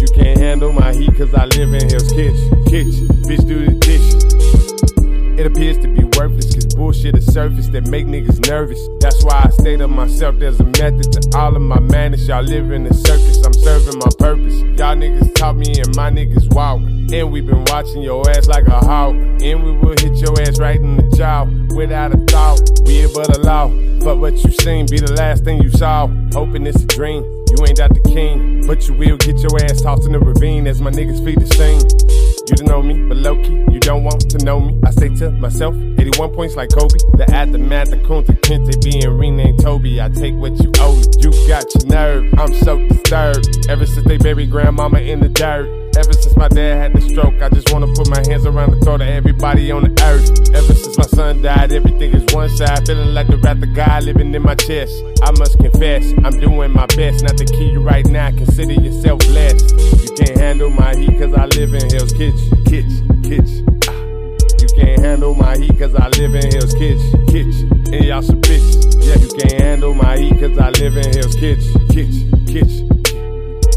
You 0.00 0.08
can't 0.14 0.38
handle 0.38 0.72
my 0.72 0.94
heat 0.94 1.14
cause 1.16 1.34
I 1.34 1.44
live 1.46 1.74
in 1.74 1.88
Hell's 1.90 2.10
Kitchen, 2.12 2.64
kitchen. 2.64 3.06
Bitch, 3.28 3.46
do 3.46 3.66
the 3.66 3.74
dishes. 3.74 4.27
It 5.38 5.46
appears 5.46 5.78
to 5.78 5.86
be 5.86 6.02
worthless, 6.18 6.52
cause 6.52 6.66
bullshit 6.74 7.16
is 7.16 7.32
surface 7.32 7.68
that 7.68 7.86
make 7.86 8.06
niggas 8.06 8.48
nervous. 8.48 8.80
That's 8.98 9.22
why 9.22 9.44
I 9.46 9.50
say 9.50 9.76
to 9.76 9.86
myself, 9.86 10.36
there's 10.40 10.58
a 10.58 10.64
method 10.64 11.12
to 11.12 11.38
all 11.38 11.54
of 11.54 11.62
my 11.62 11.78
madness. 11.78 12.26
Y'all 12.26 12.42
live 12.42 12.72
in 12.72 12.82
the 12.82 12.92
circus, 12.92 13.46
I'm 13.46 13.52
serving 13.52 14.00
my 14.00 14.10
purpose. 14.18 14.58
Y'all 14.76 14.96
niggas 14.96 15.32
taught 15.36 15.54
me 15.54 15.78
and 15.78 15.94
my 15.94 16.10
niggas 16.10 16.52
walk. 16.52 16.80
And 16.80 17.30
we 17.30 17.40
been 17.40 17.64
watching 17.66 18.02
your 18.02 18.28
ass 18.30 18.48
like 18.48 18.66
a 18.66 18.80
hawk. 18.80 19.14
And 19.14 19.62
we 19.62 19.70
will 19.70 19.94
hit 19.96 20.16
your 20.16 20.34
ass 20.42 20.58
right 20.58 20.80
in 20.80 20.96
the 20.96 21.16
jaw 21.16 21.44
without 21.72 22.12
a 22.12 22.18
thought. 22.26 22.60
It 22.88 23.14
but 23.14 23.36
a 23.36 23.40
law. 23.40 23.68
But 24.02 24.18
what 24.18 24.42
you 24.42 24.50
seen 24.50 24.86
be 24.86 24.98
the 24.98 25.12
last 25.12 25.44
thing 25.44 25.62
you 25.62 25.70
saw. 25.70 26.08
Hoping 26.32 26.66
it's 26.66 26.82
a 26.82 26.86
dream. 26.86 27.22
You 27.22 27.64
ain't 27.64 27.78
out 27.78 27.94
the 27.94 28.02
king, 28.12 28.66
but 28.66 28.88
you 28.88 28.94
will 28.94 29.16
get 29.16 29.38
your 29.38 29.54
ass 29.62 29.82
tossed 29.82 30.04
in 30.04 30.12
the 30.12 30.18
ravine 30.18 30.66
as 30.66 30.80
my 30.80 30.90
niggas 30.90 31.24
feed 31.24 31.38
the 31.38 31.46
sing. 31.54 32.27
You 32.48 32.56
don't 32.56 32.68
know 32.68 32.82
me, 32.82 32.94
but 33.06 33.18
low 33.18 33.36
key, 33.42 33.62
you 33.70 33.78
don't 33.78 34.04
want 34.04 34.30
to 34.30 34.38
know 34.42 34.58
me. 34.58 34.80
I 34.82 34.90
say 34.90 35.10
to 35.16 35.30
myself, 35.32 35.74
81 35.98 36.32
points 36.32 36.56
like 36.56 36.70
Kobe. 36.70 36.96
The 37.12 37.26
aftermath, 37.30 37.90
the 37.90 37.98
Kunta 37.98 38.40
Kinte 38.40 38.82
being 38.82 39.18
renamed 39.18 39.60
Toby. 39.60 40.00
I 40.00 40.08
take 40.08 40.34
what 40.34 40.58
you 40.62 40.72
owe 40.80 40.96
me. 40.96 41.04
You 41.18 41.30
got 41.46 41.66
your 41.74 41.84
nerve, 41.92 42.32
I'm 42.38 42.54
so 42.54 42.78
disturbed. 42.88 43.68
Ever 43.68 43.84
since 43.84 44.06
they 44.06 44.16
buried 44.16 44.50
grandmama 44.50 45.00
in 45.00 45.20
the 45.20 45.28
dirt. 45.28 45.68
Ever 45.98 46.12
since 46.12 46.36
my 46.36 46.48
dad 46.48 46.80
had 46.80 46.92
the 46.94 47.00
stroke, 47.02 47.42
I 47.42 47.48
just 47.50 47.72
wanna 47.72 47.88
put 47.88 48.08
my 48.08 48.22
hands 48.28 48.46
around 48.46 48.70
the 48.70 48.80
throat 48.80 49.02
of 49.02 49.08
everybody 49.08 49.70
on 49.70 49.82
the 49.82 49.90
earth. 50.04 50.54
Ever 50.54 50.72
since 50.72 50.96
my 50.96 51.04
son 51.04 51.42
died, 51.42 51.72
everything 51.72 52.14
is 52.14 52.24
one 52.32 52.48
side. 52.48 52.86
Feeling 52.86 53.12
like 53.12 53.26
the 53.26 53.36
wrath 53.38 53.62
of 53.62 53.74
God 53.74 54.04
living 54.04 54.32
in 54.32 54.42
my 54.42 54.54
chest. 54.54 54.94
I 55.22 55.32
must 55.32 55.58
confess, 55.58 56.14
I'm 56.24 56.38
doing 56.38 56.72
my 56.72 56.86
best 56.86 57.24
not 57.24 57.36
to 57.36 57.44
kill 57.44 57.68
you 57.68 57.80
right 57.80 58.06
now. 58.06 58.30
Consider 58.30 58.74
yourself 58.74 59.18
blessed. 59.26 59.74
You 60.04 60.14
can't 60.14 60.38
handle 60.38 60.70
my 60.70 60.94
heat 60.96 61.18
cause 61.18 61.34
I 61.34 61.46
live 61.46 61.74
in 61.74 61.90
Hell's 61.90 62.12
Kitchen. 62.12 62.37
Kitchen, 62.66 63.22
kitchen. 63.22 63.66
Ah. 63.88 63.92
You 64.60 64.68
can't 64.76 65.00
handle 65.00 65.34
my 65.34 65.56
heat 65.56 65.78
cause 65.78 65.94
I 65.94 66.08
live 66.08 66.34
in 66.34 66.52
Hell's 66.52 66.74
Kitchen. 66.74 67.26
Kitchen. 67.26 67.94
And 67.94 68.04
y'all 68.04 68.22
some 68.22 68.40
bitches. 68.42 69.04
Yeah, 69.04 69.16
you 69.16 69.28
can't 69.28 69.60
handle 69.60 69.94
my 69.94 70.18
heat 70.18 70.38
cause 70.38 70.58
I 70.58 70.70
live 70.70 70.96
in 70.96 71.12
Hell's 71.14 71.34
Kitchen. 71.36 71.88
Kitchen, 71.88 72.46
kitchen. 72.46 72.88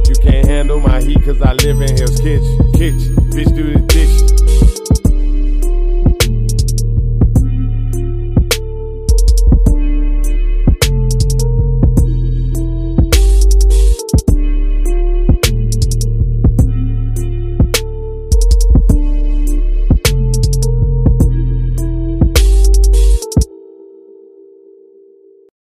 You 0.07 0.15
can't 0.21 0.47
handle 0.47 0.79
my 0.79 1.01
heat 1.01 1.23
cause 1.23 1.41
I 1.41 1.53
live 1.53 1.81
in 1.81 1.97
Hell's 1.97 2.19
Kitchen. 2.19 2.71
Kitchen. 2.73 3.15
Bitch, 3.31 3.55
do 3.55 3.73
the 3.73 3.79
dishes. 3.87 4.50